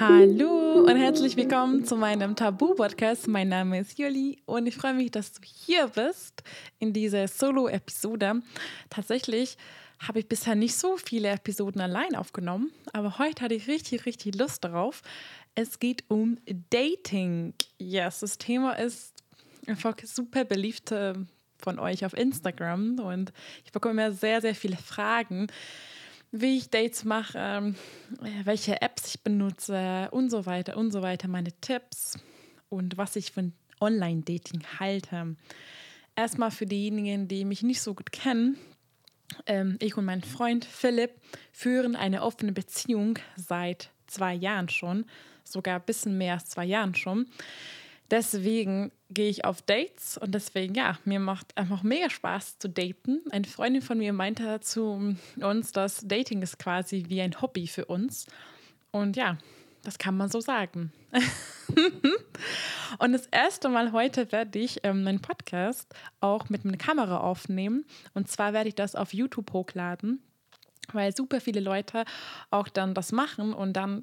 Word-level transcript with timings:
Hallo 0.00 0.86
und 0.86 0.96
herzlich 0.96 1.36
willkommen 1.36 1.84
zu 1.84 1.94
meinem 1.94 2.34
Tabu-Podcast. 2.34 3.28
Mein 3.28 3.50
Name 3.50 3.80
ist 3.80 3.98
Juli 3.98 4.38
und 4.46 4.66
ich 4.66 4.74
freue 4.74 4.94
mich, 4.94 5.10
dass 5.10 5.30
du 5.34 5.42
hier 5.42 5.88
bist 5.88 6.42
in 6.78 6.94
dieser 6.94 7.28
Solo-Episode. 7.28 8.40
Tatsächlich 8.88 9.58
habe 9.98 10.20
ich 10.20 10.26
bisher 10.26 10.54
nicht 10.54 10.74
so 10.74 10.96
viele 10.96 11.28
Episoden 11.28 11.82
allein 11.82 12.16
aufgenommen, 12.16 12.70
aber 12.94 13.18
heute 13.18 13.44
hatte 13.44 13.54
ich 13.54 13.68
richtig, 13.68 14.06
richtig 14.06 14.36
Lust 14.36 14.64
darauf. 14.64 15.02
Es 15.54 15.78
geht 15.78 16.04
um 16.08 16.38
Dating. 16.70 17.52
Yes, 17.76 18.20
das 18.20 18.38
Thema 18.38 18.78
ist 18.78 19.12
einfach 19.66 19.96
super 20.02 20.46
beliebt 20.46 20.92
äh, 20.92 21.12
von 21.58 21.78
euch 21.78 22.06
auf 22.06 22.14
Instagram 22.16 23.00
und 23.00 23.34
ich 23.66 23.72
bekomme 23.72 24.02
immer 24.02 24.12
sehr, 24.12 24.40
sehr 24.40 24.54
viele 24.54 24.78
Fragen 24.78 25.48
wie 26.32 26.58
ich 26.58 26.70
Dates 26.70 27.04
mache, 27.04 27.38
ähm, 27.38 27.74
welche 28.44 28.80
Apps 28.80 29.14
ich 29.14 29.20
benutze 29.22 30.08
und 30.12 30.30
so 30.30 30.46
weiter 30.46 30.76
und 30.76 30.90
so 30.92 31.02
weiter, 31.02 31.28
meine 31.28 31.52
Tipps 31.60 32.18
und 32.68 32.96
was 32.96 33.16
ich 33.16 33.32
von 33.32 33.52
Online-Dating 33.80 34.62
halte. 34.78 35.36
Erstmal 36.14 36.50
für 36.50 36.66
diejenigen, 36.66 37.28
die 37.28 37.44
mich 37.44 37.62
nicht 37.62 37.80
so 37.80 37.94
gut 37.94 38.12
kennen. 38.12 38.56
Ähm, 39.46 39.76
ich 39.80 39.96
und 39.96 40.04
mein 40.04 40.22
Freund 40.22 40.64
Philipp 40.64 41.12
führen 41.52 41.96
eine 41.96 42.22
offene 42.22 42.52
Beziehung 42.52 43.18
seit 43.36 43.90
zwei 44.06 44.34
Jahren 44.34 44.68
schon, 44.68 45.06
sogar 45.44 45.76
ein 45.76 45.86
bisschen 45.86 46.18
mehr 46.18 46.34
als 46.34 46.46
zwei 46.46 46.64
Jahren 46.64 46.94
schon. 46.94 47.26
Deswegen 48.10 48.90
gehe 49.08 49.28
ich 49.28 49.44
auf 49.44 49.62
Dates 49.62 50.18
und 50.18 50.34
deswegen, 50.34 50.74
ja, 50.74 50.98
mir 51.04 51.20
macht 51.20 51.56
einfach 51.56 51.82
mega 51.82 52.10
Spaß 52.10 52.58
zu 52.58 52.68
daten. 52.68 53.20
Eine 53.30 53.46
Freundin 53.46 53.82
von 53.82 53.98
mir 53.98 54.12
meinte 54.12 54.60
zu 54.60 55.16
uns, 55.40 55.72
dass 55.72 56.00
Dating 56.06 56.42
ist 56.42 56.58
quasi 56.58 57.04
wie 57.08 57.20
ein 57.20 57.40
Hobby 57.40 57.68
für 57.68 57.84
uns. 57.84 58.26
Und 58.90 59.16
ja, 59.16 59.38
das 59.82 59.98
kann 59.98 60.16
man 60.16 60.28
so 60.28 60.40
sagen. 60.40 60.92
und 62.98 63.12
das 63.12 63.26
erste 63.26 63.68
Mal 63.68 63.92
heute 63.92 64.30
werde 64.32 64.58
ich 64.58 64.80
ähm, 64.82 65.04
meinen 65.04 65.22
Podcast 65.22 65.92
auch 66.20 66.48
mit 66.48 66.64
einer 66.64 66.76
Kamera 66.76 67.18
aufnehmen. 67.18 67.84
Und 68.14 68.28
zwar 68.28 68.52
werde 68.52 68.68
ich 68.68 68.74
das 68.74 68.96
auf 68.96 69.14
YouTube 69.14 69.52
hochladen, 69.52 70.20
weil 70.92 71.14
super 71.14 71.40
viele 71.40 71.60
Leute 71.60 72.04
auch 72.50 72.68
dann 72.68 72.94
das 72.94 73.12
machen 73.12 73.54
und 73.54 73.74
dann 73.74 74.02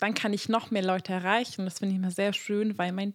dann 0.00 0.14
kann 0.14 0.32
ich 0.32 0.48
noch 0.48 0.70
mehr 0.70 0.82
Leute 0.82 1.12
erreichen. 1.12 1.64
Das 1.64 1.78
finde 1.78 1.94
ich 1.94 2.00
immer 2.00 2.10
sehr 2.10 2.32
schön, 2.32 2.76
weil 2.78 2.92
mein 2.92 3.14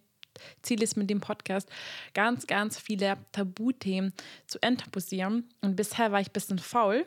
Ziel 0.62 0.82
ist 0.82 0.96
mit 0.96 1.10
dem 1.10 1.20
Podcast 1.20 1.68
ganz, 2.14 2.46
ganz 2.46 2.78
viele 2.78 3.16
Tabuthemen 3.32 4.12
zu 4.46 4.62
enttabuisieren. 4.62 5.48
Und 5.60 5.76
bisher 5.76 6.12
war 6.12 6.20
ich 6.20 6.28
ein 6.28 6.32
bisschen 6.32 6.58
faul. 6.58 7.06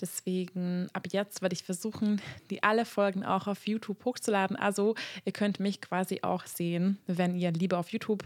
Deswegen 0.00 0.88
ab 0.92 1.08
jetzt 1.10 1.42
werde 1.42 1.54
ich 1.54 1.64
versuchen, 1.64 2.20
die 2.50 2.62
alle 2.62 2.84
Folgen 2.84 3.24
auch 3.24 3.48
auf 3.48 3.66
YouTube 3.66 4.04
hochzuladen. 4.04 4.56
Also 4.56 4.94
ihr 5.24 5.32
könnt 5.32 5.58
mich 5.58 5.80
quasi 5.80 6.20
auch 6.22 6.46
sehen, 6.46 6.98
wenn 7.06 7.34
ihr 7.34 7.50
lieber 7.50 7.78
auf 7.78 7.90
YouTube 7.90 8.24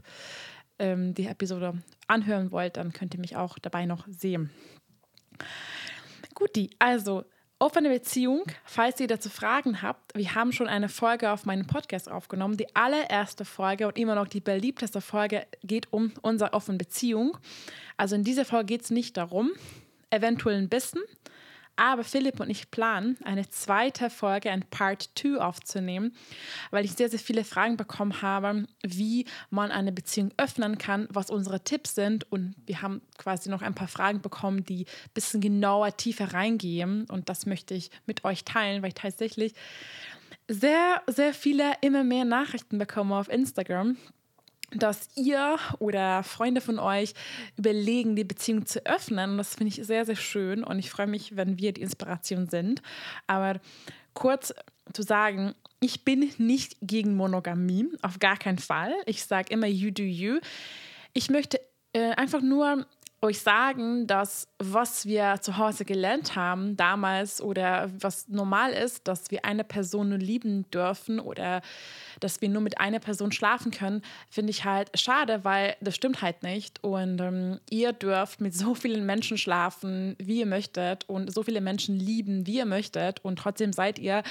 ähm, 0.78 1.14
die 1.14 1.27
Episode 1.27 1.83
anhören 2.08 2.50
wollt, 2.50 2.77
dann 2.77 2.92
könnt 2.92 3.14
ihr 3.14 3.20
mich 3.20 3.36
auch 3.36 3.58
dabei 3.58 3.86
noch 3.86 4.06
sehen. 4.08 4.50
Guti, 6.34 6.70
also 6.78 7.25
Offene 7.62 7.91
Beziehung, 7.91 8.42
falls 8.64 8.98
ihr 8.98 9.06
dazu 9.06 9.30
Fragen 9.30 9.82
habt, 9.82 10.16
wir 10.16 10.34
haben 10.34 10.50
schon 10.50 10.66
eine 10.66 10.88
Folge 10.88 11.30
auf 11.30 11.46
meinem 11.46 11.64
Podcast 11.64 12.10
aufgenommen. 12.10 12.56
Die 12.56 12.74
allererste 12.74 13.44
Folge 13.44 13.86
und 13.86 13.96
immer 13.96 14.16
noch 14.16 14.27
die 14.27 14.41
beliebteste 14.41 15.00
Folge 15.00 15.46
geht 15.62 15.86
um 15.92 16.10
unsere 16.22 16.54
offene 16.54 16.77
Beziehung. 16.77 17.38
Also 17.96 18.16
in 18.16 18.24
dieser 18.24 18.44
Folge 18.44 18.66
geht 18.66 18.82
es 18.82 18.91
nicht 18.91 19.16
darum, 19.16 19.52
eventuell 20.10 20.56
ein 20.56 20.69
bisschen, 20.69 21.02
aber 21.77 22.05
Philipp 22.05 22.41
und 22.41 22.51
ich 22.51 22.70
planen, 22.70 23.17
eine 23.25 23.48
zweite 23.48 24.11
Folge, 24.11 24.51
ein 24.51 24.65
Part 24.69 25.11
2 25.15 25.39
aufzunehmen, 25.39 26.15
weil 26.70 26.84
ich 26.84 26.92
sehr, 26.92 27.09
sehr 27.09 27.19
viele 27.19 27.45
Fragen 27.45 27.77
bekommen 27.77 28.23
habe, 28.23 28.67
wie 28.83 29.27
man 29.51 29.70
eine 29.70 29.93
Beziehung 29.93 30.33
öffnen 30.37 30.78
kann, 30.78 31.09
was 31.11 31.31
unsere 31.31 31.65
Tipps 31.65 31.94
sind. 31.94 32.31
Und 32.31 32.55
wir 32.66 32.82
haben 32.82 33.00
quasi 33.19 33.49
noch 33.49 33.62
ein 33.62 33.75
paar 33.75 33.88
Fragen 33.88 34.21
bekommen, 34.21 34.65
die 34.65 34.84
ein 34.84 35.15
bisschen 35.15 35.41
genauer, 35.41 35.97
tiefer 35.97 36.34
reingehen. 36.34 37.06
Und 37.11 37.28
das 37.28 37.47
möchte 37.47 37.75
ich 37.75 37.91
mit 38.06 38.25
euch 38.25 38.44
teilen, 38.44 38.82
weil 38.82 38.88
ich 38.88 38.94
tatsächlich 38.94 39.55
sehr, 40.49 41.03
sehr 41.06 41.32
viele, 41.32 41.72
immer 41.81 42.05
mehr 42.05 42.25
Nachrichten 42.25 42.78
bekomme 42.78 43.16
auf 43.16 43.28
Instagram 43.28 43.97
dass 44.75 45.09
ihr 45.16 45.59
oder 45.78 46.22
Freunde 46.22 46.60
von 46.60 46.78
euch 46.78 47.15
überlegen, 47.56 48.16
die 48.16 48.25
Beziehung 48.25 48.66
zu 48.66 48.84
öffnen. 48.87 49.38
Das 49.38 49.55
finde 49.55 49.69
ich 49.69 49.87
sehr, 49.87 50.05
sehr 50.05 50.16
schön 50.16 50.65
und 50.65 50.78
ich 50.78 50.91
freue 50.91 51.06
mich, 51.06 51.37
wenn 51.37 51.59
wir 51.59 51.72
die 51.72 51.83
Inspiration 51.83 52.49
sind. 52.49 52.82
Aber 53.27 53.61
kurz 54.15 54.55
zu 54.93 55.03
sagen, 55.03 55.55
ich 55.81 56.05
bin 56.05 56.31
nicht 56.38 56.77
gegen 56.81 57.16
Monogamie, 57.16 57.88
auf 58.03 58.19
gar 58.19 58.37
keinen 58.37 58.59
Fall. 58.59 58.93
Ich 59.06 59.25
sage 59.25 59.53
immer, 59.53 59.66
you 59.66 59.91
do 59.91 60.03
you. 60.03 60.38
Ich 61.12 61.31
möchte 61.31 61.61
äh, 61.93 62.12
einfach 62.12 62.41
nur 62.41 62.87
euch 63.22 63.41
sagen, 63.41 64.09
dass 64.09 64.49
was 64.59 65.06
wir 65.06 65.37
zu 65.41 65.56
Hause 65.56 65.84
gelernt 65.84 66.34
haben 66.34 66.77
damals 66.77 67.41
oder 67.41 67.88
was 68.00 68.28
normal 68.28 68.72
ist, 68.72 69.06
dass 69.06 69.31
wir 69.31 69.44
eine 69.44 69.62
Person 69.62 70.09
nur 70.09 70.19
lieben 70.19 70.69
dürfen 70.72 71.21
oder 71.21 71.62
dass 72.19 72.41
wir 72.41 72.49
nur 72.49 72.62
mit 72.62 72.81
einer 72.81 72.99
Person 72.99 73.31
schlafen 73.31 73.71
können, 73.71 74.03
finde 74.28 74.50
ich 74.50 74.65
halt 74.65 74.91
schade, 74.99 75.44
weil 75.44 75.77
das 75.81 75.94
stimmt 75.94 76.21
halt 76.21 76.43
nicht. 76.43 76.82
Und 76.82 77.21
ähm, 77.21 77.61
ihr 77.71 77.93
dürft 77.93 78.41
mit 78.41 78.55
so 78.55 78.75
vielen 78.75 79.06
Menschen 79.06 79.38
schlafen, 79.38 80.16
wie 80.19 80.41
ihr 80.41 80.47
möchtet 80.47 81.09
und 81.09 81.32
so 81.32 81.44
viele 81.44 81.61
Menschen 81.61 81.94
lieben, 81.94 82.47
wie 82.49 82.56
ihr 82.56 82.66
möchtet 82.66 83.25
und 83.25 83.38
trotzdem 83.38 83.72
seid 83.72 84.00
ihr 84.00 84.25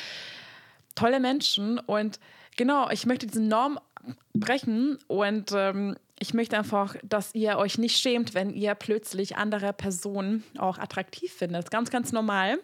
tolle 0.95 1.21
Menschen 1.21 1.79
und 1.79 2.19
genau, 2.57 2.89
ich 2.89 3.05
möchte 3.05 3.25
diese 3.25 3.41
Norm 3.41 3.79
brechen 4.33 4.97
und 5.07 5.51
ähm, 5.55 5.95
ich 6.21 6.35
möchte 6.35 6.55
einfach, 6.55 6.95
dass 7.01 7.33
ihr 7.33 7.57
euch 7.57 7.79
nicht 7.79 7.97
schämt, 7.97 8.35
wenn 8.35 8.51
ihr 8.51 8.75
plötzlich 8.75 9.37
andere 9.37 9.73
Personen 9.73 10.43
auch 10.59 10.77
attraktiv 10.77 11.33
findet. 11.33 11.71
Ganz, 11.71 11.89
ganz 11.89 12.11
normal. 12.11 12.59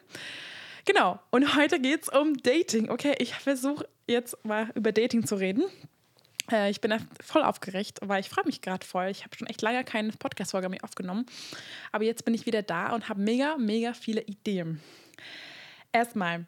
Genau. 0.85 1.19
Und 1.31 1.55
heute 1.55 1.79
geht 1.79 2.03
es 2.03 2.09
um 2.09 2.37
Dating. 2.37 2.91
Okay, 2.91 3.15
ich 3.17 3.33
versuche 3.33 3.89
jetzt 4.05 4.45
mal 4.45 4.69
über 4.75 4.91
Dating 4.91 5.25
zu 5.25 5.35
reden. 5.35 5.63
Äh, 6.51 6.69
ich 6.69 6.81
bin 6.81 6.93
voll 7.19 7.41
aufgeregt, 7.41 7.97
weil 8.03 8.19
ich 8.19 8.29
freue 8.29 8.45
mich 8.45 8.61
gerade 8.61 8.85
voll. 8.85 9.07
Ich 9.07 9.23
habe 9.23 9.35
schon 9.35 9.47
echt 9.47 9.63
lange 9.63 9.83
keine 9.83 10.11
Podcast-Folge 10.11 10.69
mehr 10.69 10.83
aufgenommen. 10.83 11.25
Aber 11.91 12.03
jetzt 12.03 12.25
bin 12.25 12.35
ich 12.35 12.45
wieder 12.45 12.61
da 12.61 12.93
und 12.93 13.09
habe 13.09 13.19
mega, 13.19 13.57
mega 13.57 13.93
viele 13.93 14.21
Ideen. 14.21 14.81
Erstmal, 15.91 16.45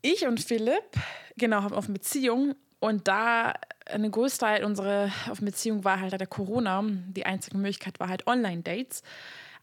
ich 0.00 0.28
und 0.28 0.40
Philipp, 0.40 0.96
genau, 1.36 1.62
haben 1.62 1.74
auf 1.74 1.88
Beziehung 1.88 2.54
und 2.78 3.08
da 3.08 3.54
ein 3.86 4.10
Großteil 4.10 4.64
unserer 4.64 5.10
Beziehung 5.40 5.84
war 5.84 6.00
halt 6.00 6.18
der 6.18 6.26
Corona. 6.26 6.82
Die 6.84 7.26
einzige 7.26 7.56
Möglichkeit 7.56 8.00
war 8.00 8.08
halt 8.08 8.26
Online-Dates. 8.26 9.02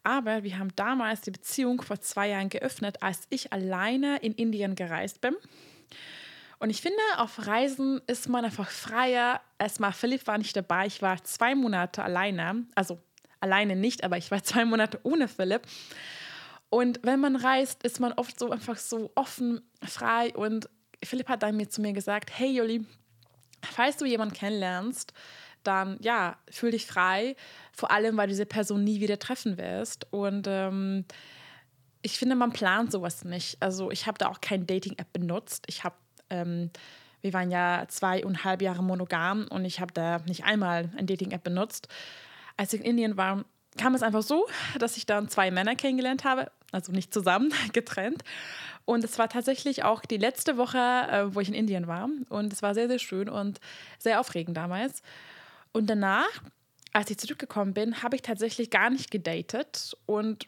Aber 0.03 0.43
wir 0.43 0.57
haben 0.57 0.75
damals 0.75 1.21
die 1.21 1.31
Beziehung 1.31 1.81
vor 1.81 1.99
zwei 2.01 2.29
Jahren 2.29 2.49
geöffnet, 2.49 3.01
als 3.03 3.21
ich 3.29 3.53
alleine 3.53 4.17
in 4.17 4.33
Indien 4.33 4.75
gereist 4.75 5.21
bin. 5.21 5.35
Und 6.59 6.69
ich 6.69 6.81
finde, 6.81 6.99
auf 7.17 7.47
Reisen 7.47 8.01
ist 8.07 8.29
man 8.29 8.45
einfach 8.45 8.69
freier. 8.69 9.41
Erstmal, 9.57 9.93
Philipp 9.93 10.27
war 10.27 10.37
nicht 10.37 10.55
dabei. 10.55 10.85
Ich 10.85 11.01
war 11.01 11.23
zwei 11.23 11.55
Monate 11.55 12.03
alleine. 12.03 12.65
Also 12.75 12.99
alleine 13.39 13.75
nicht, 13.75 14.03
aber 14.03 14.17
ich 14.17 14.29
war 14.31 14.43
zwei 14.43 14.65
Monate 14.65 14.99
ohne 15.03 15.27
Philipp. 15.27 15.63
Und 16.69 16.99
wenn 17.03 17.19
man 17.19 17.35
reist, 17.35 17.83
ist 17.83 17.99
man 17.99 18.13
oft 18.13 18.39
so 18.39 18.49
einfach 18.51 18.77
so 18.77 19.11
offen, 19.15 19.61
frei. 19.83 20.33
Und 20.35 20.69
Philipp 21.03 21.29
hat 21.29 21.43
dann 21.43 21.57
mir 21.57 21.67
zu 21.67 21.81
mir 21.81 21.93
gesagt: 21.93 22.31
Hey, 22.31 22.51
Joli, 22.51 22.85
falls 23.63 23.97
du 23.97 24.05
jemanden 24.05 24.33
kennenlernst, 24.33 25.13
dann 25.63 25.97
ja, 26.01 26.37
fühl 26.49 26.71
dich 26.71 26.85
frei, 26.85 27.35
vor 27.71 27.91
allem, 27.91 28.17
weil 28.17 28.27
du 28.27 28.31
diese 28.31 28.45
Person 28.45 28.83
nie 28.83 28.99
wieder 28.99 29.19
treffen 29.19 29.57
wirst. 29.57 30.11
Und 30.11 30.47
ähm, 30.47 31.05
ich 32.01 32.17
finde, 32.17 32.35
man 32.35 32.51
plant 32.51 32.91
sowas 32.91 33.23
nicht. 33.23 33.61
Also 33.61 33.91
ich 33.91 34.07
habe 34.07 34.17
da 34.17 34.29
auch 34.29 34.41
kein 34.41 34.65
Dating-App 34.65 35.13
benutzt. 35.13 35.65
Ich 35.67 35.83
habe, 35.83 35.95
ähm, 36.29 36.71
wir 37.21 37.33
waren 37.33 37.51
ja 37.51 37.85
zweieinhalb 37.87 38.61
Jahre 38.61 38.83
monogam 38.83 39.47
und 39.49 39.65
ich 39.65 39.79
habe 39.79 39.93
da 39.93 40.19
nicht 40.25 40.43
einmal 40.43 40.89
ein 40.97 41.05
Dating-App 41.05 41.43
benutzt. 41.43 41.87
Als 42.57 42.73
ich 42.73 42.81
in 42.81 42.85
Indien 42.87 43.17
war, 43.17 43.45
kam 43.77 43.95
es 43.95 44.03
einfach 44.03 44.23
so, 44.23 44.47
dass 44.79 44.97
ich 44.97 45.05
dann 45.05 45.29
zwei 45.29 45.51
Männer 45.51 45.75
kennengelernt 45.75 46.23
habe, 46.23 46.51
also 46.71 46.91
nicht 46.91 47.13
zusammen, 47.13 47.53
getrennt. 47.73 48.23
Und 48.91 49.05
es 49.05 49.17
war 49.17 49.29
tatsächlich 49.29 49.85
auch 49.85 50.01
die 50.01 50.17
letzte 50.17 50.57
Woche, 50.57 50.77
äh, 50.77 51.33
wo 51.33 51.39
ich 51.39 51.47
in 51.47 51.53
Indien 51.53 51.87
war. 51.87 52.09
Und 52.27 52.51
es 52.51 52.61
war 52.61 52.73
sehr, 52.73 52.89
sehr 52.89 52.99
schön 52.99 53.29
und 53.29 53.61
sehr 53.99 54.19
aufregend 54.19 54.57
damals. 54.57 55.01
Und 55.71 55.89
danach, 55.89 56.27
als 56.91 57.09
ich 57.09 57.17
zurückgekommen 57.17 57.73
bin, 57.73 58.03
habe 58.03 58.17
ich 58.17 58.21
tatsächlich 58.21 58.69
gar 58.69 58.89
nicht 58.89 59.09
gedatet. 59.09 59.95
Und 60.07 60.45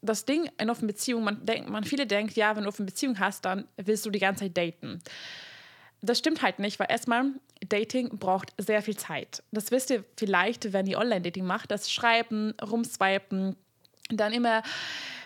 das 0.00 0.24
Ding 0.24 0.48
in 0.58 0.70
offenen 0.70 0.86
Beziehungen, 0.86 1.22
man, 1.22 1.44
denk, 1.44 1.68
man 1.68 1.84
viele 1.84 2.06
denkt, 2.06 2.34
ja, 2.34 2.56
wenn 2.56 2.62
du 2.62 2.68
offene 2.70 2.86
Beziehung 2.86 3.18
hast, 3.18 3.44
dann 3.44 3.68
willst 3.76 4.06
du 4.06 4.10
die 4.10 4.20
ganze 4.20 4.44
Zeit 4.44 4.56
daten. 4.56 4.98
Das 6.00 6.18
stimmt 6.18 6.40
halt 6.40 6.60
nicht, 6.60 6.78
weil 6.78 6.86
erstmal 6.88 7.26
Dating 7.68 8.08
braucht 8.18 8.54
sehr 8.56 8.80
viel 8.80 8.96
Zeit. 8.96 9.42
Das 9.52 9.70
wisst 9.70 9.90
ihr 9.90 10.02
vielleicht, 10.16 10.72
wenn 10.72 10.86
ihr 10.86 10.96
Online-Dating 10.96 11.44
macht, 11.44 11.72
das 11.72 11.92
Schreiben, 11.92 12.54
Rumswipen, 12.62 13.54
dann 14.08 14.32
immer 14.32 14.62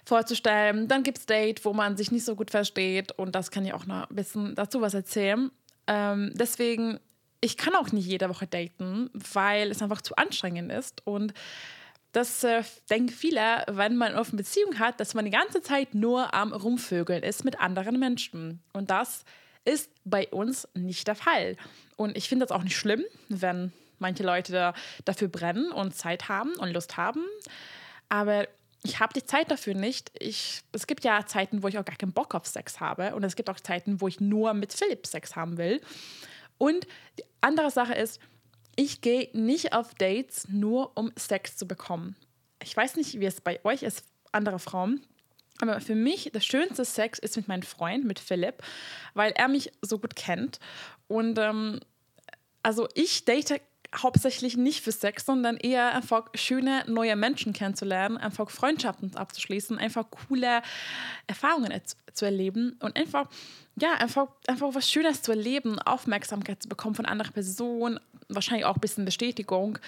vorzustellen. 0.05 0.89
Dann 0.89 1.03
gibt 1.03 1.19
es 1.19 1.27
Date, 1.27 1.65
wo 1.65 1.73
man 1.73 1.97
sich 1.97 2.11
nicht 2.11 2.25
so 2.25 2.35
gut 2.35 2.51
versteht 2.51 3.13
und 3.13 3.35
das 3.35 3.51
kann 3.51 3.65
ich 3.65 3.73
auch 3.73 3.87
noch 3.87 4.11
ein 4.11 4.17
bisschen 4.17 4.55
dazu 4.55 4.81
was 4.81 4.95
erzählen. 4.95 5.51
Ähm, 5.87 6.33
deswegen, 6.35 6.99
ich 7.41 7.57
kann 7.57 7.75
auch 7.75 7.93
nicht 7.93 8.07
jede 8.07 8.29
Woche 8.29 8.47
daten, 8.47 9.11
weil 9.13 9.71
es 9.71 9.83
einfach 9.83 10.03
zu 10.03 10.17
anstrengend 10.17 10.73
ist 10.73 11.07
und 11.07 11.33
das 12.13 12.45
äh, 12.45 12.63
denken 12.91 13.09
viele, 13.09 13.65
wenn 13.69 13.97
man 13.97 14.09
eine 14.09 14.21
offene 14.21 14.43
Beziehung 14.43 14.79
hat, 14.79 15.01
dass 15.01 15.15
man 15.15 15.25
die 15.25 15.31
ganze 15.31 15.63
Zeit 15.63 15.95
nur 15.95 16.35
am 16.35 16.53
Rumvögeln 16.53 17.23
ist 17.23 17.45
mit 17.45 17.59
anderen 17.59 17.99
Menschen. 17.99 18.63
Und 18.75 18.91
das 18.91 19.25
ist 19.65 19.91
bei 20.05 20.29
uns 20.29 20.69
nicht 20.75 21.09
der 21.09 21.15
Fall. 21.15 21.57
Und 21.97 22.17
ich 22.17 22.29
finde 22.29 22.45
das 22.45 22.55
auch 22.55 22.65
nicht 22.65 22.77
schlimm, 22.77 23.03
wenn 23.29 23.73
manche 23.99 24.25
Leute 24.25 24.53
da, 24.53 24.75
dafür 25.05 25.29
brennen 25.29 25.73
und 25.73 25.95
Zeit 25.95 26.29
haben 26.29 26.53
und 26.57 26.73
Lust 26.73 26.99
haben. 26.99 27.25
Aber 28.11 28.47
ich 28.85 28.99
habe 29.01 29.13
die 29.15 29.25
Zeit 29.25 29.51
dafür 29.51 29.75
nicht. 29.75 30.11
Ich, 30.19 30.63
es 30.73 30.87
gibt 30.87 31.05
ja 31.05 31.25
Zeiten, 31.27 31.63
wo 31.63 31.69
ich 31.69 31.79
auch 31.79 31.85
gar 31.85 31.97
keinen 31.97 32.13
Bock 32.13 32.35
auf 32.35 32.47
Sex 32.47 32.81
habe. 32.81 33.15
Und 33.15 33.23
es 33.23 33.37
gibt 33.37 33.49
auch 33.49 33.61
Zeiten, 33.61 34.01
wo 34.01 34.09
ich 34.09 34.21
nur 34.21 34.55
mit 34.55 34.73
Philipp 34.73 35.07
Sex 35.07 35.37
haben 35.37 35.57
will. 35.57 35.81
Und 36.59 36.87
die 37.19 37.25
andere 37.41 37.71
Sache 37.71 37.95
ist, 37.95 38.21
ich 38.75 39.01
gehe 39.01 39.29
nicht 39.35 39.73
auf 39.73 39.95
Dates 39.95 40.49
nur, 40.49 40.97
um 40.97 41.13
Sex 41.17 41.57
zu 41.57 41.67
bekommen. 41.69 42.17
Ich 42.63 42.77
weiß 42.77 42.97
nicht, 42.97 43.21
wie 43.21 43.27
es 43.27 43.41
bei 43.41 43.61
euch 43.65 43.83
ist, 43.83 44.05
andere 44.33 44.59
Frauen. 44.59 45.05
Aber 45.61 45.81
für 45.81 45.95
mich 45.95 46.31
das 46.33 46.45
schönste 46.45 46.85
Sex 46.85 47.19
ist 47.19 47.37
mit 47.37 47.47
meinem 47.47 47.63
Freund, 47.63 48.05
mit 48.05 48.19
Philipp, 48.19 48.63
weil 49.15 49.33
er 49.33 49.47
mich 49.47 49.71
so 49.83 49.99
gut 49.99 50.17
kennt. 50.17 50.59
Und 51.07 51.39
ähm, 51.39 51.79
also 52.65 52.89
ich 52.95 53.25
date 53.25 53.61
hauptsächlich 53.95 54.57
nicht 54.57 54.83
für 54.83 54.93
Sex, 54.93 55.27
sondern 55.27 55.57
eher 55.57 55.95
einfach 55.95 56.29
schöne 56.35 56.85
neue 56.87 57.15
Menschen 57.17 57.53
kennenzulernen, 57.53 58.17
einfach 58.17 58.51
Freundschaften 58.51 59.15
abzuschließen, 59.17 59.79
einfach 59.79 60.07
coole 60.11 60.63
Erfahrungen 61.27 61.73
zu 62.13 62.25
erleben 62.25 62.77
und 62.81 62.97
einfach, 62.97 63.29
ja, 63.77 63.93
einfach, 63.95 64.29
einfach 64.47 64.75
was 64.75 64.91
Schönes 64.91 65.23
zu 65.23 65.33
erleben, 65.33 65.79
Aufmerksamkeit 65.79 66.63
zu 66.63 66.69
bekommen 66.69 66.95
von 66.95 67.07
anderen 67.07 67.33
Personen, 67.33 68.01
wahrscheinlich 68.29 68.65
auch 68.65 68.77
ein 68.77 68.81
bisschen 68.81 69.05
Bestätigung. 69.05 69.79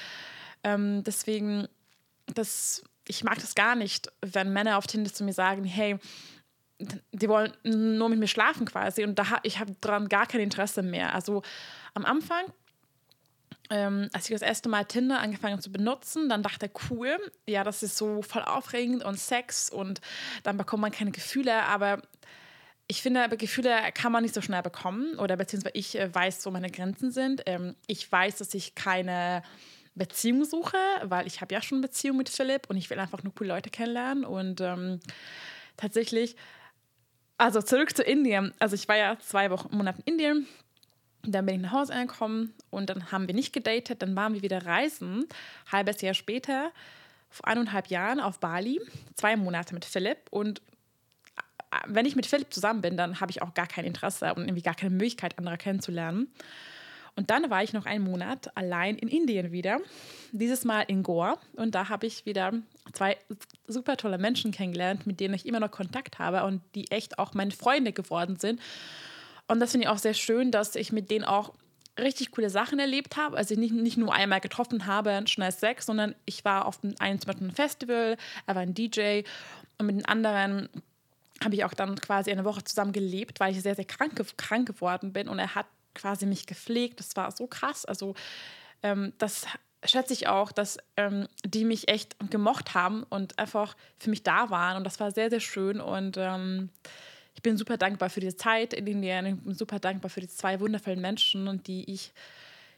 Ähm, 0.62 1.02
deswegen, 1.04 1.66
das, 2.26 2.82
ich 3.08 3.24
mag 3.24 3.36
das 3.36 3.54
gar 3.54 3.74
nicht, 3.74 4.12
wenn 4.20 4.52
Männer 4.52 4.76
auf 4.76 4.86
Tinder 4.86 5.12
zu 5.12 5.24
mir 5.24 5.34
sagen, 5.34 5.64
hey, 5.64 5.98
die 7.12 7.28
wollen 7.28 7.52
nur 7.62 8.08
mit 8.08 8.18
mir 8.18 8.26
schlafen 8.26 8.66
quasi 8.66 9.04
und 9.04 9.18
da 9.18 9.24
ich 9.44 9.60
habe 9.60 9.74
daran 9.80 10.08
gar 10.08 10.26
kein 10.26 10.40
Interesse 10.40 10.82
mehr. 10.82 11.14
Also 11.14 11.42
am 11.94 12.04
Anfang 12.04 12.44
ähm, 13.70 14.08
als 14.12 14.26
ich 14.26 14.34
das 14.34 14.42
erste 14.42 14.68
Mal 14.68 14.84
Tinder 14.84 15.20
angefangen 15.20 15.60
zu 15.60 15.72
benutzen, 15.72 16.28
dann 16.28 16.42
dachte 16.42 16.66
ich, 16.66 16.90
cool, 16.90 17.16
ja, 17.46 17.64
das 17.64 17.82
ist 17.82 17.96
so 17.96 18.22
voll 18.22 18.42
aufregend 18.42 19.04
und 19.04 19.18
Sex 19.18 19.70
und 19.70 20.00
dann 20.42 20.56
bekommt 20.56 20.82
man 20.82 20.92
keine 20.92 21.12
Gefühle, 21.12 21.62
aber 21.64 22.02
ich 22.86 23.00
finde, 23.00 23.28
Gefühle 23.36 23.74
kann 23.94 24.12
man 24.12 24.22
nicht 24.22 24.34
so 24.34 24.42
schnell 24.42 24.62
bekommen 24.62 25.18
oder 25.18 25.36
beziehungsweise 25.36 25.74
ich 25.74 25.98
äh, 25.98 26.14
weiß, 26.14 26.44
wo 26.44 26.50
meine 26.50 26.70
Grenzen 26.70 27.10
sind. 27.10 27.42
Ähm, 27.46 27.74
ich 27.86 28.10
weiß, 28.10 28.36
dass 28.36 28.52
ich 28.52 28.74
keine 28.74 29.42
Beziehung 29.94 30.44
suche, 30.44 30.76
weil 31.02 31.26
ich 31.26 31.40
habe 31.40 31.54
ja 31.54 31.62
schon 31.62 31.78
eine 31.78 31.86
Beziehung 31.86 32.18
mit 32.18 32.28
Philipp 32.28 32.68
und 32.68 32.76
ich 32.76 32.90
will 32.90 32.98
einfach 32.98 33.22
nur 33.22 33.34
coole 33.34 33.48
Leute 33.48 33.70
kennenlernen 33.70 34.24
und 34.24 34.60
ähm, 34.60 35.00
tatsächlich, 35.76 36.36
also 37.38 37.62
zurück 37.62 37.96
zu 37.96 38.02
Indien. 38.02 38.52
Also 38.58 38.74
ich 38.74 38.86
war 38.88 38.96
ja 38.96 39.18
zwei 39.18 39.50
Wochen, 39.50 39.74
Monate 39.74 40.02
in 40.04 40.14
Indien 40.14 40.46
dann 41.32 41.46
bin 41.46 41.56
ich 41.56 41.62
nach 41.62 41.72
Hause 41.72 41.94
angekommen 41.94 42.54
und 42.70 42.90
dann 42.90 43.12
haben 43.12 43.26
wir 43.26 43.34
nicht 43.34 43.52
gedatet. 43.52 44.02
Dann 44.02 44.16
waren 44.16 44.34
wir 44.34 44.42
wieder 44.42 44.64
reisen. 44.64 45.26
Halbes 45.70 46.00
Jahr 46.00 46.14
später, 46.14 46.72
vor 47.30 47.46
eineinhalb 47.48 47.88
Jahren 47.88 48.20
auf 48.20 48.40
Bali, 48.40 48.80
zwei 49.14 49.36
Monate 49.36 49.74
mit 49.74 49.84
Philipp. 49.84 50.18
Und 50.30 50.60
äh, 50.60 51.76
wenn 51.86 52.06
ich 52.06 52.16
mit 52.16 52.26
Philipp 52.26 52.52
zusammen 52.52 52.80
bin, 52.80 52.96
dann 52.96 53.20
habe 53.20 53.30
ich 53.30 53.42
auch 53.42 53.54
gar 53.54 53.66
kein 53.66 53.84
Interesse 53.84 54.34
und 54.34 54.42
irgendwie 54.42 54.62
gar 54.62 54.74
keine 54.74 54.90
Möglichkeit, 54.90 55.38
andere 55.38 55.56
kennenzulernen. 55.56 56.28
Und 57.16 57.30
dann 57.30 57.48
war 57.48 57.62
ich 57.62 57.72
noch 57.72 57.86
einen 57.86 58.04
Monat 58.04 58.56
allein 58.56 58.96
in 58.96 59.08
Indien 59.08 59.52
wieder, 59.52 59.78
dieses 60.32 60.64
Mal 60.64 60.82
in 60.82 61.02
Goa. 61.02 61.38
Und 61.52 61.74
da 61.74 61.88
habe 61.88 62.06
ich 62.06 62.26
wieder 62.26 62.52
zwei 62.92 63.16
super 63.68 63.96
tolle 63.96 64.18
Menschen 64.18 64.50
kennengelernt, 64.50 65.06
mit 65.06 65.20
denen 65.20 65.34
ich 65.34 65.46
immer 65.46 65.60
noch 65.60 65.70
Kontakt 65.70 66.18
habe 66.18 66.44
und 66.44 66.60
die 66.74 66.90
echt 66.90 67.18
auch 67.18 67.34
meine 67.34 67.52
Freunde 67.52 67.92
geworden 67.92 68.36
sind. 68.36 68.60
Und 69.46 69.60
das 69.60 69.72
finde 69.72 69.86
ich 69.86 69.90
auch 69.90 69.98
sehr 69.98 70.14
schön, 70.14 70.50
dass 70.50 70.74
ich 70.74 70.92
mit 70.92 71.10
denen 71.10 71.24
auch 71.24 71.52
richtig 71.98 72.32
coole 72.32 72.50
Sachen 72.50 72.78
erlebt 72.78 73.16
habe. 73.16 73.36
Also 73.36 73.54
nicht, 73.54 73.72
nicht 73.72 73.96
nur 73.96 74.12
einmal 74.12 74.40
getroffen 74.40 74.86
habe, 74.86 75.22
schnell 75.26 75.52
Sex, 75.52 75.86
sondern 75.86 76.14
ich 76.24 76.44
war 76.44 76.66
auf 76.66 76.80
einem, 76.98 77.20
zum 77.20 77.26
Beispiel 77.26 77.46
einem 77.46 77.54
Festival, 77.54 78.16
er 78.46 78.54
war 78.54 78.62
ein 78.62 78.74
DJ 78.74 79.22
und 79.78 79.86
mit 79.86 79.96
den 79.96 80.04
anderen 80.04 80.68
habe 81.42 81.54
ich 81.54 81.64
auch 81.64 81.74
dann 81.74 81.96
quasi 82.00 82.30
eine 82.30 82.44
Woche 82.44 82.64
zusammen 82.64 82.92
gelebt, 82.92 83.40
weil 83.40 83.52
ich 83.52 83.62
sehr, 83.62 83.74
sehr 83.74 83.84
krank, 83.84 84.20
krank 84.36 84.66
geworden 84.66 85.12
bin 85.12 85.28
und 85.28 85.38
er 85.38 85.54
hat 85.54 85.66
quasi 85.94 86.26
mich 86.26 86.46
gepflegt. 86.46 87.00
Das 87.00 87.16
war 87.16 87.30
so 87.32 87.46
krass. 87.46 87.84
Also 87.84 88.14
ähm, 88.82 89.12
das 89.18 89.46
schätze 89.84 90.12
ich 90.12 90.28
auch, 90.28 90.52
dass 90.52 90.78
ähm, 90.96 91.28
die 91.44 91.64
mich 91.64 91.88
echt 91.88 92.16
gemocht 92.30 92.74
haben 92.74 93.02
und 93.04 93.38
einfach 93.38 93.76
für 93.98 94.10
mich 94.10 94.22
da 94.22 94.50
waren 94.50 94.76
und 94.76 94.84
das 94.84 95.00
war 95.00 95.10
sehr, 95.10 95.30
sehr 95.30 95.40
schön 95.40 95.80
und 95.80 96.16
ähm, 96.16 96.70
ich 96.86 97.13
bin 97.44 97.56
super 97.56 97.76
dankbar 97.76 98.10
für 98.10 98.20
die 98.20 98.34
Zeit 98.34 98.72
in 98.72 98.86
Indien. 98.88 99.26
Ich 99.26 99.36
bin 99.36 99.54
super 99.54 99.78
dankbar 99.78 100.10
für 100.10 100.20
die 100.20 100.28
zwei 100.28 100.58
wundervollen 100.58 101.00
Menschen, 101.00 101.62
die 101.62 101.88
ich 101.92 102.12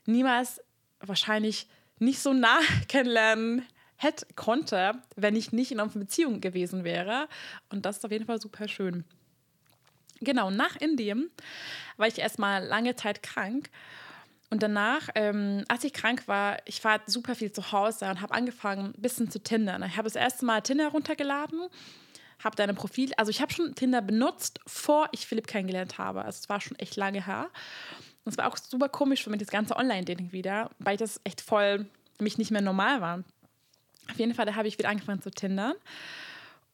niemals 0.04 0.60
wahrscheinlich 1.00 1.68
nicht 1.98 2.18
so 2.18 2.34
nah 2.34 2.58
kennenlernen 2.88 3.64
hätte, 3.96 4.26
konnte, 4.34 4.92
wenn 5.14 5.36
ich 5.36 5.52
nicht 5.52 5.72
in 5.72 5.80
einer 5.80 5.88
Beziehung 5.88 6.42
gewesen 6.42 6.84
wäre. 6.84 7.28
Und 7.70 7.86
das 7.86 7.98
ist 7.98 8.04
auf 8.04 8.10
jeden 8.10 8.26
Fall 8.26 8.40
super 8.40 8.68
schön. 8.68 9.04
Genau, 10.20 10.50
nach 10.50 10.76
Indien 10.76 11.30
war 11.96 12.08
ich 12.08 12.18
erstmal 12.18 12.64
lange 12.64 12.96
Zeit 12.96 13.22
krank. 13.22 13.70
Und 14.50 14.62
danach, 14.62 15.08
ähm, 15.14 15.64
als 15.68 15.84
ich 15.84 15.92
krank 15.92 16.28
war, 16.28 16.58
ich 16.66 16.82
war 16.84 17.00
super 17.06 17.34
viel 17.34 17.52
zu 17.52 17.72
Hause 17.72 18.08
und 18.10 18.20
habe 18.20 18.34
angefangen, 18.34 18.94
ein 18.96 19.00
bisschen 19.00 19.30
zu 19.30 19.42
tindern. 19.42 19.82
Ich 19.84 19.96
habe 19.96 20.04
das 20.04 20.16
erste 20.16 20.44
Mal 20.44 20.60
Tinder 20.60 20.88
runtergeladen 20.88 21.68
habe 22.42 22.56
deine 22.56 22.74
Profil, 22.74 23.12
also 23.16 23.30
ich 23.30 23.40
habe 23.40 23.52
schon 23.52 23.74
Tinder 23.74 24.02
benutzt, 24.02 24.60
vor 24.66 25.08
ich 25.12 25.26
Philipp 25.26 25.46
kennengelernt 25.46 25.98
habe. 25.98 26.24
Also 26.24 26.38
es 26.40 26.48
war 26.48 26.60
schon 26.60 26.78
echt 26.78 26.96
lange 26.96 27.24
her. 27.24 27.48
Und 28.24 28.32
es 28.32 28.38
war 28.38 28.48
auch 28.48 28.56
super 28.56 28.88
komisch 28.88 29.22
für 29.22 29.30
mich, 29.30 29.40
das 29.40 29.48
ganze 29.48 29.76
Online-Dating 29.76 30.32
wieder, 30.32 30.70
weil 30.78 30.96
das 30.96 31.20
echt 31.24 31.40
voll 31.40 31.86
für 32.16 32.24
mich 32.24 32.38
nicht 32.38 32.50
mehr 32.50 32.60
normal 32.60 33.00
war. 33.00 33.24
Auf 34.10 34.18
jeden 34.18 34.34
Fall, 34.34 34.46
da 34.46 34.54
habe 34.54 34.68
ich 34.68 34.78
wieder 34.78 34.88
angefangen 34.88 35.22
zu 35.22 35.30
tindern. 35.30 35.74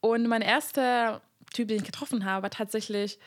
Und 0.01 0.27
mein 0.27 0.43
erster 0.43 1.21
Typ, 1.53 1.69
den 1.69 1.79
ich 1.79 1.85
getroffen 1.85 2.25
habe, 2.25 2.45
war 2.45 2.51
tatsächlich, 2.51 3.19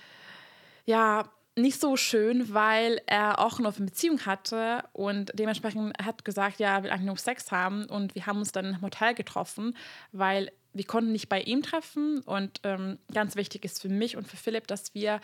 ja, 0.86 1.30
nicht 1.58 1.80
so 1.80 1.96
schön, 1.96 2.54
weil 2.54 3.02
er 3.06 3.40
auch 3.40 3.60
eine 3.60 3.72
Beziehung 3.72 4.26
hatte 4.26 4.84
und 4.92 5.32
dementsprechend 5.36 5.98
hat 6.04 6.26
gesagt, 6.26 6.60
ja, 6.60 6.76
er 6.76 6.84
will 6.84 6.92
eigentlich 6.92 7.06
nur 7.06 7.18
Sex 7.18 7.52
haben 7.52 7.86
und 7.86 8.14
wir 8.14 8.26
haben 8.26 8.40
uns 8.40 8.52
dann 8.52 8.66
im 8.66 8.82
Hotel 8.82 9.14
getroffen, 9.14 9.76
weil 10.12 10.52
wir 10.76 10.86
konnten 10.86 11.14
nicht 11.14 11.30
bei 11.30 11.42
ihm 11.42 11.64
treffen 11.64 12.20
und 12.20 12.60
ähm, 12.64 13.00
ganz 13.14 13.36
wichtig 13.36 13.64
ist 13.64 13.82
für 13.82 13.90
mich 13.90 14.18
und 14.18 14.28
für 14.28 14.36
Philipp, 14.36 14.68
dass 14.68 14.94
wir 14.94 15.22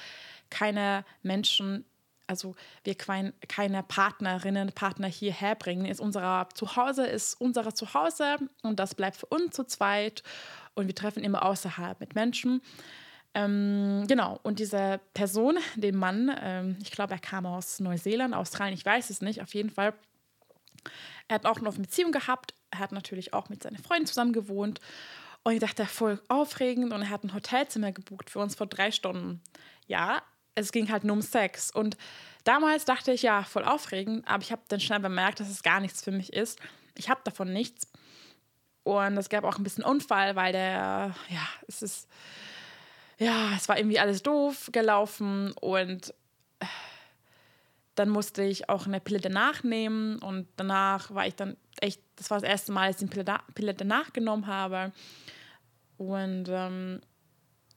keine 0.50 1.04
Menschen, 1.24 1.84
also 2.26 2.56
wir 2.86 2.96
kein, 2.96 3.34
keine 3.50 3.84
Partnerinnen, 3.84 4.72
Partner 4.72 5.08
hierher 5.08 5.56
bringen. 5.56 5.86
Ist 5.86 6.00
unser 6.00 6.48
Zuhause 6.54 7.06
ist 7.06 7.40
unser 7.40 7.76
Zuhause 7.76 8.38
und 8.64 8.80
das 8.80 8.96
bleibt 8.96 9.18
für 9.18 9.26
uns 9.26 9.54
zu 9.54 9.66
zweit 9.66 10.24
und 10.74 10.88
wir 10.88 10.96
treffen 10.96 11.24
immer 11.24 11.44
außerhalb 11.44 12.00
mit 12.00 12.16
Menschen. 12.16 12.62
Ähm, 13.34 14.06
genau, 14.08 14.40
und 14.44 14.60
diese 14.60 15.02
Person, 15.14 15.58
den 15.76 15.96
Mann, 15.96 16.34
ähm, 16.42 16.78
ich 16.82 16.92
glaube, 16.92 17.14
er 17.14 17.20
kam 17.20 17.46
aus 17.46 17.80
Neuseeland, 17.82 18.34
Australien, 18.34 18.78
ich 18.78 18.86
weiß 18.86 19.10
es 19.10 19.22
nicht, 19.22 19.42
auf 19.42 19.54
jeden 19.54 19.70
Fall. 19.70 19.94
Er 21.28 21.36
hat 21.36 21.46
auch 21.46 21.58
eine 21.58 21.72
Beziehung 21.72 22.12
gehabt, 22.12 22.54
er 22.72 22.80
hat 22.80 22.92
natürlich 22.92 23.34
auch 23.34 23.50
mit 23.50 23.64
seiner 23.64 23.80
Freundin 23.80 24.08
zusammen 24.08 24.34
gewohnt 24.34 24.80
und 25.44 25.54
ich 25.54 25.60
dachte, 25.60 25.86
voll 25.86 26.22
aufregend. 26.28 26.94
Und 26.94 27.02
er 27.02 27.10
hat 27.10 27.24
ein 27.24 27.34
Hotelzimmer 27.34 27.92
gebucht 27.92 28.30
für 28.30 28.40
uns 28.40 28.56
vor 28.56 28.68
drei 28.68 28.92
Stunden. 28.92 29.42
Ja, 29.88 30.22
es 30.56 30.72
ging 30.72 30.92
halt 30.92 31.04
nur 31.04 31.16
um 31.16 31.22
Sex. 31.22 31.72
Und 31.72 31.98
damals 32.44 32.86
dachte 32.86 33.12
ich, 33.12 33.24
ja, 33.24 33.44
voll 33.44 33.64
aufregend. 33.64 34.28
Aber 34.28 34.44
ich 34.44 34.52
habe 34.52 34.62
dann 34.68 34.80
schnell 34.80 35.00
bemerkt, 35.00 35.40
dass 35.40 35.50
es 35.50 35.64
gar 35.64 35.80
nichts 35.80 36.04
für 36.04 36.12
mich 36.12 36.34
ist. 36.34 36.60
Ich 36.96 37.10
habe 37.10 37.22
davon 37.24 37.52
nichts. 37.52 37.88
Und 38.84 39.18
es 39.18 39.30
gab 39.30 39.44
auch 39.44 39.58
ein 39.58 39.64
bisschen 39.64 39.84
Unfall, 39.84 40.36
weil 40.36 40.52
der, 40.52 41.16
ja, 41.30 41.48
es 41.68 41.82
ist, 41.82 42.08
ja, 43.18 43.52
es 43.56 43.68
war 43.70 43.78
irgendwie 43.78 44.00
alles 44.00 44.22
doof 44.22 44.70
gelaufen. 44.72 45.54
Und 45.54 46.14
dann 48.02 48.10
musste 48.10 48.42
ich 48.42 48.68
auch 48.68 48.88
eine 48.88 49.00
Pille 49.00 49.20
danach 49.20 49.62
nehmen. 49.64 50.18
Und 50.18 50.48
danach 50.56 51.14
war 51.14 51.28
ich 51.28 51.36
dann 51.36 51.56
echt, 51.80 52.02
das 52.16 52.32
war 52.32 52.40
das 52.40 52.50
erste 52.50 52.72
Mal, 52.72 52.92
dass 52.92 53.00
ich 53.00 53.12
eine 53.12 53.40
Pille 53.54 53.74
danach 53.76 54.12
genommen 54.12 54.48
habe. 54.48 54.92
Und 55.98 56.46
ähm, 56.50 57.00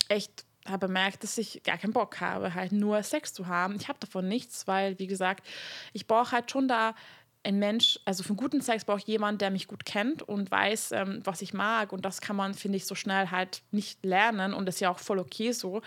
echt 0.08 0.46
habe 0.66 0.86
bemerkt, 0.86 1.22
dass 1.22 1.36
ich 1.36 1.62
gar 1.62 1.76
keinen 1.76 1.92
Bock 1.92 2.22
habe, 2.22 2.54
halt 2.54 2.72
nur 2.72 3.02
Sex 3.02 3.34
zu 3.34 3.48
haben. 3.48 3.76
Ich 3.76 3.88
habe 3.88 3.98
davon 3.98 4.26
nichts, 4.26 4.66
weil, 4.66 4.98
wie 4.98 5.06
gesagt, 5.06 5.46
ich 5.92 6.06
brauche 6.06 6.32
halt 6.32 6.50
schon 6.50 6.68
da 6.68 6.94
ein 7.42 7.58
Mensch, 7.58 8.00
also 8.06 8.22
für 8.22 8.30
einen 8.30 8.38
guten 8.38 8.62
Sex 8.62 8.86
brauche 8.86 9.00
ich 9.00 9.06
jemanden, 9.06 9.40
der 9.40 9.50
mich 9.50 9.68
gut 9.68 9.84
kennt 9.84 10.22
und 10.22 10.50
weiß, 10.50 10.92
ähm, 10.92 11.20
was 11.24 11.42
ich 11.42 11.52
mag. 11.52 11.92
Und 11.92 12.06
das 12.06 12.22
kann 12.22 12.34
man, 12.36 12.54
finde 12.54 12.78
ich, 12.78 12.86
so 12.86 12.94
schnell 12.94 13.30
halt 13.30 13.60
nicht 13.72 14.02
lernen. 14.02 14.54
Und 14.54 14.64
das 14.64 14.76
ist 14.76 14.80
ja 14.80 14.88
auch 14.88 15.00
voll 15.00 15.18
okay 15.18 15.52
so. 15.52 15.82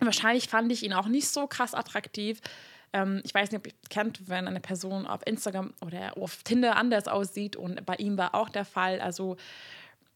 Wahrscheinlich 0.00 0.50
fand 0.50 0.70
ich 0.70 0.82
ihn 0.82 0.92
auch 0.92 1.08
nicht 1.08 1.28
so 1.28 1.46
krass 1.46 1.72
attraktiv. 1.72 2.42
Ähm, 2.92 3.20
ich 3.24 3.34
weiß 3.34 3.50
nicht, 3.50 3.58
ob 3.58 3.66
ihr 3.66 3.72
kennt, 3.88 4.28
wenn 4.28 4.46
eine 4.48 4.60
Person 4.60 5.06
auf 5.06 5.20
Instagram 5.26 5.72
oder 5.84 6.16
auf 6.16 6.42
Tinder 6.42 6.76
anders 6.76 7.08
aussieht. 7.08 7.56
Und 7.56 7.84
bei 7.86 7.96
ihm 7.96 8.16
war 8.18 8.34
auch 8.34 8.48
der 8.48 8.64
Fall. 8.64 9.00
Also 9.00 9.36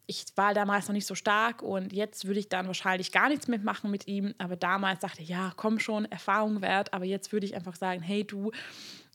ich 0.06 0.24
war 0.34 0.54
damals 0.54 0.88
noch 0.88 0.92
nicht 0.92 1.06
so 1.06 1.14
stark 1.14 1.62
und 1.62 1.92
jetzt 1.92 2.26
würde 2.26 2.40
ich 2.40 2.48
dann 2.48 2.66
wahrscheinlich 2.66 3.12
gar 3.12 3.28
nichts 3.28 3.46
mitmachen 3.46 3.92
mit 3.92 4.08
ihm. 4.08 4.34
Aber 4.38 4.56
damals 4.56 5.00
dachte 5.00 5.22
ich, 5.22 5.28
ja, 5.28 5.52
komm 5.56 5.78
schon, 5.78 6.04
Erfahrung 6.06 6.62
wert. 6.62 6.92
Aber 6.92 7.04
jetzt 7.04 7.32
würde 7.32 7.46
ich 7.46 7.54
einfach 7.54 7.76
sagen, 7.76 8.02
hey 8.02 8.24
du, 8.24 8.50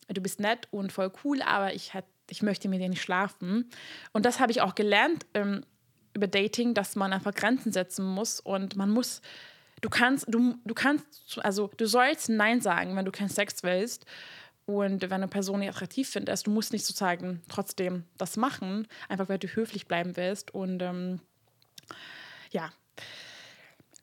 du 0.08 0.22
bist 0.22 0.40
nett 0.40 0.68
und 0.72 0.94
voll 0.94 1.12
cool, 1.24 1.42
aber 1.42 1.74
ich, 1.74 1.94
hat, 1.94 2.06
ich 2.30 2.42
möchte 2.42 2.70
mit 2.70 2.80
dir 2.80 2.88
nicht 2.88 3.02
schlafen. 3.02 3.70
Und 4.14 4.26
das 4.26 4.40
habe 4.40 4.54
ich 4.54 4.62
auch 4.62 4.74
gelernt 4.74 5.26
ähm, 5.34 5.66
über 6.14 6.28
Dating, 6.28 6.74
dass 6.74 6.96
man 6.96 7.12
einfach 7.12 7.34
Grenzen 7.34 7.72
setzen 7.72 8.06
muss 8.06 8.40
und 8.40 8.78
man 8.78 8.90
muss, 8.90 9.22
du 9.86 9.90
kannst, 9.90 10.26
du, 10.28 10.56
du 10.66 10.74
kannst, 10.74 11.38
also 11.44 11.70
du 11.78 11.86
sollst 11.86 12.28
Nein 12.28 12.60
sagen, 12.60 12.96
wenn 12.96 13.06
du 13.06 13.12
keinen 13.12 13.30
Sex 13.30 13.62
willst. 13.62 14.06
Und 14.66 15.04
wenn 15.04 15.12
eine 15.12 15.28
Person 15.28 15.60
nicht 15.60 15.70
attraktiv 15.70 16.10
findest, 16.10 16.48
du 16.48 16.52
musst 16.52 16.74
nicht 16.74 16.84
sozusagen 16.84 17.44
trotzdem 17.48 18.04
das 18.18 18.36
machen, 18.36 18.88
einfach 19.10 19.30
weil 19.30 19.38
du 19.38 19.48
höflich 19.48 19.88
bleiben 19.88 20.18
willst. 20.18 20.56
Und 20.56 20.82
ähm, 20.82 21.20
ja, 22.50 22.72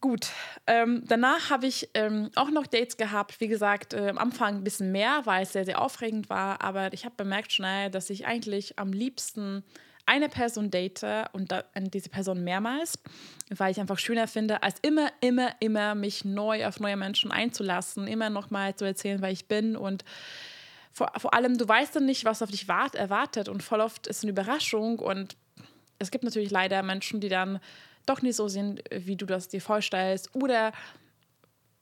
Gut, 0.00 0.30
ähm, 0.66 1.04
danach 1.06 1.50
habe 1.50 1.68
ich 1.68 1.88
ähm, 1.94 2.30
auch 2.34 2.50
noch 2.50 2.66
Dates 2.66 2.96
gehabt. 2.96 3.40
Wie 3.40 3.46
gesagt, 3.46 3.94
äh, 3.94 4.08
am 4.08 4.18
Anfang 4.18 4.56
ein 4.56 4.64
bisschen 4.64 4.90
mehr, 4.90 5.22
weil 5.26 5.44
es 5.44 5.52
sehr, 5.52 5.64
sehr 5.64 5.80
aufregend 5.80 6.28
war. 6.28 6.60
Aber 6.60 6.92
ich 6.92 7.04
habe 7.04 7.14
bemerkt 7.16 7.52
schnell, 7.52 7.88
dass 7.88 8.10
ich 8.10 8.26
eigentlich 8.26 8.80
am 8.80 8.92
liebsten 8.92 9.62
eine 10.06 10.28
Person 10.28 10.70
date 10.70 11.04
und 11.32 11.52
da, 11.52 11.64
diese 11.76 12.08
Person 12.08 12.42
mehrmals, 12.44 12.98
weil 13.50 13.70
ich 13.70 13.80
einfach 13.80 13.98
schöner 13.98 14.26
finde, 14.26 14.62
als 14.62 14.76
immer, 14.82 15.10
immer, 15.20 15.50
immer 15.60 15.94
mich 15.94 16.24
neu 16.24 16.66
auf 16.66 16.80
neue 16.80 16.96
Menschen 16.96 17.30
einzulassen, 17.30 18.06
immer 18.06 18.30
nochmal 18.30 18.74
zu 18.74 18.84
erzählen, 18.84 19.22
wer 19.22 19.30
ich 19.30 19.46
bin 19.46 19.76
und 19.76 20.04
vor, 20.92 21.10
vor 21.16 21.32
allem, 21.32 21.56
du 21.56 21.66
weißt 21.66 21.96
dann 21.96 22.04
nicht, 22.04 22.24
was 22.26 22.42
auf 22.42 22.50
dich 22.50 22.68
wart, 22.68 22.94
erwartet 22.94 23.48
und 23.48 23.62
voll 23.62 23.80
oft 23.80 24.06
ist 24.06 24.24
eine 24.24 24.30
Überraschung 24.32 24.98
und 24.98 25.36
es 25.98 26.10
gibt 26.10 26.24
natürlich 26.24 26.50
leider 26.50 26.82
Menschen, 26.82 27.20
die 27.20 27.28
dann 27.28 27.60
doch 28.06 28.22
nicht 28.22 28.36
so 28.36 28.48
sind, 28.48 28.82
wie 28.90 29.16
du 29.16 29.26
das 29.26 29.48
dir 29.48 29.60
vorstellst. 29.60 30.34
Oder 30.34 30.72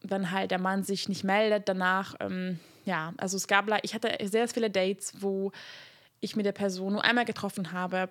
wenn 0.03 0.31
halt 0.31 0.51
der 0.51 0.59
Mann 0.59 0.83
sich 0.83 1.09
nicht 1.09 1.25
meldet 1.25 1.69
danach. 1.69 2.15
Ähm, 2.21 2.59
ja, 2.85 3.13
also 3.17 3.37
es 3.37 3.47
gab, 3.49 3.67
ich 3.83 3.95
hatte 3.95 4.17
sehr 4.27 4.49
viele 4.49 4.71
Dates, 4.71 5.15
wo 5.21 5.53
ich 6.21 6.37
mit 6.37 6.47
der 6.47 6.53
Person 6.53 6.95
nur 6.95 7.05
einmal 7.05 7.25
getroffen 7.25 7.73
habe. 7.73 8.09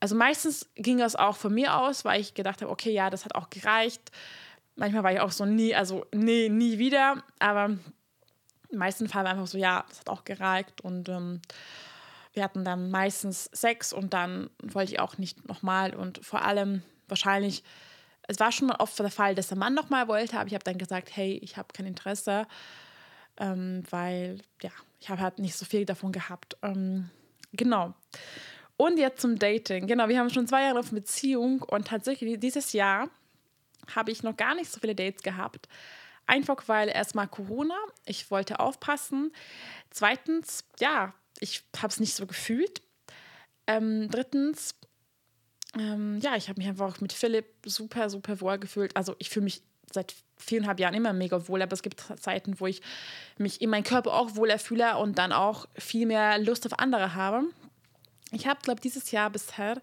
Also 0.00 0.14
meistens 0.14 0.68
ging 0.74 0.98
das 0.98 1.16
auch 1.16 1.36
von 1.36 1.54
mir 1.54 1.76
aus, 1.76 2.04
weil 2.04 2.20
ich 2.20 2.34
gedacht 2.34 2.62
habe, 2.62 2.70
okay, 2.70 2.92
ja, 2.92 3.10
das 3.10 3.24
hat 3.24 3.34
auch 3.34 3.50
gereicht. 3.50 4.10
Manchmal 4.74 5.02
war 5.02 5.12
ich 5.12 5.20
auch 5.20 5.32
so 5.32 5.46
nie, 5.46 5.74
also 5.74 6.04
nee, 6.12 6.48
nie 6.48 6.78
wieder. 6.78 7.22
Aber 7.38 7.76
im 8.70 8.78
meisten 8.78 9.08
Fall 9.08 9.24
war 9.24 9.32
einfach 9.32 9.46
so, 9.46 9.58
ja, 9.58 9.84
das 9.88 10.00
hat 10.00 10.08
auch 10.08 10.24
gereicht 10.24 10.80
und 10.82 11.08
ähm, 11.08 11.40
wir 12.32 12.44
hatten 12.44 12.64
dann 12.64 12.90
meistens 12.90 13.44
Sex 13.52 13.92
und 13.92 14.12
dann 14.12 14.50
wollte 14.62 14.92
ich 14.92 15.00
auch 15.00 15.16
nicht 15.16 15.48
nochmal 15.48 15.94
und 15.94 16.24
vor 16.24 16.42
allem 16.42 16.82
wahrscheinlich, 17.08 17.64
es 18.28 18.38
war 18.38 18.52
schon 18.52 18.70
oft 18.70 18.98
der 18.98 19.10
Fall, 19.10 19.34
dass 19.34 19.48
der 19.48 19.56
Mann 19.56 19.72
nochmal 19.72 20.08
wollte, 20.08 20.36
aber 20.36 20.46
ich 20.46 20.54
habe 20.54 20.64
dann 20.64 20.78
gesagt, 20.78 21.16
hey, 21.16 21.38
ich 21.42 21.56
habe 21.56 21.68
kein 21.72 21.86
Interesse, 21.86 22.46
ähm, 23.38 23.84
weil 23.90 24.38
ja, 24.62 24.70
ich 25.06 25.10
habe 25.10 25.22
halt 25.22 25.38
nicht 25.38 25.54
so 25.54 25.64
viel 25.64 25.84
davon 25.84 26.10
gehabt. 26.10 26.56
Ähm, 26.62 27.10
genau. 27.52 27.94
Und 28.76 28.98
jetzt 28.98 29.20
zum 29.20 29.38
Dating. 29.38 29.86
Genau, 29.86 30.08
wir 30.08 30.18
haben 30.18 30.30
schon 30.30 30.48
zwei 30.48 30.64
Jahre 30.64 30.80
auf 30.80 30.90
Beziehung 30.90 31.62
und 31.62 31.86
tatsächlich 31.86 32.40
dieses 32.40 32.72
Jahr 32.72 33.08
habe 33.94 34.10
ich 34.10 34.24
noch 34.24 34.36
gar 34.36 34.56
nicht 34.56 34.68
so 34.68 34.80
viele 34.80 34.96
Dates 34.96 35.22
gehabt. 35.22 35.68
Einfach 36.26 36.66
weil 36.66 36.88
erstmal 36.88 37.28
Corona, 37.28 37.76
ich 38.04 38.32
wollte 38.32 38.58
aufpassen. 38.58 39.32
Zweitens, 39.90 40.64
ja, 40.80 41.14
ich 41.38 41.62
habe 41.76 41.92
es 41.92 42.00
nicht 42.00 42.16
so 42.16 42.26
gefühlt. 42.26 42.82
Ähm, 43.68 44.08
drittens, 44.10 44.74
ähm, 45.78 46.18
ja, 46.20 46.34
ich 46.34 46.48
habe 46.48 46.58
mich 46.58 46.68
einfach 46.68 47.00
mit 47.00 47.12
Philipp 47.12 47.46
super, 47.64 48.10
super 48.10 48.40
wohl 48.40 48.58
gefühlt. 48.58 48.96
Also 48.96 49.14
ich 49.20 49.30
fühle 49.30 49.44
mich 49.44 49.62
seit 49.92 50.16
viereinhalb 50.38 50.80
Jahren 50.80 50.94
immer 50.94 51.12
mega 51.12 51.48
wohl, 51.48 51.62
aber 51.62 51.72
es 51.72 51.82
gibt 51.82 52.04
Zeiten, 52.20 52.60
wo 52.60 52.66
ich 52.66 52.82
mich 53.38 53.60
in 53.60 53.70
meinem 53.70 53.84
Körper 53.84 54.14
auch 54.14 54.36
wohler 54.36 54.58
fühle 54.58 54.96
und 54.98 55.18
dann 55.18 55.32
auch 55.32 55.66
viel 55.76 56.06
mehr 56.06 56.38
Lust 56.38 56.66
auf 56.66 56.78
andere 56.78 57.14
habe. 57.14 57.44
Ich 58.32 58.46
habe, 58.46 58.60
glaube 58.62 58.80
dieses 58.80 59.10
Jahr 59.10 59.30
bisher 59.30 59.80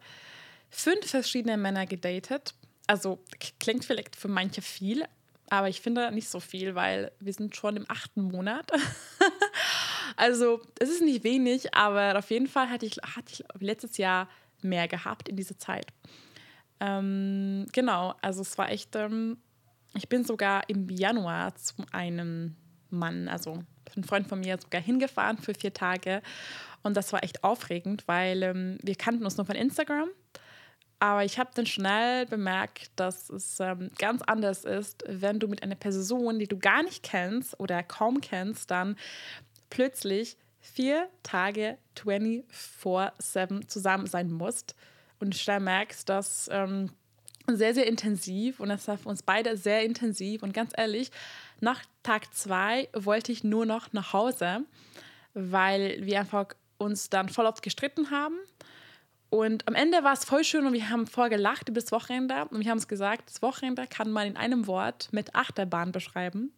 fünf 0.70 1.08
verschiedene 1.10 1.58
Männer 1.58 1.86
gedatet. 1.86 2.54
Also 2.88 3.20
klingt 3.60 3.86
vielleicht 3.86 4.16
für 4.16 4.28
manche 4.28 4.62
viel, 4.62 5.06
aber 5.50 5.70
ich 5.70 5.82
finde 5.82 6.12
nicht 6.12 6.30
so 6.30 6.40
viel, 6.40 6.76
weil 6.76 7.12
wir 7.20 7.34
sind 7.34 7.56
schon 7.56 7.78
im 7.78 7.86
achten 7.88 8.24
Monat. 8.24 8.70
also 10.16 10.62
es 10.80 10.90
ist 10.90 11.02
nicht 11.02 11.24
wenig, 11.24 11.74
aber 11.74 12.18
auf 12.18 12.30
jeden 12.30 12.48
Fall 12.48 12.70
hatte 12.70 12.86
ich, 12.86 12.98
hatte 12.98 13.32
ich 13.32 13.44
letztes 13.60 13.98
Jahr 13.98 14.28
mehr 14.62 14.88
gehabt 14.88 15.30
in 15.30 15.36
dieser 15.36 15.58
Zeit. 15.58 15.88
Ähm, 16.80 17.68
genau, 17.72 18.16
also 18.22 18.42
es 18.42 18.58
war 18.58 18.70
echt, 18.70 18.96
ähm, 18.96 19.38
ich 19.94 20.10
bin 20.10 20.24
sogar 20.24 20.70
im 20.70 20.90
Januar 20.90 21.56
zu 21.56 21.76
einem 21.92 22.56
Mann, 22.90 23.28
also 23.28 23.64
ein 23.96 24.04
Freund 24.04 24.28
von 24.28 24.40
mir, 24.40 24.58
sogar 24.60 24.82
hingefahren 24.82 25.38
für 25.38 25.54
vier 25.54 25.74
Tage. 25.74 26.22
Und 26.84 26.98
das 26.98 27.14
war 27.14 27.24
echt 27.24 27.44
aufregend, 27.44 28.08
weil 28.08 28.44
ähm, 28.44 28.78
wir 28.82 28.96
kannten 28.96 29.26
uns 29.26 29.38
nur 29.38 29.46
von 29.46 29.56
Instagram. 29.56 30.10
Aber 31.00 31.26
ich 31.26 31.38
habe 31.38 31.52
dann 31.54 31.66
schnell 31.66 32.26
bemerkt, 32.26 32.92
dass 32.96 33.30
es 33.30 33.60
ähm, 33.60 33.92
ganz 33.98 34.22
anders 34.22 34.64
ist, 34.64 35.04
wenn 35.08 35.40
du 35.40 35.48
mit 35.48 35.62
einer 35.62 35.76
Person, 35.76 36.40
die 36.40 36.48
du 36.48 36.58
gar 36.58 36.82
nicht 36.82 37.04
kennst 37.04 37.60
oder 37.60 37.84
kaum 37.84 38.22
kennst, 38.22 38.72
dann 38.72 38.96
plötzlich 39.70 40.38
vier 40.62 41.10
Tage 41.24 41.78
24-7 41.98 43.68
zusammen 43.68 44.08
sein 44.08 44.32
musst 44.32 44.76
und 45.20 45.36
schnell 45.36 45.60
merkst, 45.60 46.08
dass 46.08 46.50
ähm, 46.52 46.90
sehr, 47.48 47.74
sehr 47.74 47.88
intensiv 47.88 48.60
und 48.60 48.70
das 48.70 48.88
war 48.88 48.98
für 48.98 49.10
uns 49.10 49.24
beide 49.24 49.58
sehr 49.58 49.84
intensiv 49.84 50.44
und 50.44 50.54
ganz 50.54 50.72
ehrlich, 50.76 51.12
nach 51.60 51.82
Tag 52.04 52.34
zwei 52.34 52.90
wollte 52.94 53.32
ich 53.32 53.44
nur 53.44 53.66
noch 53.66 53.92
nach 53.94 54.14
Hause, 54.14 54.62
weil 55.34 56.06
wir 56.06 56.20
einfach 56.20 56.48
uns 56.78 57.10
dann 57.10 57.30
voll 57.30 57.46
oft 57.46 57.62
gestritten 57.62 58.12
haben. 58.12 58.36
Und 59.30 59.68
am 59.68 59.74
Ende 59.74 60.04
war 60.04 60.14
es 60.14 60.26
voll 60.26 60.44
schön 60.44 60.66
und 60.68 60.74
wir 60.74 60.90
haben 60.90 61.08
voll 61.08 61.30
gelacht 61.30 61.68
über 61.68 61.82
das 61.82 61.92
Wochenende. 61.92 62.46
Und 62.52 62.64
wir 62.64 62.70
haben 62.70 62.78
es 62.78 62.88
gesagt, 62.88 63.30
das 63.30 63.42
Wochenende 63.42 63.88
kann 63.88 64.12
man 64.12 64.28
in 64.28 64.38
einem 64.38 64.68
Wort 64.68 65.08
mit 65.12 65.34
Achterbahn 65.34 65.92
beschreiben, 65.92 66.54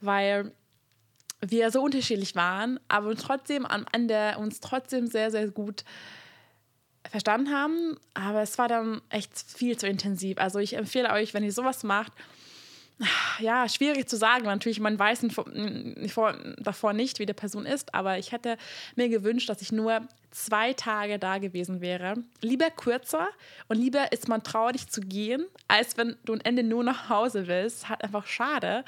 weil 0.00 0.52
wir 1.40 1.70
so 1.70 1.80
unterschiedlich 1.80 2.34
waren, 2.34 2.80
aber 2.88 3.14
trotzdem 3.14 3.64
am 3.64 3.86
Ende 3.92 4.36
uns 4.38 4.60
trotzdem 4.60 5.06
sehr, 5.06 5.30
sehr 5.30 5.48
gut 5.48 5.84
verstanden 7.10 7.50
haben. 7.50 7.96
Aber 8.14 8.42
es 8.42 8.58
war 8.58 8.68
dann 8.68 9.00
echt 9.10 9.32
viel 9.36 9.76
zu 9.76 9.86
intensiv. 9.86 10.38
Also 10.38 10.58
ich 10.58 10.76
empfehle 10.76 11.12
euch, 11.12 11.34
wenn 11.34 11.44
ihr 11.44 11.52
sowas 11.52 11.82
macht, 11.82 12.12
ja, 13.38 13.68
schwierig 13.68 14.08
zu 14.08 14.16
sagen. 14.16 14.44
Natürlich, 14.44 14.80
man 14.80 14.98
weiß 14.98 15.26
davor 16.58 16.92
nicht, 16.92 17.18
wie 17.18 17.26
die 17.26 17.32
Person 17.32 17.66
ist, 17.66 17.94
aber 17.94 18.18
ich 18.18 18.32
hätte 18.32 18.56
mir 18.96 19.08
gewünscht, 19.08 19.48
dass 19.48 19.62
ich 19.62 19.72
nur 19.72 20.00
zwei 20.30 20.72
Tage 20.72 21.18
da 21.18 21.38
gewesen 21.38 21.80
wäre. 21.80 22.14
Lieber 22.40 22.70
kürzer 22.70 23.28
und 23.68 23.78
lieber 23.78 24.12
ist 24.12 24.28
man 24.28 24.42
traurig 24.42 24.88
zu 24.88 25.00
gehen, 25.00 25.46
als 25.68 25.96
wenn 25.96 26.16
du 26.24 26.34
am 26.34 26.40
Ende 26.42 26.62
nur 26.62 26.82
nach 26.82 27.08
Hause 27.08 27.46
willst. 27.46 27.88
Hat 27.88 28.02
einfach 28.02 28.26
schade. 28.26 28.84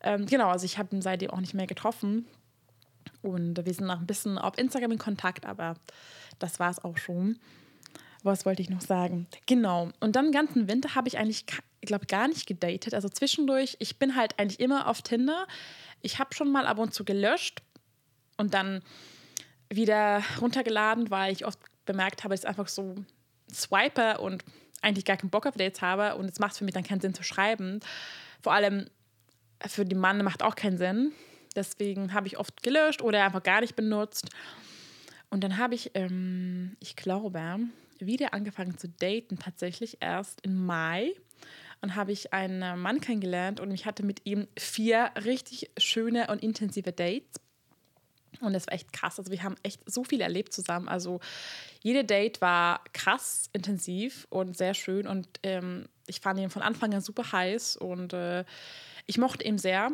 Ähm, 0.00 0.26
genau, 0.26 0.48
also 0.48 0.64
ich 0.64 0.78
habe 0.78 0.94
ihn 0.94 1.02
seitdem 1.02 1.30
auch 1.30 1.40
nicht 1.40 1.54
mehr 1.54 1.66
getroffen. 1.66 2.26
Und 3.22 3.64
wir 3.64 3.74
sind 3.74 3.86
noch 3.86 4.00
ein 4.00 4.06
bisschen 4.06 4.38
auf 4.38 4.58
Instagram 4.58 4.92
in 4.92 4.98
Kontakt, 4.98 5.46
aber 5.46 5.74
das 6.38 6.60
war 6.60 6.70
es 6.70 6.82
auch 6.82 6.98
schon. 6.98 7.38
Was 8.22 8.44
wollte 8.44 8.62
ich 8.62 8.70
noch 8.70 8.80
sagen? 8.80 9.26
Genau. 9.46 9.90
Und 10.00 10.16
dann 10.16 10.26
den 10.26 10.32
ganzen 10.32 10.68
Winter 10.68 10.94
habe 10.94 11.08
ich 11.08 11.18
eigentlich, 11.18 11.44
ich 11.80 11.86
glaube, 11.86 12.06
gar 12.06 12.28
nicht 12.28 12.46
gedatet. 12.46 12.94
Also 12.94 13.08
zwischendurch, 13.08 13.76
ich 13.78 13.98
bin 13.98 14.16
halt 14.16 14.38
eigentlich 14.38 14.60
immer 14.60 14.88
auf 14.88 15.02
Tinder. 15.02 15.46
Ich 16.02 16.18
habe 16.18 16.34
schon 16.34 16.50
mal 16.50 16.66
ab 16.66 16.78
und 16.78 16.92
zu 16.92 17.04
gelöscht 17.04 17.62
und 18.36 18.54
dann 18.54 18.82
wieder 19.70 20.22
runtergeladen, 20.40 21.10
weil 21.10 21.32
ich 21.32 21.46
oft 21.46 21.58
bemerkt 21.84 22.24
habe, 22.24 22.34
dass 22.34 22.42
ich 22.42 22.48
einfach 22.48 22.68
so 22.68 22.96
swipe 23.52 24.18
und 24.18 24.44
eigentlich 24.82 25.04
gar 25.04 25.16
keinen 25.16 25.30
Bock 25.30 25.46
auf 25.46 25.56
Dates 25.56 25.82
habe 25.82 26.16
und 26.16 26.30
es 26.30 26.38
macht 26.38 26.56
für 26.56 26.64
mich 26.64 26.74
dann 26.74 26.84
keinen 26.84 27.00
Sinn 27.00 27.14
zu 27.14 27.22
schreiben. 27.22 27.80
Vor 28.42 28.52
allem, 28.52 28.88
für 29.66 29.84
den 29.84 29.98
Mann 29.98 30.22
macht 30.22 30.42
auch 30.42 30.54
keinen 30.54 30.78
Sinn. 30.78 31.12
Deswegen 31.56 32.12
habe 32.12 32.26
ich 32.26 32.38
oft 32.38 32.62
gelöscht 32.62 33.02
oder 33.02 33.24
einfach 33.24 33.42
gar 33.42 33.60
nicht 33.60 33.74
benutzt. 33.74 34.28
Und 35.30 35.44
dann 35.44 35.58
habe 35.58 35.74
ich, 35.74 35.90
ähm, 35.94 36.76
ich 36.80 36.96
glaube, 36.96 37.60
wieder 37.98 38.34
angefangen 38.34 38.78
zu 38.78 38.88
daten, 38.88 39.38
tatsächlich 39.38 39.98
erst 40.00 40.40
im 40.42 40.64
Mai. 40.64 41.12
Und 41.80 41.94
habe 41.94 42.10
ich 42.10 42.32
einen 42.32 42.80
Mann 42.80 43.00
kennengelernt 43.00 43.60
und 43.60 43.70
ich 43.70 43.86
hatte 43.86 44.04
mit 44.04 44.22
ihm 44.24 44.48
vier 44.58 45.12
richtig 45.24 45.70
schöne 45.78 46.26
und 46.26 46.42
intensive 46.42 46.90
Dates. 46.90 47.40
Und 48.40 48.52
das 48.52 48.66
war 48.66 48.74
echt 48.74 48.92
krass. 48.92 49.18
Also 49.18 49.30
wir 49.30 49.42
haben 49.42 49.56
echt 49.62 49.80
so 49.88 50.04
viel 50.04 50.20
erlebt 50.20 50.52
zusammen. 50.52 50.88
Also 50.88 51.20
jede 51.82 52.04
Date 52.04 52.40
war 52.40 52.82
krass, 52.92 53.48
intensiv 53.52 54.26
und 54.30 54.56
sehr 54.56 54.74
schön. 54.74 55.06
Und 55.06 55.28
ähm, 55.42 55.88
ich 56.06 56.20
fand 56.20 56.40
ihn 56.40 56.50
von 56.50 56.62
Anfang 56.62 56.92
an 56.94 57.00
super 57.00 57.30
heiß 57.30 57.76
und 57.76 58.12
äh, 58.12 58.44
ich 59.06 59.18
mochte 59.18 59.44
ihn 59.44 59.58
sehr. 59.58 59.92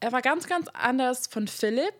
Er 0.00 0.12
war 0.12 0.22
ganz, 0.22 0.46
ganz 0.46 0.68
anders 0.72 1.26
von 1.26 1.48
Philipp. 1.48 1.94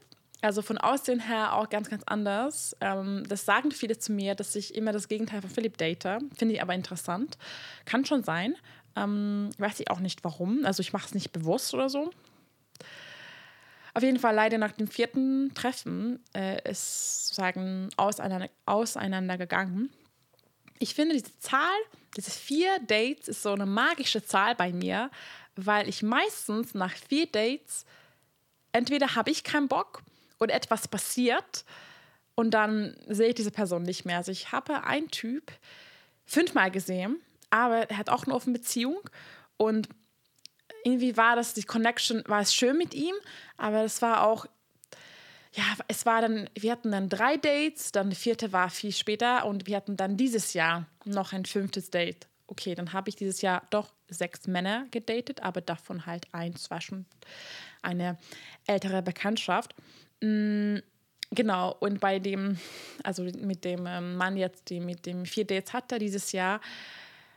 Also 0.44 0.60
von 0.60 0.76
Aussehen 0.76 1.20
her 1.20 1.54
auch 1.54 1.70
ganz, 1.70 1.88
ganz 1.88 2.02
anders. 2.04 2.76
Ähm, 2.82 3.24
das 3.26 3.46
sagen 3.46 3.70
viele 3.70 3.98
zu 3.98 4.12
mir, 4.12 4.34
dass 4.34 4.54
ich 4.54 4.74
immer 4.74 4.92
das 4.92 5.08
Gegenteil 5.08 5.40
von 5.40 5.48
Philipp 5.48 5.78
date. 5.78 6.02
Finde 6.36 6.54
ich 6.54 6.60
aber 6.60 6.74
interessant. 6.74 7.38
Kann 7.86 8.04
schon 8.04 8.22
sein. 8.22 8.54
Ähm, 8.94 9.48
weiß 9.56 9.80
ich 9.80 9.90
auch 9.90 10.00
nicht 10.00 10.22
warum. 10.22 10.66
Also 10.66 10.82
ich 10.82 10.92
mache 10.92 11.06
es 11.06 11.14
nicht 11.14 11.32
bewusst 11.32 11.72
oder 11.72 11.88
so. 11.88 12.10
Auf 13.94 14.02
jeden 14.02 14.18
Fall 14.18 14.34
leider 14.34 14.58
nach 14.58 14.72
dem 14.72 14.86
vierten 14.86 15.54
Treffen 15.54 16.22
äh, 16.34 16.60
ist 16.70 17.28
sozusagen 17.28 17.88
auseinander, 17.96 18.50
auseinandergegangen. 18.66 19.88
Ich 20.78 20.94
finde 20.94 21.14
diese 21.14 21.38
Zahl, 21.38 21.78
diese 22.18 22.30
vier 22.30 22.80
Dates 22.80 23.28
ist 23.28 23.42
so 23.42 23.52
eine 23.52 23.64
magische 23.64 24.22
Zahl 24.22 24.54
bei 24.56 24.74
mir, 24.74 25.10
weil 25.56 25.88
ich 25.88 26.02
meistens 26.02 26.74
nach 26.74 26.92
vier 26.92 27.24
Dates 27.28 27.86
entweder 28.72 29.14
habe 29.14 29.30
ich 29.30 29.42
keinen 29.42 29.68
Bock 29.68 30.02
oder 30.38 30.54
etwas 30.54 30.88
passiert 30.88 31.64
und 32.34 32.52
dann 32.52 32.96
sehe 33.06 33.28
ich 33.28 33.34
diese 33.34 33.50
Person 33.50 33.82
nicht 33.82 34.04
mehr. 34.04 34.18
Also 34.18 34.32
ich 34.32 34.52
habe 34.52 34.84
einen 34.84 35.10
Typ 35.10 35.52
fünfmal 36.24 36.70
gesehen, 36.70 37.20
aber 37.50 37.90
er 37.90 37.98
hat 37.98 38.10
auch 38.10 38.24
eine 38.24 38.34
offene 38.34 38.58
Beziehung 38.58 38.98
und 39.56 39.88
irgendwie 40.84 41.16
war 41.16 41.36
das, 41.36 41.54
die 41.54 41.62
Connection, 41.62 42.22
war 42.26 42.40
es 42.40 42.54
schön 42.54 42.76
mit 42.76 42.94
ihm, 42.94 43.14
aber 43.56 43.84
es 43.84 44.02
war 44.02 44.26
auch, 44.26 44.46
ja, 45.52 45.64
es 45.88 46.04
war 46.04 46.20
dann, 46.20 46.50
wir 46.54 46.72
hatten 46.72 46.90
dann 46.90 47.08
drei 47.08 47.36
Dates, 47.36 47.92
dann 47.92 48.10
die 48.10 48.16
vierte 48.16 48.52
war 48.52 48.70
viel 48.70 48.92
später 48.92 49.46
und 49.46 49.66
wir 49.66 49.76
hatten 49.76 49.96
dann 49.96 50.16
dieses 50.16 50.52
Jahr 50.52 50.86
noch 51.04 51.32
ein 51.32 51.44
fünftes 51.44 51.90
Date. 51.90 52.26
Okay, 52.46 52.74
dann 52.74 52.92
habe 52.92 53.08
ich 53.08 53.16
dieses 53.16 53.40
Jahr 53.40 53.66
doch 53.70 53.94
sechs 54.08 54.46
Männer 54.46 54.86
gedatet, 54.90 55.42
aber 55.42 55.60
davon 55.60 56.06
halt 56.06 56.26
eins 56.32 56.70
war 56.70 56.80
schon 56.80 57.06
eine 57.82 58.18
ältere 58.66 59.00
Bekanntschaft. 59.00 59.74
Mhm, 60.20 60.82
genau, 61.30 61.76
und 61.80 62.00
bei 62.00 62.18
dem, 62.18 62.58
also 63.02 63.22
mit 63.22 63.64
dem 63.64 63.86
ähm, 63.86 64.16
Mann 64.16 64.36
jetzt, 64.36 64.70
die 64.70 64.80
mit 64.80 65.06
dem 65.06 65.26
vier 65.26 65.46
Dates 65.46 65.72
hatte 65.72 65.98
dieses 65.98 66.32
Jahr, 66.32 66.60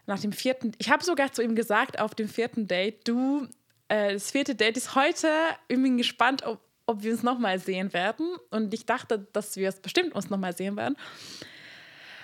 nach 0.08 0.20
dem 0.20 0.32
vierten, 0.32 0.72
ich 0.78 0.90
habe 0.90 1.04
sogar 1.04 1.32
zu 1.34 1.42
ihm 1.42 1.56
gesagt 1.56 2.00
auf 2.00 2.16
dem 2.16 2.30
vierten 2.30 2.68
Date, 2.68 3.08
du, 3.08 3.48
äh, 3.90 4.14
das 4.14 4.32
vierte 4.32 4.56
Date 4.56 4.78
ist 4.78 4.96
heute, 4.96 5.30
ich 5.68 5.76
bin 5.76 5.98
gespannt, 5.98 6.44
ob, 6.46 6.62
ob 6.86 7.04
wir 7.04 7.12
uns 7.12 7.24
nochmal 7.24 7.60
sehen 7.60 7.94
werden. 7.94 8.38
Und 8.50 8.74
ich 8.74 8.86
dachte, 8.86 9.28
dass 9.34 9.58
wir 9.58 9.70
es 9.70 9.82
bestimmt 9.82 10.16
uns 10.16 10.30
nochmal 10.30 10.56
sehen 10.56 10.78
werden. 10.78 10.96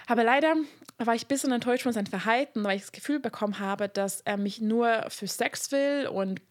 Aber 0.07 0.23
leider 0.23 0.55
war 0.97 1.15
ich 1.15 1.25
ein 1.25 1.27
bisschen 1.27 1.51
enttäuscht 1.51 1.83
von 1.83 1.93
seinem 1.93 2.07
Verhalten, 2.07 2.63
weil 2.63 2.77
ich 2.77 2.83
das 2.83 2.91
Gefühl 2.91 3.19
bekommen 3.19 3.59
habe, 3.59 3.89
dass 3.89 4.21
er 4.21 4.37
mich 4.37 4.61
nur 4.61 5.05
für 5.09 5.27
Sex 5.27 5.71
will 5.71 6.07
und 6.07 6.41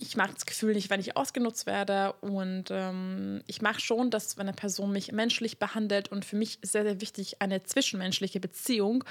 ich 0.00 0.16
mag 0.16 0.34
das 0.34 0.46
Gefühl 0.46 0.74
nicht, 0.74 0.90
wenn 0.90 1.00
ich 1.00 1.16
ausgenutzt 1.16 1.66
werde. 1.66 2.14
Und 2.20 2.66
ähm, 2.70 3.42
ich 3.46 3.62
mache 3.62 3.80
schon, 3.80 4.10
dass 4.10 4.36
wenn 4.38 4.48
eine 4.48 4.56
Person 4.56 4.92
mich 4.92 5.12
menschlich 5.12 5.58
behandelt 5.58 6.10
und 6.10 6.24
für 6.24 6.36
mich 6.36 6.58
sehr, 6.62 6.82
sehr 6.82 7.00
wichtig 7.00 7.40
eine 7.40 7.62
zwischenmenschliche 7.62 8.40
Beziehung. 8.40 9.04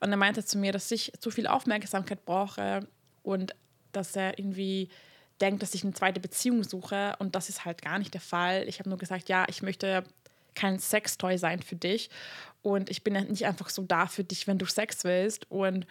Und 0.00 0.10
er 0.10 0.16
meinte 0.16 0.44
zu 0.44 0.58
mir, 0.58 0.72
dass 0.72 0.90
ich 0.90 1.12
zu 1.20 1.30
viel 1.30 1.46
Aufmerksamkeit 1.46 2.24
brauche 2.24 2.86
und 3.22 3.54
dass 3.92 4.16
er 4.16 4.38
irgendwie 4.38 4.88
denkt, 5.40 5.62
dass 5.62 5.74
ich 5.74 5.84
eine 5.84 5.92
zweite 5.92 6.20
Beziehung 6.20 6.64
suche. 6.64 7.14
Und 7.18 7.34
das 7.34 7.48
ist 7.48 7.64
halt 7.64 7.82
gar 7.82 7.98
nicht 7.98 8.14
der 8.14 8.20
Fall. 8.20 8.66
Ich 8.66 8.78
habe 8.78 8.88
nur 8.88 8.98
gesagt, 8.98 9.28
ja, 9.28 9.44
ich 9.48 9.62
möchte 9.62 10.04
kein 10.54 10.78
Sextoy 10.78 11.36
sein 11.36 11.60
für 11.62 11.76
dich. 11.76 12.10
Und 12.62 12.88
ich 12.88 13.04
bin 13.04 13.14
nicht 13.28 13.46
einfach 13.46 13.68
so 13.68 13.82
da 13.82 14.06
für 14.06 14.24
dich, 14.24 14.46
wenn 14.46 14.58
du 14.58 14.66
Sex 14.66 15.04
willst. 15.04 15.50
Und 15.50 15.86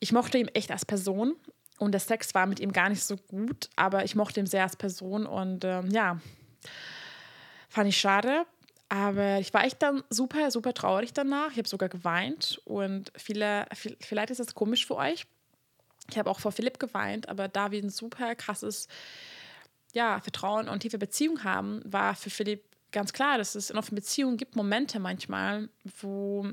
ich 0.00 0.12
mochte 0.12 0.38
ihn 0.38 0.48
echt 0.48 0.70
als 0.70 0.84
Person. 0.84 1.36
Und 1.78 1.92
der 1.92 2.00
Sex 2.00 2.34
war 2.34 2.46
mit 2.46 2.60
ihm 2.60 2.72
gar 2.72 2.88
nicht 2.88 3.04
so 3.04 3.16
gut, 3.16 3.68
aber 3.76 4.04
ich 4.04 4.14
mochte 4.14 4.40
ihn 4.40 4.46
sehr 4.46 4.62
als 4.62 4.76
Person. 4.76 5.26
Und 5.26 5.64
ähm, 5.64 5.90
ja, 5.90 6.20
fand 7.68 7.88
ich 7.88 7.98
schade. 7.98 8.46
Aber 8.88 9.38
ich 9.38 9.52
war 9.52 9.64
echt 9.64 9.82
dann 9.82 10.04
super, 10.10 10.50
super 10.50 10.72
traurig 10.72 11.12
danach. 11.12 11.50
Ich 11.50 11.58
habe 11.58 11.68
sogar 11.68 11.88
geweint 11.88 12.60
und 12.64 13.12
viele, 13.16 13.66
vielleicht 14.00 14.30
ist 14.30 14.38
das 14.38 14.54
komisch 14.54 14.86
für 14.86 14.96
euch. 14.96 15.26
Ich 16.08 16.16
habe 16.18 16.30
auch 16.30 16.38
vor 16.38 16.52
Philipp 16.52 16.78
geweint, 16.78 17.28
aber 17.28 17.48
da 17.48 17.72
wir 17.72 17.82
ein 17.82 17.90
super 17.90 18.36
krasses 18.36 18.86
ja, 19.92 20.20
Vertrauen 20.20 20.68
und 20.68 20.80
tiefe 20.80 20.98
Beziehung 20.98 21.42
haben, 21.42 21.80
war 21.84 22.14
für 22.14 22.30
Philipp 22.30 22.62
ganz 22.92 23.12
klar, 23.12 23.38
dass 23.38 23.56
es 23.56 23.70
in 23.70 23.78
offenen 23.78 23.96
Beziehungen 23.96 24.36
gibt 24.36 24.54
Momente 24.54 25.00
manchmal, 25.00 25.68
wo 26.00 26.46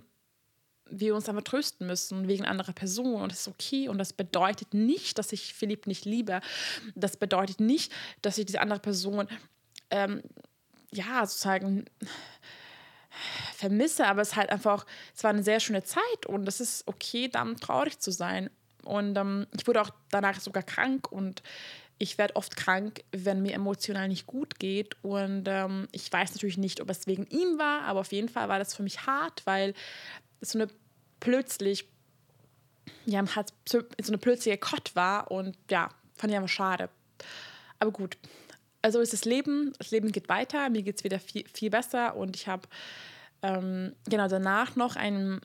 wir 0.89 1.15
uns 1.15 1.29
einfach 1.29 1.43
trösten 1.43 1.87
müssen 1.87 2.27
wegen 2.27 2.45
anderer 2.45 2.73
Personen 2.73 3.21
und 3.21 3.31
das 3.31 3.41
ist 3.41 3.47
okay 3.47 3.87
und 3.89 3.97
das 3.97 4.13
bedeutet 4.13 4.73
nicht, 4.73 5.17
dass 5.17 5.31
ich 5.31 5.53
Philipp 5.53 5.87
nicht 5.87 6.05
liebe. 6.05 6.41
Das 6.95 7.17
bedeutet 7.17 7.59
nicht, 7.59 7.91
dass 8.21 8.37
ich 8.37 8.45
diese 8.45 8.61
andere 8.61 8.79
Person 8.79 9.27
ähm, 9.89 10.21
ja, 10.91 11.25
sozusagen 11.25 11.85
vermisse, 13.55 14.07
aber 14.07 14.21
es 14.21 14.29
ist 14.29 14.35
halt 14.35 14.49
einfach, 14.49 14.85
es 15.15 15.23
war 15.23 15.31
eine 15.31 15.43
sehr 15.43 15.59
schöne 15.59 15.83
Zeit 15.83 16.25
und 16.27 16.47
es 16.47 16.59
ist 16.59 16.87
okay, 16.87 17.27
dann 17.27 17.57
traurig 17.57 17.99
zu 17.99 18.11
sein. 18.11 18.49
Und 18.83 19.17
ähm, 19.17 19.47
ich 19.57 19.65
wurde 19.65 19.81
auch 19.81 19.91
danach 20.11 20.39
sogar 20.39 20.63
krank 20.63 21.11
und 21.11 21.41
ich 21.99 22.17
werde 22.17 22.35
oft 22.35 22.57
krank, 22.57 23.03
wenn 23.11 23.41
mir 23.41 23.53
emotional 23.53 24.07
nicht 24.07 24.27
gut 24.27 24.59
geht. 24.59 24.97
Und 25.03 25.45
ähm, 25.47 25.87
ich 25.91 26.11
weiß 26.11 26.33
natürlich 26.33 26.57
nicht, 26.57 26.81
ob 26.81 26.89
es 26.89 27.07
wegen 27.07 27.25
ihm 27.27 27.57
war, 27.57 27.83
aber 27.83 28.01
auf 28.01 28.11
jeden 28.11 28.29
Fall 28.29 28.49
war 28.49 28.59
das 28.59 28.75
für 28.75 28.83
mich 28.83 29.05
hart, 29.05 29.45
weil 29.45 29.73
so 30.45 30.59
eine 30.59 30.67
plötzlich, 31.19 31.87
ja, 33.05 33.23
halt 33.35 33.53
so 33.67 33.81
eine 34.07 34.17
plötzliche 34.17 34.57
Cut 34.57 34.95
war 34.95 35.31
und 35.31 35.57
ja, 35.69 35.89
fand 36.15 36.31
ich 36.31 36.37
einfach 36.37 36.49
schade. 36.49 36.89
Aber 37.79 37.91
gut, 37.91 38.17
also 38.81 38.99
ist 38.99 39.13
das 39.13 39.25
Leben, 39.25 39.73
das 39.79 39.91
Leben 39.91 40.11
geht 40.11 40.29
weiter, 40.29 40.69
mir 40.69 40.83
geht 40.83 40.97
es 40.97 41.03
wieder 41.03 41.19
viel, 41.19 41.45
viel 41.53 41.69
besser 41.69 42.15
und 42.15 42.35
ich 42.35 42.47
habe 42.47 42.67
ähm, 43.41 43.95
genau 44.09 44.27
danach 44.27 44.75
noch 44.75 44.95
einen 44.95 45.41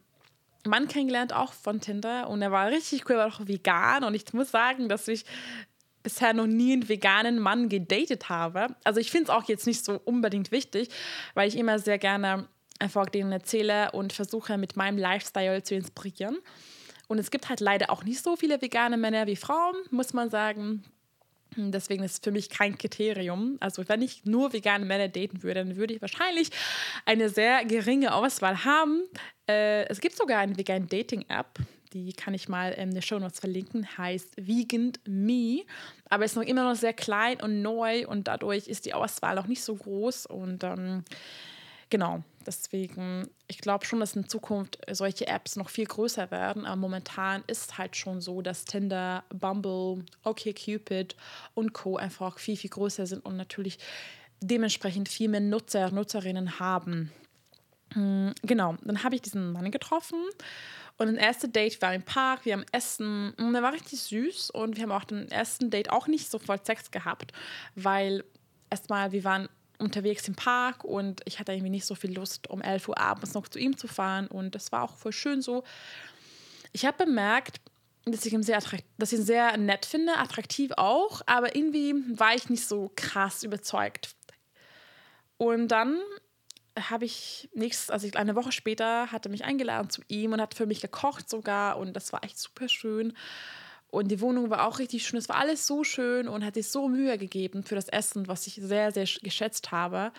Mann 0.66 0.88
kennengelernt, 0.88 1.32
auch 1.32 1.52
von 1.52 1.80
Tinder 1.80 2.28
und 2.28 2.42
er 2.42 2.50
war 2.50 2.68
richtig 2.68 3.08
cool, 3.08 3.16
er 3.16 3.18
war 3.18 3.26
auch 3.28 3.46
vegan 3.46 4.04
und 4.04 4.14
ich 4.14 4.32
muss 4.32 4.50
sagen, 4.50 4.88
dass 4.88 5.08
ich 5.08 5.24
bisher 6.02 6.32
noch 6.32 6.46
nie 6.46 6.72
einen 6.72 6.88
veganen 6.88 7.38
Mann 7.38 7.68
gedatet 7.68 8.28
habe. 8.28 8.68
Also 8.84 9.00
ich 9.00 9.10
finde 9.10 9.24
es 9.24 9.30
auch 9.30 9.44
jetzt 9.44 9.66
nicht 9.66 9.84
so 9.84 10.00
unbedingt 10.04 10.50
wichtig, 10.50 10.90
weil 11.34 11.48
ich 11.48 11.56
immer 11.56 11.78
sehr 11.78 11.98
gerne 11.98 12.48
einfach 12.78 13.06
denen 13.08 13.32
erzähle 13.32 13.92
und 13.92 14.12
versuche 14.12 14.58
mit 14.58 14.76
meinem 14.76 14.98
Lifestyle 14.98 15.62
zu 15.62 15.74
inspirieren. 15.74 16.38
Und 17.08 17.18
es 17.18 17.30
gibt 17.30 17.48
halt 17.48 17.60
leider 17.60 17.90
auch 17.90 18.04
nicht 18.04 18.22
so 18.22 18.36
viele 18.36 18.60
vegane 18.60 18.96
Männer 18.96 19.26
wie 19.26 19.36
Frauen, 19.36 19.76
muss 19.90 20.12
man 20.12 20.30
sagen. 20.30 20.84
Deswegen 21.56 22.04
ist 22.04 22.12
es 22.12 22.18
für 22.18 22.30
mich 22.30 22.50
kein 22.50 22.76
Kriterium. 22.76 23.56
Also 23.60 23.88
wenn 23.88 24.02
ich 24.02 24.24
nur 24.24 24.52
vegane 24.52 24.84
Männer 24.84 25.08
daten 25.08 25.42
würde, 25.42 25.64
dann 25.64 25.76
würde 25.76 25.94
ich 25.94 26.02
wahrscheinlich 26.02 26.50
eine 27.06 27.30
sehr 27.30 27.64
geringe 27.64 28.14
Auswahl 28.14 28.64
haben. 28.64 29.02
Äh, 29.48 29.86
es 29.88 30.00
gibt 30.00 30.16
sogar 30.16 30.40
eine 30.40 30.56
vegane 30.56 30.86
Dating-App, 30.86 31.58
die 31.94 32.12
kann 32.12 32.34
ich 32.34 32.48
mal 32.48 32.72
in 32.72 32.90
den 32.90 33.00
Show 33.00 33.18
Notes 33.18 33.40
verlinken, 33.40 33.86
heißt 33.96 34.34
Vegan 34.36 34.92
Me. 35.06 35.62
Aber 36.10 36.24
ist 36.24 36.36
noch 36.36 36.42
immer 36.42 36.64
noch 36.64 36.76
sehr 36.76 36.92
klein 36.92 37.40
und 37.40 37.62
neu 37.62 38.06
und 38.06 38.28
dadurch 38.28 38.68
ist 38.68 38.84
die 38.84 38.94
Auswahl 38.94 39.34
noch 39.34 39.46
nicht 39.46 39.62
so 39.62 39.74
groß. 39.74 40.26
Und 40.26 40.64
ähm, 40.64 41.04
genau, 41.90 42.22
Deswegen, 42.48 43.28
ich 43.46 43.58
glaube 43.58 43.84
schon, 43.84 44.00
dass 44.00 44.16
in 44.16 44.26
Zukunft 44.26 44.78
solche 44.90 45.26
Apps 45.26 45.56
noch 45.56 45.68
viel 45.68 45.84
größer 45.84 46.30
werden. 46.30 46.64
Aber 46.64 46.76
momentan 46.76 47.44
ist 47.46 47.76
halt 47.76 47.94
schon 47.94 48.22
so, 48.22 48.40
dass 48.40 48.64
Tinder, 48.64 49.22
Bumble, 49.28 50.02
OkCupid 50.24 51.14
und 51.52 51.74
Co. 51.74 51.98
einfach 51.98 52.38
viel, 52.38 52.56
viel 52.56 52.70
größer 52.70 53.06
sind 53.06 53.22
und 53.22 53.36
natürlich 53.36 53.78
dementsprechend 54.40 55.10
viel 55.10 55.28
mehr 55.28 55.40
Nutzer, 55.40 55.90
Nutzerinnen 55.90 56.58
haben. 56.58 57.12
Hm, 57.92 58.32
genau, 58.40 58.76
dann 58.80 59.04
habe 59.04 59.16
ich 59.16 59.20
diesen 59.20 59.52
Mann 59.52 59.70
getroffen 59.70 60.18
und 60.96 61.06
das 61.06 61.16
erste 61.16 61.50
Date 61.50 61.82
war 61.82 61.94
im 61.94 62.02
Park, 62.02 62.46
wir 62.46 62.54
haben 62.54 62.64
Essen 62.72 63.34
und 63.34 63.54
er 63.54 63.62
war 63.62 63.74
richtig 63.74 64.00
süß 64.00 64.50
und 64.50 64.76
wir 64.76 64.84
haben 64.84 64.92
auch 64.92 65.04
den 65.04 65.30
ersten 65.30 65.68
Date 65.68 65.90
auch 65.90 66.06
nicht 66.06 66.30
sofort 66.30 66.64
Sex 66.64 66.90
gehabt, 66.90 67.32
weil 67.74 68.24
erstmal 68.70 69.12
wir 69.12 69.24
waren 69.24 69.50
unterwegs 69.78 70.26
im 70.28 70.34
Park 70.34 70.84
und 70.84 71.20
ich 71.24 71.38
hatte 71.38 71.52
irgendwie 71.52 71.70
nicht 71.70 71.86
so 71.86 71.94
viel 71.94 72.12
Lust, 72.14 72.50
um 72.50 72.60
11 72.60 72.88
Uhr 72.88 72.98
abends 72.98 73.34
noch 73.34 73.48
zu 73.48 73.58
ihm 73.58 73.76
zu 73.76 73.88
fahren 73.88 74.26
und 74.26 74.54
das 74.54 74.72
war 74.72 74.82
auch 74.82 74.96
voll 74.96 75.12
schön 75.12 75.40
so. 75.42 75.64
Ich 76.72 76.84
habe 76.84 77.04
bemerkt, 77.04 77.60
dass 78.04 78.26
ich 78.26 78.32
ihn 78.32 78.42
sehr, 78.42 78.60
dass 78.98 79.12
ich 79.12 79.18
ihn 79.18 79.24
sehr 79.24 79.56
nett 79.56 79.86
finde, 79.86 80.16
attraktiv 80.16 80.72
auch, 80.76 81.22
aber 81.26 81.54
irgendwie 81.54 81.94
war 82.18 82.34
ich 82.34 82.48
nicht 82.50 82.66
so 82.66 82.90
krass 82.96 83.42
überzeugt. 83.42 84.14
Und 85.36 85.68
dann 85.68 85.98
habe 86.78 87.04
ich 87.04 87.48
nächstes, 87.54 87.90
also 87.90 88.08
eine 88.14 88.34
Woche 88.34 88.52
später, 88.52 89.10
hatte 89.10 89.28
mich 89.28 89.44
eingeladen 89.44 89.90
zu 89.90 90.02
ihm 90.08 90.32
und 90.32 90.40
hat 90.40 90.54
für 90.54 90.66
mich 90.66 90.80
gekocht 90.80 91.28
sogar 91.28 91.78
und 91.78 91.94
das 91.94 92.12
war 92.12 92.24
echt 92.24 92.38
super 92.38 92.68
schön. 92.68 93.14
Und 93.90 94.08
die 94.08 94.20
Wohnung 94.20 94.50
war 94.50 94.66
auch 94.66 94.78
richtig 94.78 95.06
schön. 95.06 95.18
Es 95.18 95.28
war 95.28 95.36
alles 95.36 95.66
so 95.66 95.82
schön 95.82 96.28
und 96.28 96.44
hat 96.44 96.54
sich 96.54 96.68
so 96.68 96.88
Mühe 96.88 97.16
gegeben 97.16 97.62
für 97.62 97.74
das 97.74 97.88
Essen, 97.88 98.28
was 98.28 98.46
ich 98.46 98.54
sehr, 98.54 98.92
sehr 98.92 99.06
geschätzt 99.22 99.70
habe. 99.72 100.12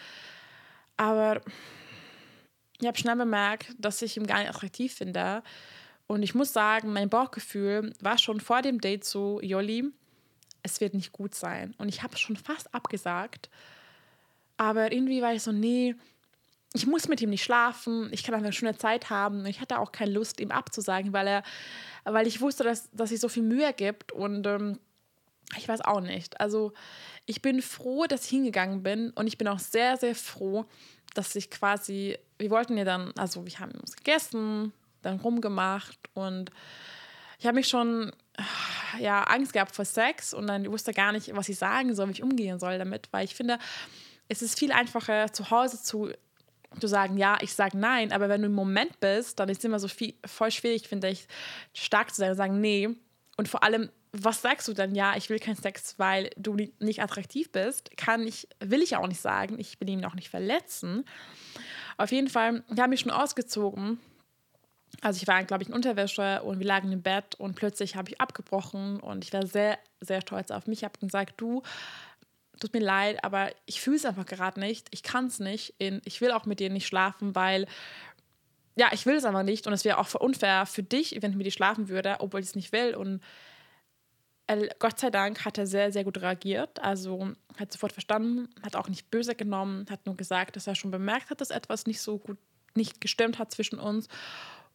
Aber 0.98 1.42
ich 2.82 2.88
habe 2.88 2.98
schnell 2.98 3.16
bemerkt, 3.16 3.76
dass 3.78 4.02
ich 4.02 4.18
ihn 4.18 4.26
gar 4.26 4.40
nicht 4.40 4.50
attraktiv 4.50 4.94
finde. 4.94 5.44
Und 6.08 6.24
ich 6.24 6.34
muss 6.34 6.52
sagen, 6.52 6.92
mein 6.92 7.10
Bauchgefühl 7.10 7.94
war 8.02 8.18
schon 8.18 8.40
vor 8.40 8.64
dem 8.64 8.82
Date 8.82 9.04
so, 9.04 9.40
Jolli, 9.42 9.86
es 10.64 10.82
wird 10.82 10.96
nicht 10.96 11.12
gut 11.12 11.36
sein. 11.36 11.76
Und 11.78 11.90
ich 11.90 12.02
habe 12.02 12.18
schon 12.18 12.36
fast 12.36 12.74
abgesagt. 12.74 13.50
Aber 14.58 14.92
irgendwie 14.92 15.22
war 15.22 15.34
ich 15.34 15.44
so, 15.44 15.52
nee, 15.52 15.96
ich 16.74 16.86
muss 16.86 17.08
mit 17.08 17.22
ihm 17.22 17.32
nicht 17.32 17.44
schlafen, 17.44 18.10
ich 18.12 18.24
kann 18.24 18.36
einfach 18.36 18.46
eine 18.46 18.54
schöne 18.54 18.78
Zeit 18.78 19.10
haben. 19.10 19.46
Ich 19.46 19.60
hatte 19.60 19.80
auch 19.80 19.92
keine 19.92 20.12
Lust, 20.12 20.40
ihm 20.40 20.52
abzusagen, 20.52 21.14
weil 21.14 21.28
er, 21.28 21.44
weil 22.04 22.28
ich 22.28 22.42
wusste, 22.42 22.64
dass, 22.64 22.92
dass 22.92 23.10
sich 23.10 23.20
so 23.20 23.28
viel 23.28 23.44
Mühe 23.44 23.74
gibt 23.74 24.12
und 24.12 24.46
ähm, 24.46 24.80
ich 25.58 25.68
weiß 25.68 25.82
auch 25.82 26.02
nicht. 26.02 26.40
Also 26.40 26.74
ich 27.26 27.42
bin 27.42 27.62
froh, 27.64 28.06
dass 28.06 28.26
ich 28.26 28.30
hingegangen 28.30 28.84
bin 28.84 29.10
und 29.12 29.26
ich 29.26 29.38
bin 29.38 29.48
auch 29.48 29.58
sehr, 29.58 29.98
sehr 29.98 30.14
froh, 30.14 30.66
dass 31.16 31.36
ich 31.36 31.50
quasi, 31.50 32.18
wir 32.38 32.52
wollten 32.52 32.78
ja 32.78 32.84
dann, 32.84 33.14
also 33.18 33.46
wir 33.48 33.60
haben 33.60 33.72
uns 33.72 33.96
gegessen, 33.96 34.72
dann 35.02 35.20
rumgemacht 35.20 35.98
und 36.14 36.52
ich 37.40 37.48
habe 37.48 37.56
mich 37.56 37.68
schon 37.68 38.12
ja, 39.00 39.24
Angst 39.24 39.54
gehabt 39.54 39.76
vor 39.76 39.86
Sex 39.86 40.36
und 40.36 40.48
dann 40.48 40.72
wusste 40.72 40.94
gar 40.94 41.12
nicht, 41.14 41.36
was 41.36 41.50
ich 41.50 41.58
sagen 41.58 41.96
soll, 41.96 42.10
wie 42.10 42.14
ich 42.14 42.24
umgehen 42.24 42.60
soll 42.60 42.78
damit, 42.78 43.08
weil 43.12 43.26
ich 43.26 43.34
finde, 43.34 43.58
es 44.28 44.44
ist 44.44 44.60
viel 44.60 44.72
einfacher 44.72 45.34
zu 45.34 45.50
Hause 45.50 45.82
zu 45.82 46.12
zu 46.80 46.88
sagen, 46.88 47.18
ja, 47.18 47.38
ich 47.42 47.54
sage 47.54 47.78
nein, 47.78 48.12
aber 48.12 48.30
wenn 48.30 48.42
du 48.42 48.48
im 48.48 48.54
Moment 48.54 49.00
bist, 49.00 49.40
dann 49.40 49.50
ist 49.50 49.60
es 49.60 49.66
immer 49.66 49.80
so 49.80 49.88
viel, 49.88 50.14
voll 50.26 50.52
schwierig, 50.52 50.88
finde 50.88 51.10
ich, 51.10 51.28
stark 51.74 52.14
zu 52.14 52.18
sein 52.18 52.32
und 52.32 52.38
sagen, 52.38 52.62
nee. 52.62 52.90
Und 53.38 53.48
vor 53.48 53.64
allem, 53.64 53.90
was 54.12 54.42
sagst 54.42 54.68
du 54.68 54.74
dann? 54.74 54.96
Ja, 54.96 55.16
ich 55.16 55.30
will 55.30 55.40
keinen 55.40 55.56
Sex, 55.56 55.96
weil 55.98 56.30
du 56.36 56.56
nicht 56.80 57.02
attraktiv 57.02 57.52
bist. 57.52 57.96
Kann 57.98 58.26
ich, 58.26 58.48
will 58.60 58.82
ich 58.82 58.96
auch 58.96 59.08
nicht 59.08 59.22
sagen. 59.22 59.60
Ich 59.60 59.80
will 59.80 59.90
ihn 59.90 60.06
auch 60.06 60.16
nicht 60.16 60.30
verletzen. 60.30 61.06
Auf 61.98 62.12
jeden 62.12 62.30
Fall, 62.30 62.64
ich 62.74 62.80
habe 62.80 62.90
mich 62.90 63.02
schon 63.02 63.12
ausgezogen. 63.12 64.00
Also 65.02 65.22
ich 65.22 65.28
war, 65.28 65.44
glaube 65.44 65.64
ich, 65.64 65.70
in 65.70 65.76
Unterwäsche 65.76 66.42
und 66.44 66.60
wir 66.60 66.66
lagen 66.66 66.92
im 66.92 67.02
Bett 67.02 67.36
und 67.36 67.56
plötzlich 67.56 67.96
habe 67.96 68.10
ich 68.10 68.20
abgebrochen 68.20 69.00
und 69.00 69.24
ich 69.24 69.32
war 69.32 69.46
sehr, 69.46 69.78
sehr 70.02 70.22
stolz 70.22 70.52
auf 70.52 70.68
mich. 70.68 70.80
Ich 70.80 70.84
habe 70.84 71.00
gesagt, 71.00 71.36
du, 71.38 71.62
tut 72.60 72.74
mir 72.74 72.82
leid, 72.82 73.24
aber 73.24 73.52
ich 73.66 73.82
fühle 73.82 73.98
es 73.98 74.06
einfach 74.06 74.26
gerade 74.26 74.60
nicht. 74.60 74.88
Ich 74.92 75.04
kann 75.04 75.28
es 75.28 75.40
nicht. 75.40 75.76
In, 75.78 76.02
ich 76.06 76.22
will 76.22 76.32
auch 76.32 76.46
mit 76.46 76.60
dir 76.60 76.70
nicht 76.70 76.88
schlafen, 76.88 77.36
weil 77.36 77.68
ja, 78.76 78.90
ich 78.94 79.06
will 79.06 79.16
es 79.16 79.26
einfach 79.26 79.44
nicht 79.44 79.68
und 79.68 79.74
es 79.74 79.84
wäre 79.84 79.98
auch 79.98 80.14
unfair 80.16 80.66
für 80.66 80.84
dich, 80.84 81.18
wenn 81.22 81.32
ich 81.32 81.38
mit 81.38 81.46
dir 81.46 81.52
schlafen 81.52 81.90
würde, 81.90 82.18
obwohl 82.20 82.40
ich 82.40 82.48
es 82.48 82.56
nicht 82.56 82.72
will. 82.72 82.96
Und 82.96 83.22
äh, 84.48 84.70
Gott 84.80 85.00
sei 85.00 85.10
Dank 85.10 85.44
hat 85.46 85.58
er 85.58 85.68
sehr, 85.68 85.92
sehr 85.92 86.04
gut 86.04 86.22
reagiert. 86.22 86.80
Also 86.80 87.32
hat 87.58 87.72
sofort 87.72 87.92
verstanden, 87.92 88.50
hat 88.64 88.76
auch 88.76 88.88
nicht 88.88 89.12
böse 89.12 89.36
genommen, 89.36 89.86
hat 89.90 90.06
nur 90.06 90.16
gesagt, 90.16 90.56
dass 90.56 90.68
er 90.68 90.76
schon 90.76 90.92
bemerkt 90.92 91.30
hat, 91.30 91.42
dass 91.42 91.50
etwas 91.50 91.88
nicht 91.88 92.02
so 92.02 92.18
gut 92.18 92.38
nicht 92.76 93.02
gestimmt 93.02 93.40
hat 93.40 93.52
zwischen 93.52 93.80
uns. 93.80 94.08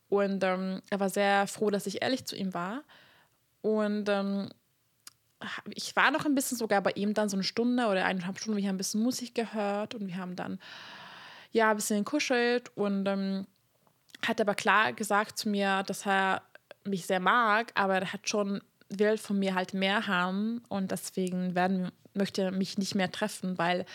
Und 0.08 0.44
ähm, 0.44 0.82
er 0.90 1.00
war 1.00 1.08
sehr 1.08 1.46
froh, 1.46 1.70
dass 1.70 1.86
ich 1.86 2.02
ehrlich 2.02 2.24
zu 2.26 2.36
ihm 2.36 2.52
war. 2.54 2.82
Und 3.62 4.08
ähm, 4.08 4.50
ich 5.70 5.94
war 5.96 6.10
noch 6.10 6.24
ein 6.24 6.34
bisschen 6.34 6.58
sogar 6.58 6.80
bei 6.80 6.92
ihm 6.92 7.14
dann 7.14 7.28
so 7.28 7.36
eine 7.36 7.44
Stunde 7.44 7.86
oder 7.86 8.04
eineinhalb 8.04 8.38
Stunden. 8.38 8.58
Wir 8.58 8.68
haben 8.68 8.76
ein 8.76 8.78
bisschen 8.78 9.02
Musik 9.02 9.34
gehört 9.34 9.94
und 9.94 10.06
wir 10.06 10.16
haben 10.16 10.36
dann 10.36 10.58
ja 11.52 11.70
ein 11.70 11.76
bisschen 11.76 11.98
gekuschelt 12.04 12.70
und 12.76 13.06
ähm, 13.06 13.46
hat 14.26 14.40
aber 14.40 14.54
klar 14.54 14.92
gesagt 14.92 15.38
zu 15.38 15.48
mir, 15.48 15.82
dass 15.84 16.06
er 16.06 16.42
mich 16.84 17.06
sehr 17.06 17.20
mag, 17.20 17.72
aber 17.74 17.96
er 17.96 18.12
hat 18.12 18.28
schon 18.28 18.60
will 18.88 19.16
von 19.18 19.38
mir 19.38 19.54
halt 19.54 19.74
mehr 19.74 20.06
haben 20.06 20.62
und 20.68 20.90
deswegen 20.90 21.54
werden, 21.54 21.90
möchte 22.12 22.42
er 22.42 22.50
mich 22.50 22.78
nicht 22.78 22.94
mehr 22.94 23.10
treffen, 23.10 23.58
weil 23.58 23.86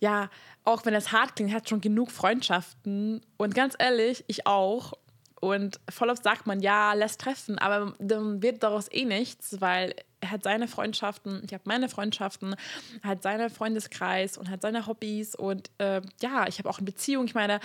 ja, 0.00 0.30
auch 0.64 0.84
wenn 0.84 0.94
es 0.94 1.12
hart 1.12 1.36
klingt, 1.36 1.52
hat 1.52 1.68
schon 1.68 1.80
genug 1.80 2.10
Freundschaften 2.10 3.20
und 3.36 3.54
ganz 3.54 3.74
ehrlich, 3.78 4.24
ich 4.26 4.46
auch. 4.46 4.94
Und 5.40 5.80
voll 5.88 6.10
oft 6.10 6.22
sagt 6.22 6.46
man, 6.46 6.60
ja, 6.60 6.92
lässt 6.92 7.20
treffen, 7.20 7.58
aber 7.58 7.94
dann 7.98 8.42
wird 8.42 8.62
daraus 8.62 8.90
eh 8.90 9.04
nichts, 9.04 9.60
weil 9.60 9.94
er 10.22 10.30
hat 10.30 10.44
seine 10.44 10.68
Freundschaften, 10.68 11.42
ich 11.44 11.52
habe 11.52 11.64
meine 11.66 11.88
Freundschaften, 11.88 12.54
hat 13.02 13.22
seinen 13.22 13.50
Freundeskreis 13.50 14.38
und 14.38 14.48
hat 14.48 14.62
seine 14.62 14.86
Hobbys 14.86 15.34
und 15.34 15.70
äh, 15.78 16.00
ja, 16.22 16.46
ich 16.46 16.58
habe 16.58 16.70
auch 16.70 16.78
eine 16.78 16.86
Beziehung. 16.86 17.24
Ich 17.26 17.34
meine, 17.34 17.58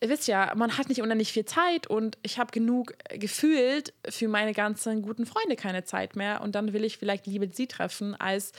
ihr 0.00 0.08
wisst 0.08 0.28
ja, 0.28 0.52
man 0.54 0.78
hat 0.78 0.88
nicht 0.88 1.02
unendlich 1.02 1.32
viel 1.32 1.44
Zeit 1.44 1.88
und 1.88 2.16
ich 2.22 2.38
habe 2.38 2.52
genug 2.52 2.94
gefühlt 3.08 3.92
für 4.08 4.28
meine 4.28 4.52
ganzen 4.52 5.02
guten 5.02 5.26
Freunde 5.26 5.56
keine 5.56 5.84
Zeit 5.84 6.14
mehr 6.14 6.42
und 6.42 6.54
dann 6.54 6.72
will 6.72 6.84
ich 6.84 6.96
vielleicht 6.96 7.26
lieber 7.26 7.46
sie 7.52 7.66
treffen 7.66 8.14
als 8.14 8.52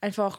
einfach 0.00 0.38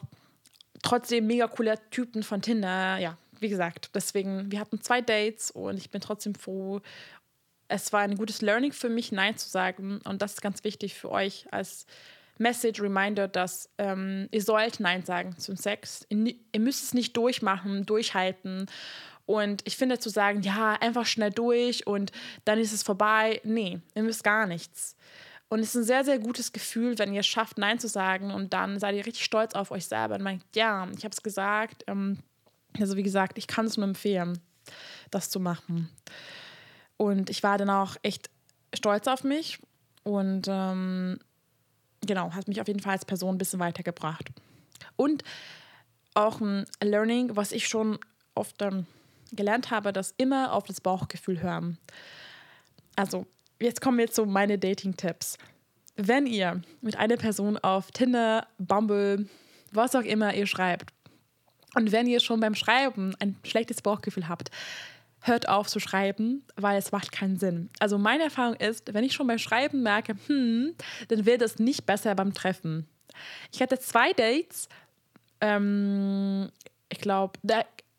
trotzdem 0.82 1.26
mega 1.26 1.48
cooler 1.48 1.76
Typen 1.90 2.22
von 2.22 2.40
Tinder. 2.40 2.96
Ja, 2.96 3.18
wie 3.40 3.50
gesagt, 3.50 3.90
deswegen, 3.94 4.50
wir 4.50 4.58
hatten 4.58 4.80
zwei 4.80 5.02
Dates 5.02 5.50
und 5.50 5.76
ich 5.76 5.90
bin 5.90 6.00
trotzdem 6.00 6.34
froh 6.34 6.80
es 7.70 7.92
war 7.92 8.00
ein 8.00 8.16
gutes 8.16 8.42
Learning 8.42 8.72
für 8.72 8.88
mich, 8.88 9.12
Nein 9.12 9.36
zu 9.36 9.48
sagen. 9.48 10.00
Und 10.04 10.22
das 10.22 10.34
ist 10.34 10.42
ganz 10.42 10.64
wichtig 10.64 10.94
für 10.94 11.10
euch 11.10 11.46
als 11.50 11.86
Message, 12.38 12.80
Reminder, 12.80 13.28
dass 13.28 13.70
ähm, 13.78 14.28
ihr 14.30 14.42
sollt 14.42 14.80
Nein 14.80 15.04
sagen 15.04 15.36
zum 15.38 15.56
Sex. 15.56 16.06
Ihr, 16.08 16.60
müsst 16.60 16.84
es 16.84 16.94
nicht 16.94 17.16
durchmachen, 17.16 17.86
durchhalten. 17.86 18.66
Und 19.26 19.62
ich 19.64 19.76
finde 19.76 19.98
zu 19.98 20.08
sagen, 20.08 20.42
ja, 20.42 20.72
einfach 20.80 21.06
schnell 21.06 21.30
durch 21.30 21.86
und 21.86 22.10
dann 22.44 22.58
ist 22.58 22.72
es 22.72 22.82
vorbei. 22.82 23.40
Nee, 23.44 23.80
ihr 23.94 24.02
müsst 24.02 24.24
gar 24.24 24.46
nichts. 24.46 24.96
Und 25.48 25.60
es 25.60 25.68
ist 25.68 25.82
ein 25.82 25.84
sehr, 25.84 26.04
sehr 26.04 26.18
gutes 26.18 26.52
Gefühl, 26.52 26.98
wenn 26.98 27.12
ihr 27.12 27.20
es 27.20 27.26
schafft, 27.26 27.58
Nein 27.58 27.78
zu 27.78 27.88
sagen 27.88 28.32
und 28.32 28.52
dann 28.52 28.80
seid 28.80 28.96
ihr 28.96 29.06
richtig 29.06 29.24
stolz 29.24 29.54
auf 29.54 29.70
euch 29.70 29.86
selber 29.86 30.16
und 30.16 30.22
meint, 30.22 30.42
ja, 30.54 30.88
ich 30.96 31.04
habe 31.04 31.12
es 31.12 31.22
gesagt. 31.22 31.84
Ähm, 31.86 32.18
also 32.78 32.96
wie 32.96 33.02
gesagt, 33.02 33.38
ich 33.38 33.46
kann 33.46 33.66
es 33.66 33.76
nur 33.76 33.86
empfehlen, 33.86 34.40
das 35.10 35.30
zu 35.30 35.38
machen. 35.38 35.88
Und 37.00 37.30
ich 37.30 37.42
war 37.42 37.56
dann 37.56 37.70
auch 37.70 37.96
echt 38.02 38.28
stolz 38.74 39.08
auf 39.08 39.24
mich 39.24 39.58
und 40.02 40.46
ähm, 40.50 41.18
genau, 42.06 42.34
hat 42.34 42.46
mich 42.46 42.60
auf 42.60 42.68
jeden 42.68 42.80
Fall 42.80 42.92
als 42.92 43.06
Person 43.06 43.36
ein 43.36 43.38
bisschen 43.38 43.58
weitergebracht. 43.58 44.28
Und 44.96 45.24
auch 46.12 46.42
ein 46.42 46.66
Learning, 46.82 47.34
was 47.36 47.52
ich 47.52 47.68
schon 47.68 47.98
oft 48.34 48.60
ähm, 48.60 48.84
gelernt 49.32 49.70
habe, 49.70 49.94
dass 49.94 50.12
immer 50.18 50.52
auf 50.52 50.64
das 50.64 50.82
Bauchgefühl 50.82 51.40
hören. 51.40 51.78
Also, 52.96 53.26
jetzt 53.58 53.80
kommen 53.80 53.98
jetzt 53.98 54.14
so 54.14 54.26
meine 54.26 54.58
Dating-Tipps. 54.58 55.38
Wenn 55.96 56.26
ihr 56.26 56.60
mit 56.82 56.98
einer 56.98 57.16
Person 57.16 57.56
auf 57.56 57.92
Tinder, 57.92 58.46
Bumble, 58.58 59.26
was 59.72 59.94
auch 59.94 60.02
immer 60.02 60.34
ihr 60.34 60.46
schreibt, 60.46 60.92
und 61.74 61.92
wenn 61.92 62.06
ihr 62.06 62.20
schon 62.20 62.40
beim 62.40 62.54
Schreiben 62.54 63.14
ein 63.20 63.38
schlechtes 63.42 63.80
Bauchgefühl 63.80 64.28
habt, 64.28 64.50
hört 65.22 65.48
auf 65.48 65.68
zu 65.68 65.80
schreiben, 65.80 66.44
weil 66.56 66.78
es 66.78 66.92
macht 66.92 67.12
keinen 67.12 67.38
Sinn. 67.38 67.70
Also 67.78 67.98
meine 67.98 68.24
Erfahrung 68.24 68.54
ist, 68.54 68.92
wenn 68.94 69.04
ich 69.04 69.12
schon 69.12 69.26
beim 69.26 69.38
Schreiben 69.38 69.82
merke, 69.82 70.16
hm, 70.26 70.74
dann 71.08 71.26
wird 71.26 71.42
es 71.42 71.58
nicht 71.58 71.86
besser 71.86 72.14
beim 72.14 72.32
Treffen. 72.32 72.86
Ich 73.52 73.60
hatte 73.60 73.78
zwei 73.78 74.12
Dates, 74.12 74.68
ähm, 75.40 76.50
ich 76.88 77.00
glaube, 77.00 77.38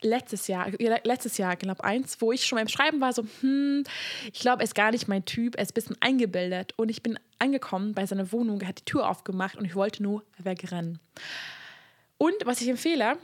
letztes 0.02 0.48
Jahr, 0.48 0.70
letztes 1.04 1.38
Jahr, 1.38 1.56
glaube 1.56 1.84
eins, 1.84 2.20
wo 2.20 2.32
ich 2.32 2.46
schon 2.46 2.58
beim 2.58 2.68
Schreiben 2.68 3.02
war, 3.02 3.14
so, 3.14 3.24
hm, 3.42 3.84
ich 4.32 4.40
glaube, 4.40 4.62
er 4.62 4.66
ist 4.66 4.76
gar 4.76 4.92
nicht 4.92 5.08
mein 5.08 5.26
Typ, 5.26 5.56
er 5.56 5.64
ist 5.64 5.72
ein 5.72 5.76
bisschen 5.76 5.98
eingebildet. 6.00 6.74
Und 6.78 6.90
ich 6.90 7.04
bin 7.04 7.20
angekommen 7.40 7.94
bei 7.94 8.06
seiner 8.06 8.32
Wohnung, 8.32 8.62
er 8.62 8.70
hat 8.70 8.80
die 8.80 8.86
Tür 8.86 9.10
aufgemacht 9.10 9.56
und 9.56 9.66
ich 9.66 9.76
wollte 9.76 10.04
nur 10.04 10.24
wegrennen. 10.38 11.00
Und 12.18 12.36
was 12.46 12.62
ich 12.62 12.68
empfehle, 12.68 13.18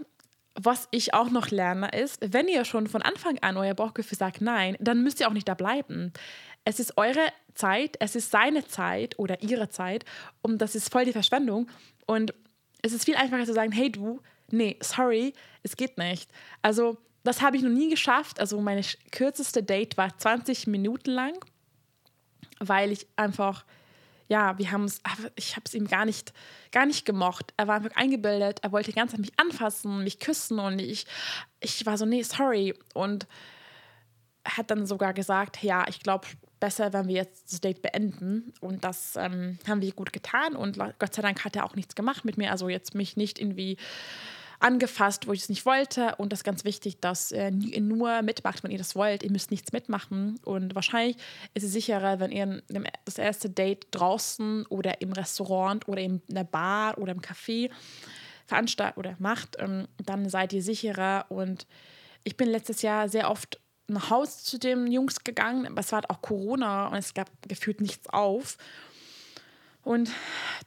was 0.59 0.87
ich 0.91 1.13
auch 1.13 1.29
noch 1.29 1.49
lerne, 1.49 1.89
ist, 1.89 2.33
wenn 2.33 2.47
ihr 2.47 2.65
schon 2.65 2.87
von 2.87 3.03
Anfang 3.03 3.37
an 3.39 3.57
euer 3.57 3.75
Bauchgefühl 3.75 4.17
sagt 4.17 4.41
nein, 4.41 4.75
dann 4.79 5.03
müsst 5.03 5.19
ihr 5.19 5.27
auch 5.27 5.33
nicht 5.33 5.47
da 5.47 5.53
bleiben. 5.53 6.11
Es 6.65 6.79
ist 6.79 6.97
eure 6.97 7.31
Zeit, 7.53 7.95
es 7.99 8.15
ist 8.15 8.31
seine 8.31 8.65
Zeit 8.67 9.17
oder 9.19 9.41
ihre 9.43 9.69
Zeit 9.69 10.03
und 10.41 10.57
das 10.57 10.75
ist 10.75 10.91
voll 10.91 11.05
die 11.05 11.13
Verschwendung. 11.13 11.69
Und 12.07 12.33
es 12.81 12.91
ist 12.91 13.05
viel 13.05 13.15
einfacher 13.15 13.45
zu 13.45 13.53
sagen, 13.53 13.71
hey 13.71 13.91
du, 13.91 14.19
nee, 14.49 14.77
sorry, 14.81 15.33
es 15.61 15.77
geht 15.77 15.97
nicht. 15.97 16.29
Also 16.61 16.97
das 17.23 17.41
habe 17.41 17.57
ich 17.57 17.63
noch 17.63 17.69
nie 17.69 17.89
geschafft. 17.89 18.39
Also 18.39 18.59
meine 18.59 18.81
kürzeste 19.11 19.61
Date 19.61 19.95
war 19.97 20.17
20 20.17 20.65
Minuten 20.67 21.11
lang, 21.11 21.33
weil 22.59 22.91
ich 22.91 23.05
einfach 23.15 23.63
ja, 24.27 24.57
wir 24.57 24.71
haben 24.71 24.85
es, 24.85 25.01
ich 25.35 25.55
habe 25.55 25.63
es 25.65 25.73
ihm 25.73 25.87
gar 25.87 26.05
nicht, 26.05 26.33
gar 26.71 26.85
nicht 26.85 27.05
gemocht. 27.05 27.53
Er 27.57 27.67
war 27.67 27.75
einfach 27.75 27.95
eingebildet, 27.95 28.59
er 28.61 28.71
wollte 28.71 28.91
ganz 28.93 29.13
an 29.13 29.21
mich 29.21 29.31
anfassen, 29.37 30.03
mich 30.03 30.19
küssen 30.19 30.59
und 30.59 30.79
ich, 30.79 31.05
ich 31.59 31.85
war 31.85 31.97
so, 31.97 32.05
nee, 32.05 32.23
sorry. 32.23 32.73
Und 32.93 33.27
hat 34.45 34.71
dann 34.71 34.85
sogar 34.85 35.13
gesagt, 35.13 35.61
ja, 35.61 35.85
ich 35.87 36.01
glaube, 36.01 36.27
besser, 36.59 36.93
wenn 36.93 37.07
wir 37.07 37.15
jetzt 37.15 37.51
das 37.51 37.61
Date 37.61 37.81
beenden. 37.81 38.53
Und 38.61 38.83
das 38.83 39.15
ähm, 39.15 39.59
haben 39.67 39.81
wir 39.81 39.91
gut 39.91 40.13
getan 40.13 40.55
und 40.55 40.77
Gott 40.99 41.13
sei 41.13 41.21
Dank 41.21 41.43
hat 41.45 41.55
er 41.55 41.65
auch 41.65 41.75
nichts 41.75 41.95
gemacht 41.95 42.25
mit 42.25 42.37
mir. 42.37 42.51
Also 42.51 42.69
jetzt 42.69 42.95
mich 42.95 43.17
nicht 43.17 43.39
irgendwie 43.39 43.77
angefasst, 44.59 45.27
wo 45.27 45.33
ich 45.33 45.41
es 45.41 45.49
nicht 45.49 45.65
wollte. 45.65 46.15
Und 46.17 46.31
das 46.31 46.39
ist 46.39 46.43
ganz 46.43 46.63
wichtig, 46.63 46.99
dass 46.99 47.31
ihr 47.31 47.51
nur 47.51 48.21
mitmacht, 48.21 48.63
wenn 48.63 48.71
ihr 48.71 48.77
das 48.77 48.95
wollt. 48.95 49.23
Ihr 49.23 49.31
müsst 49.31 49.51
nichts 49.51 49.71
mitmachen. 49.71 50.39
Und 50.43 50.75
wahrscheinlich 50.75 51.17
ist 51.53 51.63
es 51.63 51.71
sicherer, 51.71 52.19
wenn 52.19 52.31
ihr 52.31 52.63
das 53.05 53.17
erste 53.17 53.49
Date 53.49 53.87
draußen 53.91 54.65
oder 54.67 55.01
im 55.01 55.11
Restaurant 55.11 55.87
oder 55.87 56.01
in 56.01 56.21
der 56.27 56.43
Bar 56.43 56.97
oder 56.97 57.11
im 57.11 57.21
Café 57.21 57.69
veranstaltet 58.45 58.97
oder 58.97 59.15
macht, 59.19 59.57
ähm, 59.59 59.87
dann 60.03 60.29
seid 60.29 60.53
ihr 60.53 60.63
sicherer. 60.63 61.25
Und 61.29 61.67
ich 62.23 62.37
bin 62.37 62.49
letztes 62.49 62.81
Jahr 62.81 63.09
sehr 63.09 63.29
oft 63.29 63.59
nach 63.87 64.09
Hause 64.09 64.43
zu 64.43 64.57
den 64.57 64.87
Jungs 64.87 65.23
gegangen, 65.23 65.67
aber 65.67 65.79
es 65.79 65.91
war 65.91 66.03
auch 66.09 66.21
Corona 66.21 66.87
und 66.87 66.97
es 66.97 67.13
gab 67.13 67.29
gefühlt 67.47 67.79
nichts 67.79 68.09
auf. 68.09 68.57
Und 69.83 70.09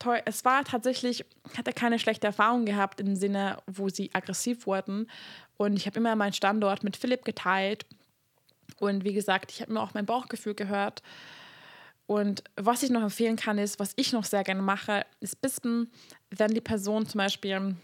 toll, 0.00 0.20
es 0.24 0.44
war 0.44 0.64
tatsächlich, 0.64 1.24
ich 1.52 1.58
hatte 1.58 1.72
keine 1.72 2.00
schlechte 2.00 2.26
Erfahrung 2.26 2.64
gehabt 2.64 3.00
im 3.00 3.14
Sinne, 3.14 3.58
wo 3.68 3.88
sie 3.88 4.10
aggressiv 4.12 4.66
wurden. 4.66 5.08
Und 5.56 5.76
ich 5.76 5.86
habe 5.86 5.98
immer 5.98 6.16
meinen 6.16 6.32
Standort 6.32 6.82
mit 6.82 6.96
Philipp 6.96 7.24
geteilt. 7.24 7.86
Und 8.80 9.04
wie 9.04 9.12
gesagt, 9.12 9.52
ich 9.52 9.60
habe 9.60 9.72
mir 9.72 9.80
auch 9.80 9.94
mein 9.94 10.06
Bauchgefühl 10.06 10.54
gehört. 10.54 11.02
Und 12.06 12.42
was 12.56 12.82
ich 12.82 12.90
noch 12.90 13.02
empfehlen 13.02 13.36
kann, 13.36 13.58
ist, 13.58 13.78
was 13.78 13.92
ich 13.94 14.12
noch 14.12 14.24
sehr 14.24 14.42
gerne 14.42 14.62
mache, 14.62 15.06
ist 15.20 15.40
bisschen, 15.40 15.92
wenn 16.30 16.52
die 16.52 16.60
Person 16.60 17.06
zum 17.06 17.18
Beispiel 17.18 17.76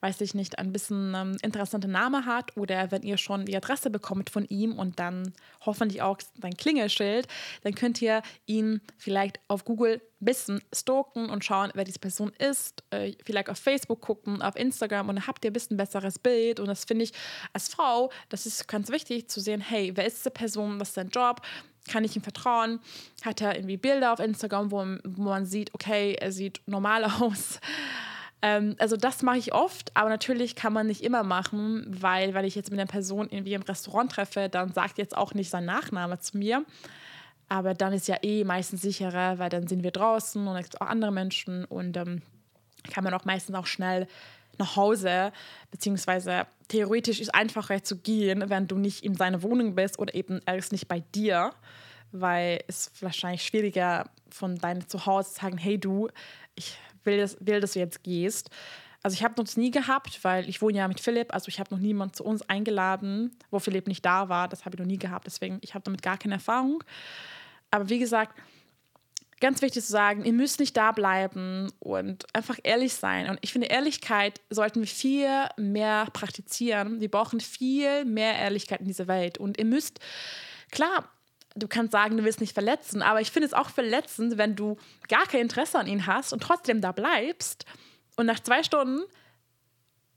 weiß 0.00 0.20
ich 0.22 0.34
nicht, 0.34 0.58
ein 0.58 0.72
bisschen 0.72 1.14
ähm, 1.14 1.36
interessanter 1.42 1.88
Name 1.88 2.24
hat 2.24 2.56
oder 2.56 2.90
wenn 2.90 3.02
ihr 3.02 3.18
schon 3.18 3.44
die 3.44 3.56
Adresse 3.56 3.90
bekommt 3.90 4.30
von 4.30 4.44
ihm 4.46 4.78
und 4.78 4.98
dann 4.98 5.32
hoffentlich 5.64 6.02
auch 6.02 6.18
sein 6.40 6.56
Klingelschild, 6.56 7.28
dann 7.62 7.74
könnt 7.74 8.00
ihr 8.00 8.22
ihn 8.46 8.80
vielleicht 8.96 9.40
auf 9.48 9.64
Google 9.64 10.00
ein 10.20 10.24
bisschen 10.24 10.62
stalken 10.74 11.28
und 11.30 11.44
schauen, 11.44 11.70
wer 11.74 11.84
diese 11.84 11.98
Person 11.98 12.32
ist, 12.38 12.82
äh, 12.90 13.12
vielleicht 13.24 13.48
auf 13.48 13.58
Facebook 13.58 14.00
gucken, 14.00 14.42
auf 14.42 14.56
Instagram 14.56 15.08
und 15.08 15.16
dann 15.16 15.26
habt 15.26 15.44
ihr 15.44 15.50
ein 15.50 15.54
bisschen 15.54 15.76
besseres 15.76 16.18
Bild 16.18 16.60
und 16.60 16.66
das 16.66 16.84
finde 16.84 17.04
ich 17.04 17.12
als 17.52 17.68
Frau, 17.68 18.10
das 18.28 18.46
ist 18.46 18.68
ganz 18.68 18.90
wichtig 18.90 19.28
zu 19.28 19.40
sehen, 19.40 19.60
hey, 19.60 19.92
wer 19.94 20.06
ist 20.06 20.18
diese 20.18 20.30
Person, 20.30 20.80
was 20.80 20.88
ist 20.88 20.94
sein 20.94 21.08
Job, 21.08 21.42
kann 21.88 22.04
ich 22.04 22.16
ihm 22.16 22.22
vertrauen? 22.22 22.80
Hat 23.22 23.40
er 23.40 23.56
irgendwie 23.56 23.76
Bilder 23.76 24.12
auf 24.12 24.20
Instagram, 24.20 24.70
wo, 24.70 24.84
wo 25.04 25.22
man 25.22 25.46
sieht, 25.46 25.74
okay, 25.74 26.16
er 26.18 26.32
sieht 26.32 26.60
normal 26.66 27.04
aus? 27.20 27.60
Ähm, 28.42 28.76
also 28.78 28.96
das 28.96 29.22
mache 29.22 29.38
ich 29.38 29.52
oft, 29.52 29.94
aber 29.96 30.08
natürlich 30.08 30.56
kann 30.56 30.72
man 30.72 30.86
nicht 30.86 31.02
immer 31.02 31.22
machen, 31.22 31.84
weil, 31.88 32.34
weil 32.34 32.44
ich 32.44 32.54
jetzt 32.54 32.70
mit 32.70 32.80
einer 32.80 32.90
Person 32.90 33.28
irgendwie 33.30 33.54
im 33.54 33.62
Restaurant 33.62 34.12
treffe, 34.12 34.48
dann 34.48 34.72
sagt 34.72 34.98
jetzt 34.98 35.16
auch 35.16 35.34
nicht 35.34 35.50
sein 35.50 35.64
Nachname 35.64 36.18
zu 36.20 36.38
mir. 36.38 36.64
Aber 37.48 37.74
dann 37.74 37.92
ist 37.92 38.08
ja 38.08 38.16
eh 38.22 38.44
meistens 38.44 38.82
sicherer, 38.82 39.38
weil 39.38 39.50
dann 39.50 39.66
sind 39.66 39.82
wir 39.82 39.90
draußen 39.90 40.46
und 40.46 40.56
es 40.56 40.70
gibt 40.70 40.80
auch 40.80 40.86
andere 40.86 41.10
Menschen 41.10 41.64
und 41.64 41.96
ähm, 41.96 42.22
kann 42.90 43.04
man 43.04 43.12
auch 43.12 43.24
meistens 43.24 43.56
auch 43.56 43.66
schnell 43.66 44.06
nach 44.58 44.76
Hause, 44.76 45.32
beziehungsweise 45.70 46.46
theoretisch 46.68 47.20
ist 47.20 47.28
es 47.28 47.34
einfacher 47.34 47.82
zu 47.82 47.96
gehen, 47.96 48.48
wenn 48.48 48.68
du 48.68 48.78
nicht 48.78 49.04
in 49.04 49.14
seiner 49.14 49.42
Wohnung 49.42 49.74
bist 49.74 49.98
oder 49.98 50.14
eben 50.14 50.40
er 50.46 50.56
ist 50.56 50.70
nicht 50.70 50.86
bei 50.86 51.00
dir, 51.14 51.52
weil 52.12 52.62
es 52.68 52.92
wahrscheinlich 53.00 53.42
schwieriger 53.42 54.08
von 54.30 54.56
deinem 54.56 54.86
Zuhause 54.88 55.30
zu 55.30 55.40
sagen, 55.40 55.58
hey 55.58 55.78
du, 55.78 56.08
ich 56.54 56.76
will, 57.04 57.18
das, 57.18 57.36
will, 57.40 57.60
dass 57.60 57.72
du 57.72 57.78
jetzt 57.78 58.02
gehst. 58.02 58.50
Also 59.02 59.14
ich 59.14 59.24
habe 59.24 59.40
noch 59.42 59.56
nie 59.56 59.70
gehabt, 59.70 60.22
weil 60.24 60.48
ich 60.48 60.60
wohne 60.60 60.78
ja 60.78 60.88
mit 60.88 61.00
Philipp, 61.00 61.32
also 61.32 61.48
ich 61.48 61.58
habe 61.58 61.74
noch 61.74 61.80
niemanden 61.80 62.14
zu 62.14 62.24
uns 62.24 62.42
eingeladen, 62.42 63.34
wo 63.50 63.58
Philipp 63.58 63.86
nicht 63.86 64.04
da 64.04 64.28
war. 64.28 64.48
Das 64.48 64.64
habe 64.64 64.76
ich 64.76 64.78
noch 64.78 64.86
nie 64.86 64.98
gehabt, 64.98 65.26
deswegen 65.26 65.58
ich 65.62 65.74
habe 65.74 65.84
damit 65.84 66.02
gar 66.02 66.18
keine 66.18 66.34
Erfahrung. 66.34 66.84
Aber 67.70 67.88
wie 67.88 67.98
gesagt, 67.98 68.36
ganz 69.40 69.62
wichtig 69.62 69.82
zu 69.84 69.90
sagen, 69.90 70.24
ihr 70.24 70.34
müsst 70.34 70.60
nicht 70.60 70.76
da 70.76 70.92
bleiben 70.92 71.72
und 71.78 72.26
einfach 72.34 72.58
ehrlich 72.62 72.94
sein. 72.94 73.30
Und 73.30 73.38
ich 73.40 73.52
finde, 73.52 73.68
Ehrlichkeit 73.68 74.40
sollten 74.50 74.80
wir 74.80 74.86
viel 74.86 75.46
mehr 75.56 76.06
praktizieren. 76.12 77.00
Wir 77.00 77.10
brauchen 77.10 77.40
viel 77.40 78.04
mehr 78.04 78.36
Ehrlichkeit 78.38 78.80
in 78.80 78.86
dieser 78.86 79.08
Welt. 79.08 79.38
Und 79.38 79.58
ihr 79.58 79.64
müsst, 79.64 79.98
klar, 80.70 81.10
du 81.62 81.68
kannst 81.68 81.92
sagen, 81.92 82.16
du 82.16 82.24
willst 82.24 82.40
nicht 82.40 82.54
verletzen, 82.54 83.02
aber 83.02 83.20
ich 83.20 83.30
finde 83.30 83.46
es 83.46 83.54
auch 83.54 83.70
verletzend, 83.70 84.38
wenn 84.38 84.56
du 84.56 84.76
gar 85.08 85.26
kein 85.26 85.42
Interesse 85.42 85.78
an 85.78 85.86
ihn 85.86 86.06
hast 86.06 86.32
und 86.32 86.42
trotzdem 86.42 86.80
da 86.80 86.92
bleibst 86.92 87.64
und 88.16 88.26
nach 88.26 88.40
zwei 88.40 88.62
Stunden 88.62 89.02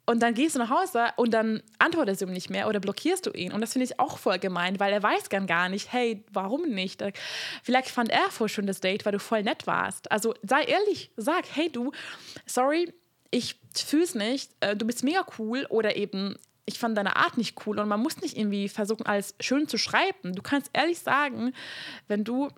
und 0.05 0.21
dann 0.21 0.33
gehst 0.33 0.55
du 0.55 0.59
nach 0.59 0.69
Hause 0.69 1.07
und 1.15 1.33
dann 1.33 1.63
antwortest 1.79 2.21
du 2.21 2.25
ihm 2.25 2.33
nicht 2.33 2.49
mehr 2.49 2.67
oder 2.67 2.79
blockierst 2.81 3.25
du 3.25 3.31
ihn. 3.31 3.53
Und 3.53 3.61
das 3.61 3.71
finde 3.71 3.85
ich 3.85 3.99
auch 3.99 4.17
voll 4.17 4.37
gemein, 4.37 4.79
weil 4.79 4.91
er 4.91 5.01
weiß 5.01 5.29
gern 5.29 5.47
gar 5.47 5.69
nicht, 5.69 5.93
hey, 5.93 6.25
warum 6.31 6.63
nicht? 6.63 7.01
Vielleicht 7.63 7.89
fand 7.89 8.09
er 8.09 8.29
voll 8.29 8.49
schon 8.49 8.67
das 8.67 8.81
Date, 8.81 9.05
weil 9.05 9.13
du 9.13 9.19
voll 9.19 9.43
nett 9.43 9.65
warst. 9.65 10.11
Also 10.11 10.33
sei 10.43 10.63
ehrlich, 10.63 11.11
sag, 11.15 11.45
hey 11.53 11.71
du, 11.71 11.93
sorry, 12.45 12.93
ich 13.31 13.55
fühle 13.73 14.03
es 14.03 14.13
nicht, 14.13 14.51
äh, 14.59 14.75
du 14.75 14.85
bist 14.85 15.03
mega 15.03 15.25
cool 15.39 15.65
oder 15.69 15.95
eben 15.95 16.35
ich 16.65 16.79
fand 16.79 16.97
deine 16.97 17.15
Art 17.15 17.37
nicht 17.37 17.65
cool 17.65 17.79
und 17.79 17.87
man 17.87 18.01
muss 18.01 18.21
nicht 18.21 18.37
irgendwie 18.37 18.69
versuchen, 18.69 19.05
alles 19.05 19.35
schön 19.39 19.67
zu 19.67 19.77
schreiben. 19.77 20.33
Du 20.33 20.41
kannst 20.41 20.69
ehrlich 20.73 20.99
sagen, 20.99 21.53
wenn 22.07 22.23
du 22.23 22.49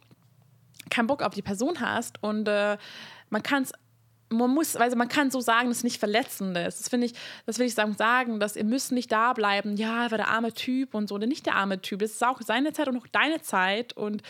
keinen 0.89 1.07
Bock 1.07 1.23
auf 1.23 1.33
die 1.33 1.41
Person 1.41 1.79
hast 1.79 2.21
und 2.21 2.47
äh, 2.47 2.77
man 3.29 3.43
kann 3.43 3.63
es 3.63 3.73
man 4.29 4.51
muss, 4.51 4.75
also 4.75 4.95
man 4.95 5.07
kann 5.07 5.29
so 5.29 5.39
sagen, 5.39 5.69
dass 5.69 5.77
es 5.77 5.83
nicht 5.83 5.99
verletzend 5.99 6.57
ist. 6.57 6.79
Das 6.79 6.89
finde 6.89 7.05
ich, 7.05 7.13
das 7.45 7.59
will 7.59 7.67
ich 7.67 7.75
sagen, 7.75 8.39
dass 8.39 8.55
ihr 8.55 8.63
müsst 8.63 8.91
nicht 8.91 9.11
da 9.11 9.33
bleiben, 9.33 9.77
ja, 9.77 10.09
war 10.09 10.17
der 10.17 10.29
arme 10.29 10.53
Typ 10.53 10.95
und 10.95 11.07
so, 11.07 11.15
oder 11.15 11.27
nicht 11.27 11.45
der 11.45 11.55
arme 11.55 11.81
Typ. 11.81 11.99
Das 11.99 12.11
ist 12.11 12.23
auch 12.23 12.41
seine 12.41 12.73
Zeit 12.73 12.87
und 12.87 12.97
auch 12.97 13.07
deine 13.07 13.41
Zeit 13.41 13.93
und 13.93 14.23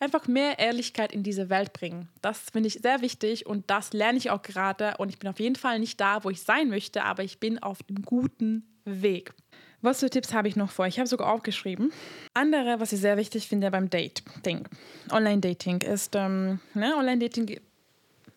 einfach 0.00 0.26
mehr 0.26 0.58
Ehrlichkeit 0.58 1.12
in 1.12 1.22
diese 1.22 1.50
Welt 1.50 1.72
bringen. 1.72 2.08
Das 2.22 2.50
finde 2.50 2.68
ich 2.68 2.80
sehr 2.80 3.02
wichtig 3.02 3.46
und 3.46 3.70
das 3.70 3.92
lerne 3.92 4.18
ich 4.18 4.30
auch 4.30 4.42
gerade 4.42 4.94
und 4.98 5.10
ich 5.10 5.18
bin 5.18 5.28
auf 5.28 5.38
jeden 5.38 5.56
Fall 5.56 5.78
nicht 5.78 6.00
da, 6.00 6.24
wo 6.24 6.30
ich 6.30 6.42
sein 6.42 6.68
möchte, 6.68 7.04
aber 7.04 7.22
ich 7.22 7.38
bin 7.38 7.62
auf 7.62 7.82
dem 7.82 8.02
guten 8.02 8.71
Weg. 8.84 9.32
Was 9.80 9.98
für 9.98 10.10
Tipps 10.10 10.32
habe 10.32 10.46
ich 10.46 10.54
noch 10.54 10.70
vor? 10.70 10.86
Ich 10.86 10.98
habe 10.98 11.08
sogar 11.08 11.32
aufgeschrieben. 11.32 11.92
Andere, 12.34 12.78
was 12.78 12.92
ich 12.92 13.00
sehr 13.00 13.16
wichtig 13.16 13.48
finde 13.48 13.70
beim 13.70 13.90
Dating, 13.90 14.68
Online-Dating, 15.10 15.82
ist, 15.82 16.14
ähm, 16.14 16.60
ne, 16.74 16.94
Online-Dating 16.96 17.60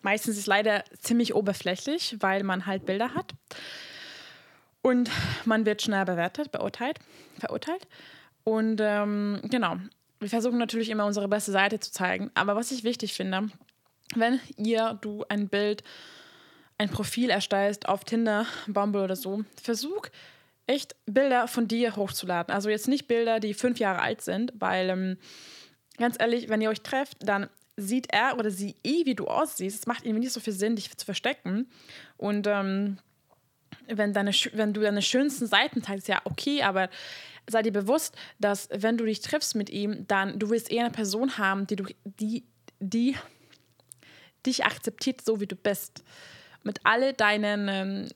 meistens 0.02 0.38
ist 0.38 0.46
leider 0.46 0.84
ziemlich 1.00 1.34
oberflächlich, 1.34 2.16
weil 2.20 2.42
man 2.42 2.66
halt 2.66 2.84
Bilder 2.84 3.14
hat. 3.14 3.32
Und 4.82 5.10
man 5.44 5.66
wird 5.66 5.82
schnell 5.82 6.04
bewertet, 6.04 6.52
beurteilt, 6.52 6.98
verurteilt. 7.38 7.86
Und 8.44 8.80
ähm, 8.80 9.40
genau, 9.44 9.76
wir 10.20 10.28
versuchen 10.28 10.58
natürlich 10.58 10.90
immer 10.90 11.06
unsere 11.06 11.28
beste 11.28 11.52
Seite 11.52 11.80
zu 11.80 11.92
zeigen. 11.92 12.30
Aber 12.34 12.56
was 12.56 12.70
ich 12.70 12.84
wichtig 12.84 13.14
finde, 13.14 13.50
wenn 14.14 14.40
ihr, 14.56 14.98
du 15.00 15.24
ein 15.28 15.48
Bild, 15.48 15.82
ein 16.78 16.88
Profil 16.88 17.30
erstellst 17.30 17.88
auf 17.88 18.04
Tinder, 18.04 18.46
Bumble 18.68 19.02
oder 19.02 19.16
so, 19.16 19.44
versuch 19.60 20.06
echt 20.66 20.96
Bilder 21.06 21.48
von 21.48 21.68
dir 21.68 21.96
hochzuladen. 21.96 22.54
Also 22.54 22.68
jetzt 22.68 22.88
nicht 22.88 23.06
Bilder, 23.06 23.40
die 23.40 23.54
fünf 23.54 23.78
Jahre 23.78 24.00
alt 24.00 24.20
sind, 24.20 24.52
weil 24.58 24.90
ähm, 24.90 25.18
ganz 25.96 26.16
ehrlich, 26.18 26.48
wenn 26.48 26.60
ihr 26.60 26.70
euch 26.70 26.82
trefft, 26.82 27.18
dann 27.20 27.48
sieht 27.76 28.12
er 28.12 28.38
oder 28.38 28.50
sie 28.50 28.76
eh, 28.82 29.04
wie 29.04 29.14
du 29.14 29.26
aussiehst. 29.26 29.80
Es 29.80 29.86
macht 29.86 30.04
irgendwie 30.04 30.20
nicht 30.20 30.32
so 30.32 30.40
viel 30.40 30.52
Sinn, 30.52 30.76
dich 30.76 30.96
zu 30.96 31.04
verstecken. 31.04 31.68
Und 32.16 32.46
ähm, 32.46 32.98
wenn, 33.86 34.12
deine, 34.12 34.32
wenn 34.52 34.72
du 34.72 34.80
deine 34.80 35.02
schönsten 35.02 35.46
Seiten 35.46 35.82
teilst, 35.82 36.08
ja, 36.08 36.20
okay, 36.24 36.62
aber 36.62 36.88
sei 37.48 37.62
dir 37.62 37.72
bewusst, 37.72 38.16
dass 38.40 38.68
wenn 38.72 38.96
du 38.96 39.04
dich 39.04 39.20
triffst 39.20 39.54
mit 39.54 39.70
ihm, 39.70 40.06
dann 40.08 40.38
du 40.38 40.50
willst 40.50 40.70
eher 40.70 40.84
eine 40.84 40.92
Person 40.92 41.38
haben, 41.38 41.66
die, 41.66 41.76
du, 41.76 41.84
die, 42.04 42.44
die 42.80 43.16
dich 44.44 44.64
akzeptiert, 44.64 45.22
so 45.22 45.40
wie 45.40 45.46
du 45.46 45.56
bist. 45.56 46.02
Mit 46.62 46.80
all 46.84 47.12
deinen 47.12 47.68
ähm, 47.68 48.08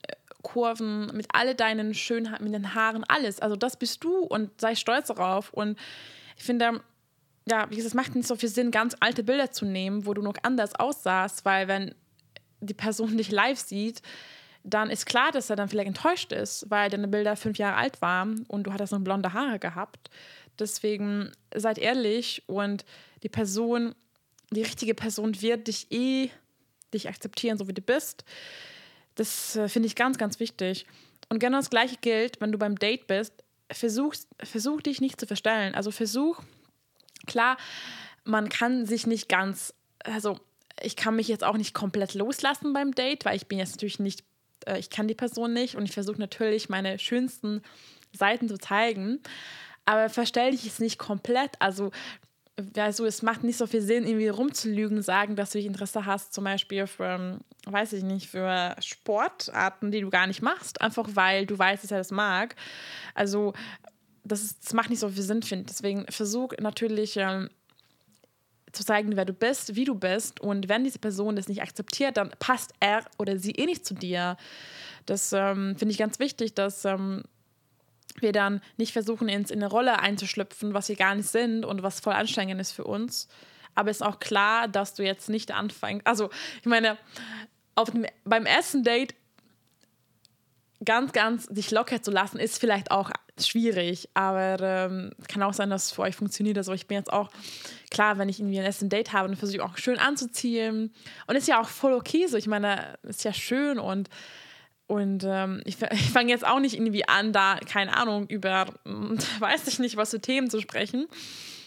Kurven, 0.43 1.07
mit 1.15 1.27
all 1.33 1.55
deinen 1.55 1.95
Schönheiten, 1.95 2.45
mit 2.45 2.55
den 2.55 2.75
Haaren, 2.75 3.05
alles. 3.05 3.41
Also 3.41 3.57
das 3.57 3.77
bist 3.77 4.03
du 4.05 4.19
und 4.19 4.61
sei 4.61 4.75
stolz 4.75 5.09
darauf. 5.09 5.53
Und 5.53 5.79
ich 6.37 6.45
finde, 6.45 6.81
ja, 7.49 7.71
wie 7.71 7.77
gesagt, 7.77 7.91
es 7.91 7.95
macht 7.95 8.15
nicht 8.15 8.29
so 8.29 8.37
viel 8.37 8.49
Sinn, 8.49 8.71
ganz 8.71 8.97
alte 9.01 9.23
Bilder 9.23 9.51
zu 9.51 9.65
nehmen, 9.65 10.07
wo 10.07 10.15
du 10.15 10.23
noch 10.23 10.35
anders 10.43 10.75
aussahst, 10.75 11.45
weil 11.45 11.69
wenn 11.69 11.95
die 12.61 12.75
Person 12.75 13.17
dich 13.17 13.31
live 13.31 13.59
sieht, 13.59 14.03
dann 14.63 14.91
ist 14.91 15.07
klar, 15.07 15.33
dass 15.33 15.49
er 15.49 15.57
dann 15.57 15.69
vielleicht 15.69 15.89
enttäuscht 15.89 16.33
ist, 16.33 16.67
weil 16.69 16.91
deine 16.91 17.09
Bilder 17.09 17.35
fünf 17.37 17.57
Jahre 17.59 17.77
alt 17.77 18.03
waren 18.03 18.45
und 18.49 18.65
du 18.65 18.73
hattest 18.73 18.93
noch 18.93 19.01
blonde 19.01 19.33
Haare 19.33 19.59
gehabt. 19.59 20.11
Deswegen 20.59 21.33
seid 21.55 21.79
ehrlich 21.79 22.43
und 22.47 22.85
die 23.23 23.31
Person, 23.31 23.95
die 24.51 24.63
richtige 24.63 24.95
Person 24.95 25.41
wird 25.41 25.69
dich 25.69 25.91
eh 25.91 26.31
dich 26.93 27.09
akzeptieren, 27.09 27.57
so 27.57 27.69
wie 27.69 27.73
du 27.73 27.81
bist. 27.81 28.25
Das 29.21 29.55
äh, 29.55 29.69
finde 29.69 29.87
ich 29.87 29.97
ganz, 29.97 30.17
ganz 30.17 30.41
wichtig. 30.41 30.87
Und 31.29 31.41
genau 31.41 31.59
das 31.59 31.69
Gleiche 31.69 31.97
gilt, 32.01 32.41
wenn 32.41 32.53
du 32.53 32.59
beim 32.59 32.77
Date 32.77 33.07
bist. 33.07 33.35
Versuch, 33.71 34.15
versuch 34.43 34.81
dich 34.81 35.03
nicht 35.03 35.21
zu 35.21 35.27
verstellen. 35.27 35.75
Also 35.75 35.91
versuch, 35.91 36.43
klar, 37.27 37.59
man 38.25 38.49
kann 38.49 38.87
sich 38.87 39.07
nicht 39.07 39.29
ganz, 39.29 39.75
also 40.05 40.41
ich 40.81 40.97
kann 40.97 41.17
mich 41.17 41.29
jetzt 41.29 41.45
auch 41.45 41.59
nicht 41.59 41.75
komplett 41.75 42.15
loslassen 42.15 42.73
beim 42.73 42.95
Date, 42.95 43.27
weil 43.27 43.37
ich 43.37 43.47
bin 43.47 43.59
jetzt 43.59 43.73
natürlich 43.73 43.99
nicht, 43.99 44.25
äh, 44.65 44.79
ich 44.79 44.89
kann 44.89 45.07
die 45.07 45.15
Person 45.15 45.53
nicht 45.53 45.75
und 45.75 45.85
ich 45.85 45.93
versuche 45.93 46.19
natürlich 46.19 46.71
meine 46.71 46.99
schönsten 46.99 47.61
Seiten 48.13 48.49
zu 48.49 48.57
zeigen. 48.57 49.21
Aber 49.85 50.09
verstell 50.09 50.53
dich 50.53 50.65
jetzt 50.65 50.81
nicht 50.81 50.99
komplett. 50.99 51.51
Also 51.59 51.91
also 52.77 53.05
es 53.07 53.23
macht 53.23 53.45
nicht 53.45 53.57
so 53.57 53.67
viel 53.67 53.83
Sinn, 53.83 54.07
irgendwie 54.07 54.29
rumzulügen, 54.29 55.03
sagen, 55.03 55.37
dass 55.37 55.51
du 55.51 55.59
dich 55.59 55.67
Interesse 55.67 56.07
hast, 56.07 56.33
zum 56.33 56.45
Beispiel 56.45 56.87
für, 56.87 57.39
weiß 57.67 57.93
ich 57.95 58.03
nicht, 58.03 58.29
für 58.29 58.75
Sportarten, 58.81 59.91
die 59.91 60.01
du 60.01 60.11
gar 60.11 60.27
nicht 60.27 60.43
machst, 60.43 60.81
einfach 60.81 61.09
weil 61.15 61.47
du 61.47 61.59
weißt, 61.59 61.85
dass 61.85 61.91
er 61.91 61.99
das 61.99 62.11
mag. 62.11 62.57
Also, 63.15 63.53
das, 64.25 64.43
ist, 64.43 64.65
das 64.65 64.75
macht 64.75 64.91
nicht 64.91 65.01
so 65.01 65.09
viel 65.09 65.23
Sinn, 65.23 65.43
finde 65.43 65.67
Deswegen 65.67 66.07
versuch 66.09 66.53
natürlich 66.61 67.17
ähm, 67.17 67.49
zu 68.73 68.85
zeigen, 68.85 69.17
wer 69.17 69.25
du 69.25 69.33
bist, 69.33 69.75
wie 69.75 69.85
du 69.85 69.95
bist. 69.95 70.41
Und 70.41 70.69
wenn 70.69 70.85
diese 70.85 70.99
Person 70.99 71.37
das 71.37 71.49
nicht 71.49 71.63
akzeptiert, 71.63 72.17
dann 72.17 72.31
passt 72.39 72.73
er 72.81 73.05
oder 73.19 73.39
sie 73.39 73.53
eh 73.53 73.67
nicht 73.67 73.85
zu 73.85 73.95
dir. 73.95 74.37
Das 75.07 75.33
ähm, 75.33 75.77
finde 75.77 75.93
ich 75.93 75.99
ganz 75.99 76.19
wichtig, 76.19 76.55
dass 76.55 76.85
ähm, 76.85 77.23
wir 78.19 78.33
dann 78.33 78.61
nicht 78.77 78.93
versuchen, 78.93 79.29
ins, 79.29 79.51
in 79.51 79.63
eine 79.63 79.71
Rolle 79.71 80.01
einzuschlüpfen, 80.01 80.75
was 80.75 80.89
wir 80.89 80.97
gar 80.97 81.15
nicht 81.15 81.29
sind 81.29 81.65
und 81.65 81.83
was 81.83 82.01
voll 82.01 82.13
anstrengend 82.13 82.61
ist 82.61 82.73
für 82.73 82.85
uns. 82.85 83.29
Aber 83.75 83.91
ist 83.91 84.03
auch 84.03 84.19
klar, 84.19 84.69
dass 84.69 84.95
du 84.95 85.05
jetzt 85.05 85.29
nicht 85.29 85.53
anfängst. 85.53 86.07
Also, 86.07 86.31
ich 86.61 86.67
meine, 86.67 86.99
auf 87.75 87.91
dem, 87.91 88.07
beim 88.25 88.47
ersten 88.47 88.83
Date 88.83 89.15
ganz, 90.85 91.13
ganz 91.13 91.47
dich 91.49 91.71
locker 91.71 92.03
zu 92.03 92.11
lassen, 92.11 92.39
ist 92.39 92.59
vielleicht 92.59 92.91
auch 92.91 93.11
schwierig, 93.39 94.09
aber 94.15 94.57
ähm, 94.61 95.13
kann 95.29 95.43
auch 95.43 95.55
sein, 95.55 95.71
dass 95.71 95.87
es 95.87 95.93
für 95.93 96.03
euch 96.03 96.17
funktioniert. 96.17 96.59
Also 96.59 96.73
ich 96.73 96.87
bin 96.87 96.97
jetzt 96.97 97.13
auch, 97.13 97.31
klar, 97.91 98.19
wenn 98.19 98.29
ich 98.29 98.41
irgendwie 98.41 98.59
ein 98.59 98.65
ersten 98.65 98.89
Date 98.89 99.13
habe, 99.13 99.29
dann 99.29 99.37
versuche 99.37 99.57
ich 99.57 99.63
auch 99.63 99.77
schön 99.77 99.99
anzuziehen. 99.99 100.93
Und 101.27 101.37
ist 101.37 101.49
ja 101.49 101.61
auch 101.61 101.69
voll 101.69 101.95
okay 101.95 102.27
so. 102.27 102.37
Ich 102.37 102.47
meine, 102.47 102.99
ist 103.03 103.25
ja 103.25 103.33
schön 103.33 103.79
und 103.79 104.09
und 104.91 105.23
ähm, 105.25 105.63
ich, 105.67 105.77
ich 105.93 106.11
fange 106.11 106.31
jetzt 106.31 106.45
auch 106.45 106.59
nicht 106.59 106.75
irgendwie 106.75 107.09
an, 107.09 107.33
da, 107.33 107.61
keine 107.65 107.97
Ahnung, 107.97 108.27
über, 108.27 108.67
weiß 109.39 109.69
ich 109.69 109.79
nicht, 109.79 109.97
was 109.97 110.11
für 110.11 110.21
Themen 110.21 110.51
zu 110.51 110.61
sprechen, 110.61 111.07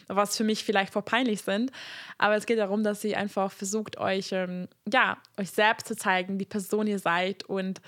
was 0.08 0.36
für 0.36 0.44
mich 0.44 0.66
vielleicht 0.66 0.92
voll 0.92 1.04
peinlich 1.04 1.42
sind. 1.42 1.72
Aber 2.18 2.36
es 2.36 2.46
geht 2.46 2.60
darum, 2.60 2.84
dass 2.84 3.02
ihr 3.06 3.18
einfach 3.18 3.50
versucht, 3.50 3.98
euch, 3.98 4.34
ähm, 4.34 4.68
ja, 4.92 5.18
euch 5.38 5.52
selbst 5.52 5.88
zu 5.88 5.96
zeigen, 5.96 6.38
die 6.38 6.46
Person 6.46 6.86
ihr 6.86 7.00
seid 7.00 7.44
und 7.44 7.80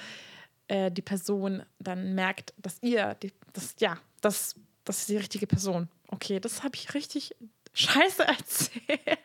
äh, 0.69 0.89
die 0.89 1.01
Person 1.01 1.63
dann 1.79 2.15
merkt, 2.15 2.53
dass 2.57 2.77
ihr, 2.81 3.15
die, 3.15 3.33
das, 3.51 3.75
ja, 3.79 3.97
das, 4.21 4.55
das 4.85 4.99
ist 4.99 5.09
die 5.09 5.17
richtige 5.17 5.47
Person. 5.47 5.89
Okay, 6.07 6.39
das 6.39 6.63
habe 6.63 6.75
ich 6.75 6.93
richtig 6.93 7.35
scheiße 7.73 8.25
erzählt. 8.25 9.19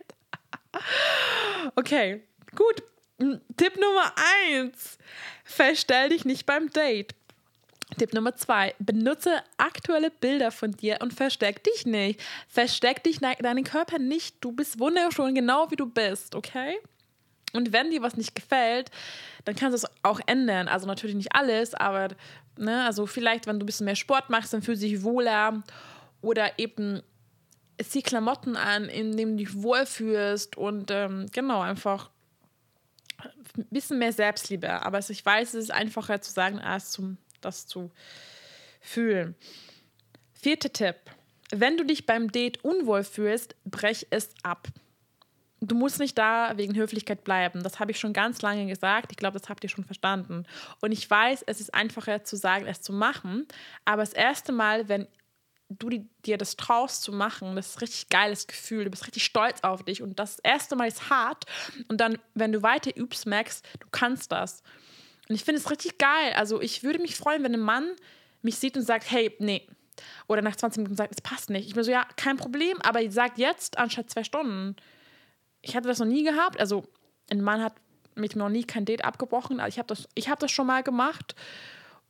okay, 1.77 2.25
gut. 2.57 2.83
Tipp 3.57 3.77
Nummer 3.77 4.15
eins: 4.49 4.99
Verstell 5.45 6.09
dich 6.09 6.25
nicht 6.25 6.47
beim 6.47 6.71
Date. 6.71 7.15
Tipp 7.99 8.15
Nummer 8.15 8.35
zwei: 8.35 8.75
Benutze 8.79 9.43
aktuelle 9.59 10.11
Bilder 10.11 10.51
von 10.51 10.73
dir 10.73 10.99
und 11.03 11.13
versteck 11.13 11.63
dich 11.65 11.85
nicht. 11.85 12.21
Versteck 12.49 13.05
dich 13.05 13.19
deinen 13.21 13.65
Körper 13.65 13.99
nicht. 13.99 14.37
Du 14.41 14.53
bist 14.53 14.79
wunderschön, 14.79 15.35
genau 15.35 15.71
wie 15.71 15.77
du 15.77 15.87
bist, 15.87 16.35
okay? 16.35 16.79
Und 17.53 17.73
wenn 17.73 17.91
dir 17.91 18.01
was 18.03 18.17
nicht 18.17 18.35
gefällt, 18.35 18.91
dann 19.45 19.57
kannst 19.57 19.73
du 19.73 19.87
es 19.87 19.93
auch 20.03 20.21
ändern. 20.27 20.69
Also 20.69 20.87
natürlich 20.87 21.17
nicht 21.17 21.35
alles, 21.35 21.75
aber 21.75 22.09
ne, 22.57 22.85
also 22.85 23.07
vielleicht, 23.07 23.47
wenn 23.47 23.59
du 23.59 23.65
ein 23.65 23.67
bisschen 23.67 23.87
mehr 23.87 23.97
Sport 23.97 24.31
machst, 24.31 24.53
dann 24.53 24.63
fühlst 24.63 24.83
du 24.83 24.87
dich 24.87 25.03
wohler. 25.03 25.63
Oder 26.23 26.59
eben 26.59 27.03
zieh 27.83 28.03
Klamotten 28.03 28.57
an, 28.57 28.85
in 28.85 29.17
denen 29.17 29.37
du 29.37 29.45
dich 29.45 29.63
wohlfühlst 29.63 30.57
und 30.57 30.91
ähm, 30.91 31.27
genau, 31.33 31.61
einfach 31.61 32.11
ein 33.57 33.67
bisschen 33.71 33.99
mehr 33.99 34.13
Selbstliebe. 34.13 34.83
Aber 34.83 34.99
ich 34.99 35.25
weiß, 35.25 35.55
es 35.55 35.65
ist 35.65 35.71
einfacher 35.71 36.21
zu 36.21 36.33
sagen, 36.33 36.59
als 36.59 36.91
zum, 36.91 37.19
das 37.41 37.67
zu 37.67 37.91
fühlen. 38.81 39.35
Vierter 40.33 40.73
Tipp. 40.73 40.97
Wenn 41.53 41.77
du 41.77 41.85
dich 41.85 42.07
beim 42.07 42.31
Date 42.31 42.65
unwohl 42.65 43.05
fühlst, 43.05 43.57
brech 43.65 44.07
es 44.11 44.31
ab. 44.43 44.69
Du 45.61 45.75
musst 45.75 45.99
nicht 45.99 46.17
da 46.17 46.57
wegen 46.57 46.75
Höflichkeit 46.75 47.23
bleiben. 47.25 47.63
Das 47.63 47.81
habe 47.81 47.91
ich 47.91 48.01
schon 48.01 48.15
ganz 48.15 48.41
lange 48.41 48.67
gesagt. 48.67 49.09
Ich 49.11 49.19
glaube, 49.19 49.39
das 49.39 49.51
habt 49.51 49.63
ihr 49.63 49.69
schon 49.69 49.85
verstanden. 49.85 50.47
Und 50.81 50.93
ich 50.93 51.11
weiß, 51.11 51.45
es 51.47 51.61
ist 51.61 51.75
einfacher 51.75 52.25
zu 52.25 52.37
sagen, 52.37 52.67
es 52.67 52.81
zu 52.81 52.95
machen. 52.95 53.47
Aber 53.85 54.03
das 54.03 54.15
erste 54.15 54.53
Mal, 54.53 54.89
wenn 54.89 55.07
du 55.71 55.89
dir 56.27 56.37
das 56.37 56.57
traust 56.57 57.03
zu 57.03 57.13
machen, 57.13 57.57
das 57.57 57.69
ist 57.69 57.77
ein 57.77 57.81
richtig 57.81 58.09
geiles 58.09 58.47
Gefühl. 58.47 58.85
Du 58.85 58.91
bist 58.91 59.07
richtig 59.07 59.25
stolz 59.25 59.61
auf 59.63 59.85
dich 59.85 60.03
und 60.03 60.19
das 60.19 60.39
erste 60.41 60.77
Mal 60.77 60.89
ist 60.89 61.09
hart 61.11 61.45
und 61.89 62.01
dann, 62.01 62.19
wenn 62.35 62.53
du 62.53 62.63
weiter 62.63 62.97
übst, 62.97 63.27
merkst, 63.27 63.65
du 63.79 63.87
kannst 63.91 64.33
das. 64.33 64.63
Und 65.29 65.37
ich 65.37 65.45
finde 65.45 65.61
es 65.61 65.71
richtig 65.71 65.99
geil. 65.99 66.33
Also 66.35 66.61
ich 66.61 66.83
würde 66.83 66.99
mich 66.99 67.17
freuen, 67.17 67.45
wenn 67.45 67.55
ein 67.55 67.61
Mann 67.61 67.93
mich 68.43 68.57
sieht 68.57 68.77
und 68.77 68.83
sagt, 68.83 69.11
hey, 69.11 69.35
nee. 69.39 69.67
Oder 70.27 70.43
nach 70.43 70.57
20 70.57 70.79
Minuten 70.79 70.97
sagt, 70.97 71.13
es 71.15 71.21
passt 71.21 71.51
nicht. 71.51 71.69
Ich 71.69 71.75
bin 71.75 71.85
so, 71.85 71.91
ja, 71.91 72.07
kein 72.17 72.37
Problem, 72.37 72.81
aber 72.83 73.09
sagt 73.11 73.39
jetzt 73.39 73.79
anstatt 73.79 74.11
zwei 74.11 74.25
Stunden. 74.25 74.75
Ich 75.63 75.77
hatte 75.77 75.89
das 75.89 75.99
noch 75.99 76.07
nie 76.07 76.25
gehabt. 76.25 76.59
Also 76.59 76.85
ein 77.31 77.43
Mann 77.43 77.63
hat 77.63 77.75
mit 78.17 78.35
mir 78.35 78.43
noch 78.43 78.49
nie 78.49 78.65
kein 78.65 78.85
Date 78.85 79.05
abgebrochen. 79.05 79.61
Also 79.61 79.75
ich 79.75 79.79
habe 79.79 79.87
das, 79.87 80.09
hab 80.29 80.41
das 80.41 80.51
schon 80.51 80.67
mal 80.67 80.83
gemacht. 80.83 81.37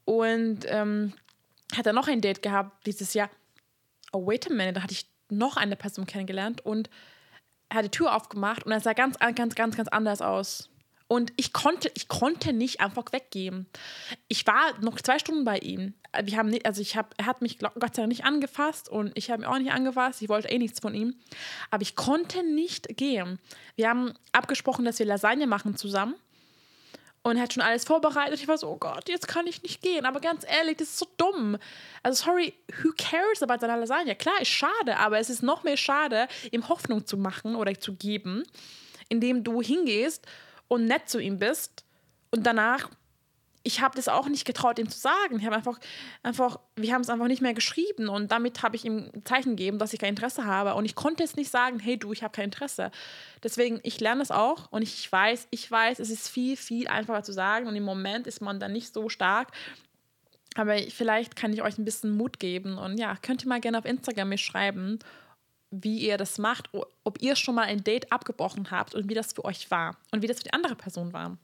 Und 0.05 0.61
ähm, 0.67 1.13
hat 1.77 1.87
er 1.87 1.93
noch 1.93 2.09
ein 2.09 2.21
Date 2.21 2.43
gehabt 2.43 2.87
dieses 2.87 3.15
Jahr 3.15 3.31
oh, 4.13 4.27
wait 4.27 4.47
a 4.47 4.53
minute, 4.53 4.75
da 4.75 4.83
hatte 4.83 4.93
ich 4.93 5.07
noch 5.29 5.57
eine 5.57 5.77
Person 5.77 6.07
kennengelernt 6.07 6.65
und 6.65 6.91
er 7.69 7.79
hat 7.79 7.85
die 7.85 7.91
Tür 7.91 8.15
aufgemacht 8.17 8.65
und 8.65 8.73
er 8.73 8.81
sah 8.81 8.93
ganz, 8.93 9.19
ganz, 9.19 9.55
ganz, 9.55 9.77
ganz 9.77 9.89
anders 9.89 10.23
aus. 10.23 10.69
Und 11.07 11.33
ich 11.37 11.53
konnte, 11.53 11.91
ich 11.97 12.07
konnte 12.07 12.53
nicht 12.53 12.81
einfach 12.81 13.05
weggehen. 13.11 13.67
Ich 14.29 14.47
war 14.47 14.79
noch 14.81 15.01
zwei 15.01 15.19
Stunden 15.19 15.45
bei 15.45 15.59
ihm. 15.59 15.95
Wir 16.23 16.37
haben 16.37 16.51
nicht, 16.51 16.67
also 16.67 16.81
ich 16.81 16.97
habe, 16.97 17.09
er 17.17 17.27
hat 17.27 17.43
mich 17.43 17.59
Gott 17.59 17.97
sei 17.97 18.03
Dank 18.03 18.09
nicht 18.09 18.25
angefasst 18.25 18.89
und 18.89 19.11
ich 19.17 19.29
habe 19.29 19.43
ihn 19.43 19.47
auch 19.47 19.59
nicht 19.59 19.73
angefasst. 19.73 20.23
Ich 20.23 20.29
wollte 20.29 20.49
eh 20.49 20.59
nichts 20.59 20.79
von 20.79 20.95
ihm. 20.95 21.17
Aber 21.73 21.83
ich 21.83 21.97
konnte 21.97 22.45
nicht 22.45 22.97
gehen. 22.97 23.41
Wir 23.75 23.89
haben 23.89 24.15
abgesprochen, 24.31 24.85
dass 24.85 25.01
wir 25.01 25.07
Lasagne 25.07 25.49
machen 25.49 25.77
zusammen 25.77 26.15
und 27.23 27.41
hat 27.41 27.53
schon 27.53 27.63
alles 27.63 27.85
vorbereitet. 27.85 28.41
Ich 28.41 28.49
war 28.49 28.57
so, 28.57 28.69
oh 28.69 28.77
Gott, 28.77 29.09
jetzt 29.09 29.29
kann 29.29 29.47
ich 29.47 29.63
nicht 29.63 29.83
gehen. 29.83 30.07
Aber 30.07 30.21
ganz 30.21 30.45
ehrlich, 30.49 30.79
das 30.79 30.89
ist 30.89 30.99
so 30.99 31.07
dumm. 31.17 31.59
Also, 32.03 32.25
sorry, 32.25 32.55
who 32.83 32.91
cares 32.97 33.43
about 33.43 33.61
seine 33.61 33.79
Lasagne? 33.79 34.17
Klar, 34.17 34.41
ist 34.41 34.49
schade, 34.49 34.97
aber 34.97 35.19
es 35.19 35.29
ist 35.29 35.43
noch 35.43 35.63
mehr 35.63 35.77
schade, 35.77 36.29
ihm 36.51 36.69
Hoffnung 36.69 37.07
zu 37.07 37.17
machen 37.17 37.57
oder 37.57 37.79
zu 37.79 37.95
geben, 37.95 38.45
indem 39.09 39.45
du 39.45 39.61
hingehst 39.61 40.27
und 40.69 40.87
nett 40.87 41.09
zu 41.09 41.19
ihm 41.19 41.39
bist 41.39 41.85
und 42.31 42.47
danach 42.47 42.89
ich 43.63 43.81
habe 43.81 43.95
das 43.95 44.09
auch 44.09 44.29
nicht 44.29 44.47
getraut, 44.47 44.79
ihm 44.79 44.89
zu 44.89 44.99
sagen. 44.99 45.39
Ich 45.39 45.45
habe 45.45 45.57
einfach, 45.57 45.79
einfach, 46.23 46.59
wir 46.77 46.95
haben 46.95 47.03
es 47.03 47.11
einfach 47.11 47.27
nicht 47.27 47.43
mehr 47.43 47.53
geschrieben 47.53 48.09
und 48.09 48.31
damit 48.31 48.63
habe 48.63 48.77
ich 48.77 48.85
ihm 48.85 49.11
ein 49.15 49.25
Zeichen 49.25 49.51
gegeben, 49.51 49.79
dass 49.79 49.93
ich 49.93 50.01
kein 50.01 50.11
Interesse 50.11 50.47
habe. 50.47 50.75
Und 50.75 50.87
ich 50.87 50.95
konnte 50.95 51.23
jetzt 51.23 51.37
nicht 51.37 51.51
sagen, 51.51 51.79
hey 51.79 51.99
du, 51.99 52.13
ich 52.13 52.23
habe 52.23 52.33
kein 52.33 52.47
Interesse. 52.47 52.91
Deswegen, 53.43 53.81
ich 53.83 54.01
lerne 54.01 54.21
das 54.21 54.31
auch 54.31 54.71
und 54.73 54.83
ich 54.83 55.11
weiß, 55.11 55.49
ich 55.51 55.71
weiß, 55.71 55.99
es 55.99 56.11
ist 56.11 56.29
viel, 56.29 56.57
viel 56.57 56.89
einfacher 56.89 57.23
zu 57.23 57.33
sagen 57.33 57.67
und 57.67 57.77
im 57.77 57.85
Moment 57.85 58.27
ist 58.27 58.41
man 58.41 58.61
dann 58.61 58.73
nicht 58.73 58.95
so 58.95 59.09
stark. 59.09 59.49
Aber 60.57 60.77
vielleicht 60.79 61.37
kann 61.37 61.53
ich 61.53 61.63
euch 61.63 61.79
ein 61.79 61.85
bisschen 61.85 62.17
Mut 62.17 62.41
geben 62.41 62.79
und 62.79 62.99
ja, 62.99 63.17
könnt 63.21 63.45
ihr 63.45 63.49
mal 63.49 63.61
gerne 63.61 63.79
auf 63.79 63.85
Instagram 63.85 64.31
mir 64.31 64.39
schreiben, 64.39 64.99
wie 65.71 65.99
ihr 65.99 66.17
das 66.17 66.39
macht, 66.39 66.71
ob 67.05 67.23
ihr 67.23 67.37
schon 67.37 67.55
mal 67.55 67.67
ein 67.67 67.85
Date 67.85 68.11
abgebrochen 68.11 68.71
habt 68.71 68.95
und 68.95 69.09
wie 69.09 69.15
das 69.15 69.33
für 69.33 69.45
euch 69.45 69.71
war 69.71 69.97
und 70.11 70.23
wie 70.23 70.27
das 70.27 70.39
für 70.39 70.45
die 70.45 70.53
andere 70.53 70.75
Person 70.75 71.13
war. 71.13 71.39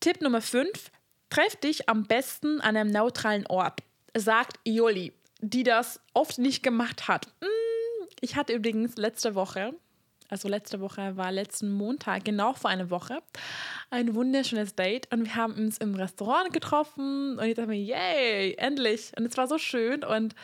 Tipp 0.00 0.20
Nummer 0.20 0.40
5. 0.40 0.92
Treff 1.28 1.56
dich 1.56 1.88
am 1.88 2.04
besten 2.04 2.60
an 2.60 2.76
einem 2.76 2.90
neutralen 2.90 3.46
Ort, 3.48 3.80
sagt 4.16 4.58
Ioli, 4.64 5.12
die 5.40 5.64
das 5.64 6.00
oft 6.14 6.38
nicht 6.38 6.62
gemacht 6.62 7.08
hat. 7.08 7.26
Mm, 7.40 8.06
ich 8.20 8.36
hatte 8.36 8.52
übrigens 8.52 8.96
letzte 8.96 9.34
Woche, 9.34 9.74
also 10.28 10.48
letzte 10.48 10.80
Woche 10.80 11.16
war 11.16 11.32
letzten 11.32 11.72
Montag, 11.72 12.24
genau 12.24 12.52
vor 12.52 12.70
einer 12.70 12.90
Woche, 12.90 13.18
ein 13.90 14.14
wunderschönes 14.14 14.76
Date 14.76 15.12
und 15.12 15.24
wir 15.24 15.34
haben 15.34 15.54
uns 15.54 15.78
im 15.78 15.94
Restaurant 15.94 16.52
getroffen 16.52 17.38
und 17.38 17.44
ich 17.44 17.56
dachte 17.56 17.68
mir, 17.68 17.82
yay, 17.82 18.54
endlich. 18.56 19.12
Und 19.16 19.26
es 19.26 19.36
war 19.36 19.48
so 19.48 19.58
schön 19.58 20.04
und 20.04 20.34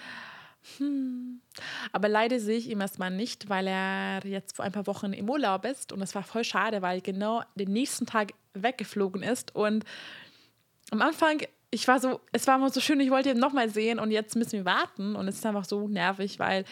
hm. 0.79 1.43
Aber 1.93 2.09
leider 2.09 2.41
sehe 2.41 2.57
ich 2.57 2.71
ihn 2.71 2.81
erstmal 2.81 3.11
nicht, 3.11 3.49
weil 3.49 3.67
er 3.67 4.25
jetzt 4.25 4.57
vor 4.57 4.65
ein 4.65 4.73
paar 4.73 4.87
Wochen 4.87 5.13
im 5.13 5.29
Urlaub 5.29 5.67
ist. 5.67 5.93
Und 5.93 6.01
es 6.01 6.15
war 6.15 6.23
voll 6.23 6.43
schade, 6.45 6.81
weil 6.83 7.01
genau 7.01 7.43
den 7.55 7.71
nächsten 7.73 8.07
Tag 8.07 8.33
weggeflogen 8.55 9.23
ist. 9.23 9.55
Und 9.55 9.85
am 10.91 11.03
Anfang, 11.03 11.43
ich 11.71 11.87
war 11.89 12.01
so, 12.01 12.21
es 12.33 12.47
war 12.47 12.57
immer 12.57 12.71
so 12.71 12.81
schön, 12.81 13.01
ich 13.01 13.11
wollte 13.11 13.31
ihn 13.31 13.39
nochmal 13.39 13.69
sehen 13.69 13.99
und 13.99 14.11
jetzt 14.11 14.37
müssen 14.37 14.53
wir 14.53 14.65
warten. 14.65 15.17
Und 15.17 15.29
es 15.29 15.37
ist 15.37 15.47
einfach 15.47 15.65
so 15.65 15.89
nervig, 15.89 16.39
weil 16.39 16.65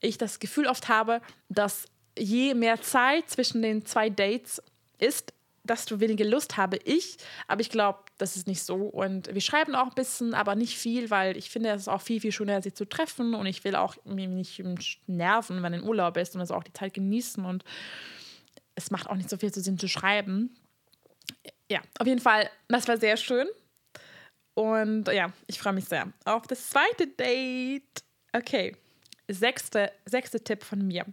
ich 0.00 0.18
das 0.18 0.38
Gefühl 0.38 0.66
oft 0.66 0.88
habe, 0.88 1.20
dass 1.48 1.86
je 2.18 2.54
mehr 2.54 2.80
Zeit 2.80 3.28
zwischen 3.30 3.62
den 3.62 3.84
zwei 3.84 4.10
Dates 4.10 4.62
ist, 4.98 5.32
desto 5.66 6.00
weniger 6.00 6.24
Lust 6.24 6.56
habe 6.56 6.78
ich. 6.84 7.16
Aber 7.48 7.60
ich 7.60 7.70
glaube, 7.70 7.98
das 8.18 8.36
ist 8.36 8.46
nicht 8.46 8.62
so. 8.62 8.76
Und 8.76 9.32
wir 9.34 9.40
schreiben 9.40 9.74
auch 9.74 9.88
ein 9.88 9.94
bisschen, 9.94 10.34
aber 10.34 10.54
nicht 10.54 10.76
viel, 10.76 11.10
weil 11.10 11.36
ich 11.36 11.50
finde, 11.50 11.70
es 11.70 11.82
ist 11.82 11.88
auch 11.88 12.00
viel, 12.00 12.20
viel 12.20 12.32
schöner, 12.32 12.62
sich 12.62 12.74
zu 12.74 12.88
treffen. 12.88 13.34
Und 13.34 13.46
ich 13.46 13.64
will 13.64 13.76
auch 13.76 13.96
mich 14.04 14.58
nicht 14.58 15.08
nerven, 15.08 15.62
wenn 15.62 15.74
in 15.74 15.82
Urlaub 15.82 16.14
bist 16.14 16.34
und 16.34 16.40
also 16.40 16.54
auch 16.54 16.64
die 16.64 16.72
Zeit 16.72 16.94
genießen. 16.94 17.44
Und 17.44 17.64
es 18.74 18.90
macht 18.90 19.08
auch 19.08 19.16
nicht 19.16 19.30
so 19.30 19.36
viel 19.36 19.52
zu 19.52 19.60
Sinn 19.60 19.78
zu 19.78 19.88
schreiben. 19.88 20.56
Ja, 21.70 21.80
auf 21.98 22.06
jeden 22.06 22.20
Fall, 22.20 22.48
das 22.68 22.86
war 22.88 22.96
sehr 22.96 23.16
schön. 23.16 23.48
Und 24.54 25.08
ja, 25.08 25.32
ich 25.46 25.58
freue 25.58 25.74
mich 25.74 25.84
sehr 25.86 26.12
auf 26.24 26.46
das 26.46 26.70
zweite 26.70 27.06
Date. 27.08 28.02
Okay, 28.32 28.76
sechste, 29.28 29.92
sechste 30.06 30.42
Tipp 30.42 30.62
von 30.64 30.86
mir. 30.86 31.04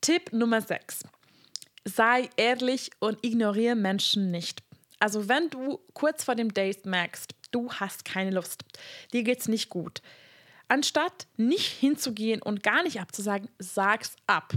Tipp 0.00 0.32
Nummer 0.32 0.60
sechs. 0.60 1.04
sei 1.84 2.28
ehrlich 2.36 2.90
und 3.00 3.24
ignoriere 3.24 3.74
Menschen 3.74 4.30
nicht. 4.30 4.62
Also 4.98 5.28
wenn 5.28 5.50
du 5.50 5.80
kurz 5.94 6.24
vor 6.24 6.34
dem 6.34 6.52
Date 6.54 6.86
merkst, 6.86 7.34
du 7.50 7.72
hast 7.72 8.04
keine 8.04 8.30
Lust, 8.30 8.64
dir 9.12 9.22
geht's 9.24 9.48
nicht 9.48 9.68
gut, 9.68 10.00
anstatt 10.68 11.26
nicht 11.36 11.66
hinzugehen 11.66 12.40
und 12.42 12.62
gar 12.62 12.82
nicht 12.82 13.00
abzusagen, 13.00 13.48
sag's 13.58 14.14
ab. 14.26 14.52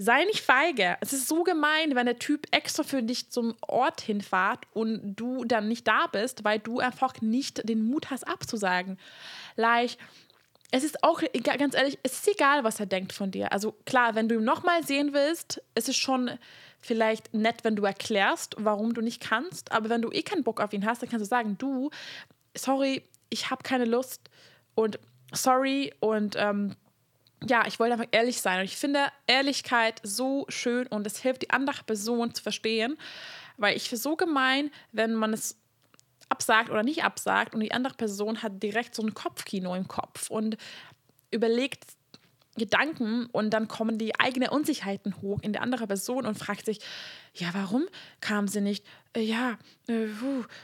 Sei 0.00 0.24
nicht 0.24 0.40
feige. 0.40 0.96
Es 1.00 1.12
ist 1.12 1.26
so 1.26 1.42
gemein, 1.42 1.96
wenn 1.96 2.06
der 2.06 2.20
Typ 2.20 2.46
extra 2.52 2.84
für 2.84 3.02
dich 3.02 3.30
zum 3.30 3.56
Ort 3.60 4.00
hinfahrt 4.00 4.64
und 4.72 5.16
du 5.16 5.44
dann 5.44 5.66
nicht 5.66 5.88
da 5.88 6.06
bist, 6.06 6.44
weil 6.44 6.60
du 6.60 6.78
einfach 6.78 7.20
nicht 7.20 7.68
den 7.68 7.82
Mut 7.84 8.10
hast 8.10 8.26
abzusagen. 8.26 8.96
Like, 9.56 9.98
es 10.70 10.84
ist 10.84 11.02
auch, 11.02 11.22
ganz 11.42 11.74
ehrlich, 11.74 11.98
es 12.02 12.12
ist 12.12 12.28
egal, 12.28 12.62
was 12.62 12.78
er 12.78 12.86
denkt 12.86 13.12
von 13.12 13.30
dir. 13.30 13.52
Also 13.52 13.72
klar, 13.86 14.14
wenn 14.14 14.28
du 14.28 14.36
ihn 14.36 14.44
nochmal 14.44 14.84
sehen 14.86 15.12
willst, 15.14 15.62
ist 15.74 15.88
es 15.88 15.96
schon 15.96 16.30
vielleicht 16.80 17.34
nett, 17.34 17.64
wenn 17.64 17.74
du 17.74 17.84
erklärst, 17.84 18.54
warum 18.58 18.94
du 18.94 19.00
nicht 19.00 19.20
kannst. 19.20 19.72
Aber 19.72 19.88
wenn 19.88 20.02
du 20.02 20.12
eh 20.12 20.22
keinen 20.22 20.44
Bock 20.44 20.60
auf 20.60 20.72
ihn 20.72 20.86
hast, 20.86 21.02
dann 21.02 21.08
kannst 21.08 21.24
du 21.24 21.28
sagen, 21.28 21.56
du, 21.58 21.90
sorry, 22.54 23.02
ich 23.30 23.50
habe 23.50 23.62
keine 23.62 23.84
Lust 23.84 24.30
und 24.74 24.98
sorry 25.32 25.92
und 26.00 26.36
ähm, 26.38 26.76
ja, 27.46 27.66
ich 27.66 27.78
wollte 27.78 27.94
einfach 27.94 28.08
ehrlich 28.10 28.40
sein. 28.40 28.60
Und 28.60 28.64
ich 28.64 28.76
finde 28.76 29.06
Ehrlichkeit 29.26 30.00
so 30.02 30.46
schön 30.48 30.86
und 30.88 31.06
es 31.06 31.20
hilft 31.20 31.42
die 31.42 31.50
andere 31.50 31.84
Person 31.84 32.34
zu 32.34 32.42
verstehen, 32.42 32.96
weil 33.56 33.76
ich 33.76 33.88
finde 33.88 34.02
so 34.02 34.16
gemein, 34.16 34.70
wenn 34.92 35.14
man 35.14 35.32
es 35.32 35.56
absagt 36.28 36.70
oder 36.70 36.82
nicht 36.82 37.04
absagt 37.04 37.54
und 37.54 37.60
die 37.60 37.72
andere 37.72 37.94
Person 37.94 38.42
hat 38.42 38.62
direkt 38.62 38.94
so 38.94 39.02
ein 39.02 39.14
Kopfkino 39.14 39.74
im 39.74 39.88
Kopf 39.88 40.30
und 40.30 40.56
überlegt 41.30 41.84
Gedanken 42.58 43.26
und 43.26 43.50
dann 43.50 43.68
kommen 43.68 43.98
die 43.98 44.18
eigenen 44.18 44.48
Unsicherheiten 44.48 45.20
hoch 45.22 45.40
in 45.42 45.52
der 45.52 45.62
andere 45.62 45.86
Person 45.86 46.26
und 46.26 46.38
fragt 46.38 46.66
sich, 46.66 46.80
ja, 47.34 47.48
warum 47.52 47.86
kam 48.20 48.48
sie 48.48 48.60
nicht? 48.60 48.84
Äh, 49.14 49.22
ja, 49.22 49.58
äh, 49.88 50.08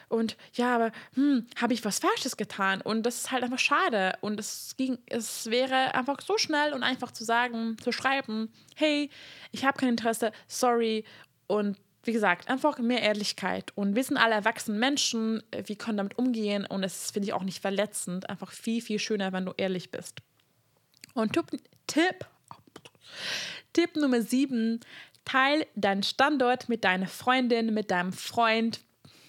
und 0.09 0.37
ja, 0.55 0.75
aber 0.75 0.93
hm, 1.15 1.47
habe 1.61 1.75
ich 1.75 1.85
was 1.85 1.99
Falsches 1.99 2.37
getan? 2.37 2.81
Und 2.81 3.05
das 3.05 3.17
ist 3.17 3.31
halt 3.31 3.43
einfach 3.43 3.59
schade. 3.59 4.15
Und 4.21 4.39
es 4.41 4.75
ging, 4.77 4.99
es 5.07 5.47
wäre 5.47 5.95
einfach 5.95 6.21
so 6.21 6.39
schnell 6.39 6.73
und 6.73 6.83
einfach 6.83 7.13
zu 7.13 7.25
sagen, 7.25 7.77
zu 7.83 7.93
schreiben, 7.93 8.53
hey, 8.77 9.11
ich 9.53 9.65
habe 9.65 9.79
kein 9.79 9.91
Interesse, 9.91 10.33
sorry. 10.47 11.05
Und 11.47 11.79
wie 12.07 12.13
gesagt, 12.13 12.49
einfach 12.49 12.79
mehr 12.79 13.03
Ehrlichkeit. 13.03 13.73
Und 13.75 13.97
wir 13.97 14.05
sind 14.05 14.17
alle 14.17 14.35
erwachsene 14.35 14.79
Menschen, 14.79 15.43
wir 15.53 15.77
können 15.77 15.97
damit 15.97 16.19
umgehen 16.19 16.67
und 16.67 16.85
es 16.85 17.11
finde 17.11 17.29
ich 17.29 17.33
auch 17.33 17.43
nicht 17.43 17.61
verletzend. 17.61 18.29
Einfach 18.29 18.53
viel, 18.53 18.83
viel 18.83 18.99
schöner, 18.99 19.33
wenn 19.33 19.47
du 19.47 19.53
ehrlich 19.57 19.91
bist. 19.91 20.21
Und 21.15 21.33
Tipp, 21.33 21.47
Tipp, 21.87 22.27
Tipp 23.73 23.97
Nummer 23.97 24.23
7, 24.23 24.81
teil 25.25 25.67
deinen 25.75 26.03
Standort 26.03 26.69
mit 26.69 26.85
deiner 26.85 27.07
Freundin, 27.07 27.73
mit 27.75 27.91
deinem 27.91 28.13
Freund, 28.13 28.81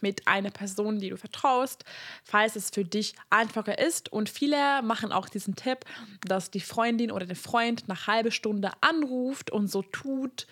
mit 0.01 0.27
einer 0.27 0.51
Person, 0.51 0.99
die 0.99 1.09
du 1.09 1.17
vertraust, 1.17 1.83
falls 2.23 2.55
es 2.55 2.69
für 2.69 2.85
dich 2.85 3.15
einfacher 3.29 3.79
ist. 3.79 4.11
Und 4.11 4.29
viele 4.29 4.81
machen 4.83 5.11
auch 5.11 5.29
diesen 5.29 5.55
Tipp, 5.55 5.79
dass 6.21 6.51
die 6.51 6.59
Freundin 6.59 7.11
oder 7.11 7.25
der 7.25 7.35
Freund 7.35 7.87
nach 7.87 8.07
halbe 8.07 8.31
Stunde 8.31 8.71
anruft 8.81 9.49
und 9.51 9.67
so 9.67 9.81
tut, 9.81 10.45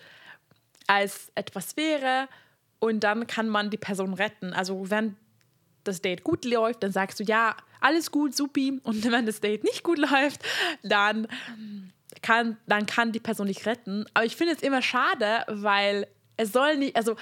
als 0.86 1.30
etwas 1.34 1.76
wäre 1.76 2.28
und 2.84 3.00
dann 3.00 3.26
kann 3.26 3.48
man 3.48 3.70
die 3.70 3.78
Person 3.78 4.12
retten. 4.12 4.52
Also 4.52 4.90
wenn 4.90 5.16
das 5.84 6.02
Date 6.02 6.22
gut 6.22 6.44
läuft, 6.44 6.82
dann 6.82 6.92
sagst 6.92 7.18
du 7.18 7.24
ja, 7.24 7.56
alles 7.80 8.10
gut, 8.10 8.36
supi. 8.36 8.78
Und 8.82 9.10
wenn 9.10 9.24
das 9.24 9.40
Date 9.40 9.64
nicht 9.64 9.82
gut 9.82 9.96
läuft, 10.12 10.42
dann 10.82 11.26
kann, 12.22 12.56
dann 12.66 12.86
kann 12.86 13.12
die 13.12 13.20
Person 13.20 13.46
dich 13.46 13.66
retten. 13.66 14.06
Aber 14.14 14.24
ich 14.24 14.36
finde 14.36 14.54
es 14.54 14.62
immer 14.62 14.82
schade, 14.82 15.44
weil 15.48 16.06
es 16.36 16.52
soll 16.52 16.76
nicht, 16.76 16.96
also 16.96 17.16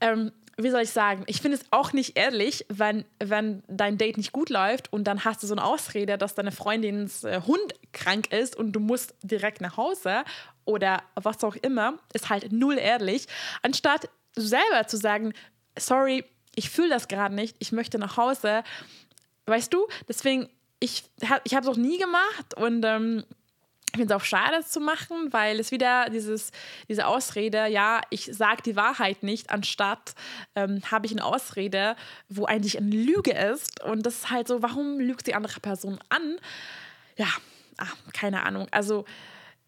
ähm, 0.00 0.32
wie 0.56 0.70
soll 0.70 0.82
ich 0.82 0.90
sagen, 0.90 1.24
ich 1.26 1.40
finde 1.40 1.56
es 1.56 1.64
auch 1.70 1.92
nicht 1.92 2.18
ehrlich, 2.18 2.66
wenn, 2.68 3.04
wenn 3.18 3.62
dein 3.68 3.98
Date 3.98 4.16
nicht 4.16 4.32
gut 4.32 4.50
läuft 4.50 4.92
und 4.92 5.04
dann 5.04 5.24
hast 5.24 5.42
du 5.42 5.46
so 5.46 5.54
eine 5.54 5.64
Ausrede, 5.64 6.18
dass 6.18 6.34
deine 6.34 6.52
Freundins 6.52 7.24
äh, 7.24 7.40
Hund 7.46 7.74
krank 7.92 8.32
ist 8.32 8.56
und 8.56 8.72
du 8.72 8.80
musst 8.80 9.14
direkt 9.22 9.60
nach 9.60 9.76
Hause 9.76 10.24
oder 10.64 11.02
was 11.14 11.42
auch 11.44 11.56
immer, 11.56 11.98
ist 12.12 12.28
halt 12.28 12.52
null 12.52 12.78
ehrlich, 12.78 13.26
anstatt 13.62 14.08
selber 14.36 14.86
zu 14.86 14.96
sagen, 14.96 15.32
sorry, 15.78 16.24
ich 16.54 16.70
fühle 16.70 16.90
das 16.90 17.08
gerade 17.08 17.34
nicht, 17.34 17.56
ich 17.58 17.72
möchte 17.72 17.98
nach 17.98 18.16
Hause. 18.16 18.62
Weißt 19.46 19.72
du, 19.72 19.86
deswegen, 20.08 20.48
ich, 20.78 21.04
ich 21.44 21.54
habe 21.54 21.62
es 21.62 21.68
auch 21.68 21.76
nie 21.76 21.98
gemacht 21.98 22.54
und 22.56 22.84
ähm, 22.84 23.24
ich 23.92 23.98
finde 23.98 24.14
es 24.14 24.20
auch 24.20 24.24
schade, 24.24 24.56
das 24.56 24.70
zu 24.70 24.78
machen, 24.78 25.32
weil 25.32 25.58
es 25.58 25.72
wieder 25.72 26.08
dieses, 26.10 26.52
diese 26.88 27.08
Ausrede, 27.08 27.66
ja, 27.66 28.00
ich 28.10 28.30
sage 28.32 28.62
die 28.62 28.76
Wahrheit 28.76 29.24
nicht, 29.24 29.50
anstatt 29.50 30.14
ähm, 30.54 30.80
habe 30.90 31.06
ich 31.06 31.12
eine 31.12 31.24
Ausrede, 31.24 31.96
wo 32.28 32.44
eigentlich 32.44 32.78
eine 32.78 32.94
Lüge 32.94 33.32
ist. 33.32 33.82
Und 33.82 34.06
das 34.06 34.14
ist 34.14 34.30
halt 34.30 34.46
so, 34.46 34.62
warum 34.62 35.00
lügt 35.00 35.26
die 35.26 35.34
andere 35.34 35.58
Person 35.58 35.98
an? 36.08 36.36
Ja, 37.16 37.26
ach, 37.78 37.96
keine 38.12 38.44
Ahnung. 38.44 38.68
Also 38.70 39.06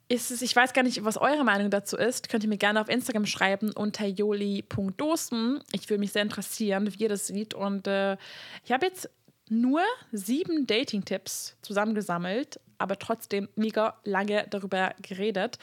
ist 0.06 0.30
es, 0.30 0.40
ich 0.40 0.54
weiß 0.54 0.72
gar 0.72 0.84
nicht, 0.84 1.04
was 1.04 1.16
eure 1.16 1.42
Meinung 1.42 1.70
dazu 1.70 1.96
ist. 1.96 2.28
Könnt 2.28 2.44
ihr 2.44 2.48
mir 2.48 2.58
gerne 2.58 2.80
auf 2.80 2.88
Instagram 2.88 3.26
schreiben 3.26 3.72
unter 3.72 4.06
joli.dosen. 4.06 5.60
Ich 5.72 5.90
würde 5.90 6.00
mich 6.00 6.12
sehr 6.12 6.22
interessieren, 6.22 6.92
wie 6.92 7.02
ihr 7.02 7.08
das 7.08 7.26
seht. 7.26 7.54
Und 7.54 7.88
äh, 7.88 8.16
ich 8.64 8.70
habe 8.70 8.86
jetzt 8.86 9.10
nur 9.52 9.82
sieben 10.12 10.66
Dating-Tipps 10.66 11.56
zusammengesammelt, 11.62 12.58
aber 12.78 12.98
trotzdem 12.98 13.48
mega 13.54 13.98
lange 14.04 14.46
darüber 14.50 14.94
geredet. 15.02 15.58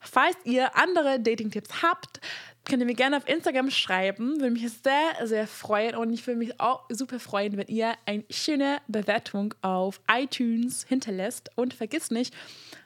Falls 0.00 0.36
ihr 0.44 0.76
andere 0.76 1.18
Dating-Tipps 1.20 1.82
habt, 1.82 2.20
könnt 2.64 2.80
ihr 2.80 2.86
mir 2.86 2.94
gerne 2.94 3.16
auf 3.16 3.28
Instagram 3.28 3.70
schreiben. 3.70 4.40
Würde 4.40 4.50
mich 4.50 4.70
sehr, 4.82 5.26
sehr 5.26 5.46
freuen. 5.46 5.96
Und 5.96 6.12
ich 6.12 6.26
würde 6.26 6.38
mich 6.38 6.60
auch 6.60 6.84
super 6.90 7.20
freuen, 7.20 7.56
wenn 7.56 7.66
ihr 7.68 7.94
eine 8.06 8.24
schöne 8.30 8.78
Bewertung 8.88 9.54
auf 9.62 10.00
iTunes 10.10 10.84
hinterlässt. 10.88 11.50
Und 11.56 11.74
vergiss 11.74 12.10
nicht, 12.10 12.34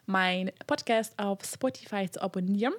mein 0.07 0.51
Podcast 0.67 1.19
auf 1.19 1.41
Spotify 1.45 2.11
zu 2.11 2.23
abonnieren. 2.23 2.73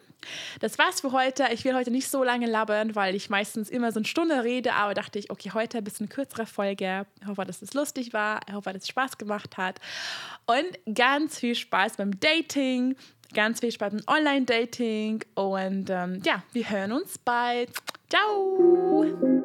Das 0.60 0.78
war's 0.78 1.02
für 1.02 1.12
heute. 1.12 1.46
Ich 1.54 1.64
will 1.64 1.76
heute 1.76 1.92
nicht 1.92 2.10
so 2.10 2.24
lange 2.24 2.48
labern, 2.48 2.96
weil 2.96 3.16
ich 3.16 3.30
meistens 3.30 3.70
immer 3.70 3.92
so 3.92 4.00
eine 4.00 4.08
Stunde 4.08 4.44
rede, 4.44 4.74
aber 4.74 4.94
dachte 4.94 5.20
ich, 5.20 5.32
okay, 5.32 5.52
heute 5.54 5.78
ein 5.78 5.84
bisschen 5.84 6.10
kürzere 6.10 6.46
Folge. 6.46 7.06
Ich 7.22 7.28
hoffe, 7.28 7.46
dass 7.46 7.62
es 7.62 7.74
lustig 7.74 8.14
war. 8.14 8.42
Ich 8.48 8.54
hoffe, 8.54 8.74
dass 8.74 8.84
es 8.84 8.90
Spaß 8.90 9.18
gemacht 9.18 9.58
hat. 9.58 9.80
Und 10.48 10.96
ganz 10.96 11.40
viel 11.40 11.56
Spaß 11.56 11.98
beim 11.98 12.20
Dating, 12.20 12.96
ganz 13.34 13.60
viel 13.60 13.72
Spaß 13.72 13.94
beim 13.94 14.02
Online-Dating. 14.08 15.24
Und 15.36 15.90
ähm, 15.90 16.22
ja, 16.24 16.44
wir 16.52 16.70
hören 16.70 16.92
uns 16.92 17.18
bald. 17.18 17.72
Ciao! 18.10 19.39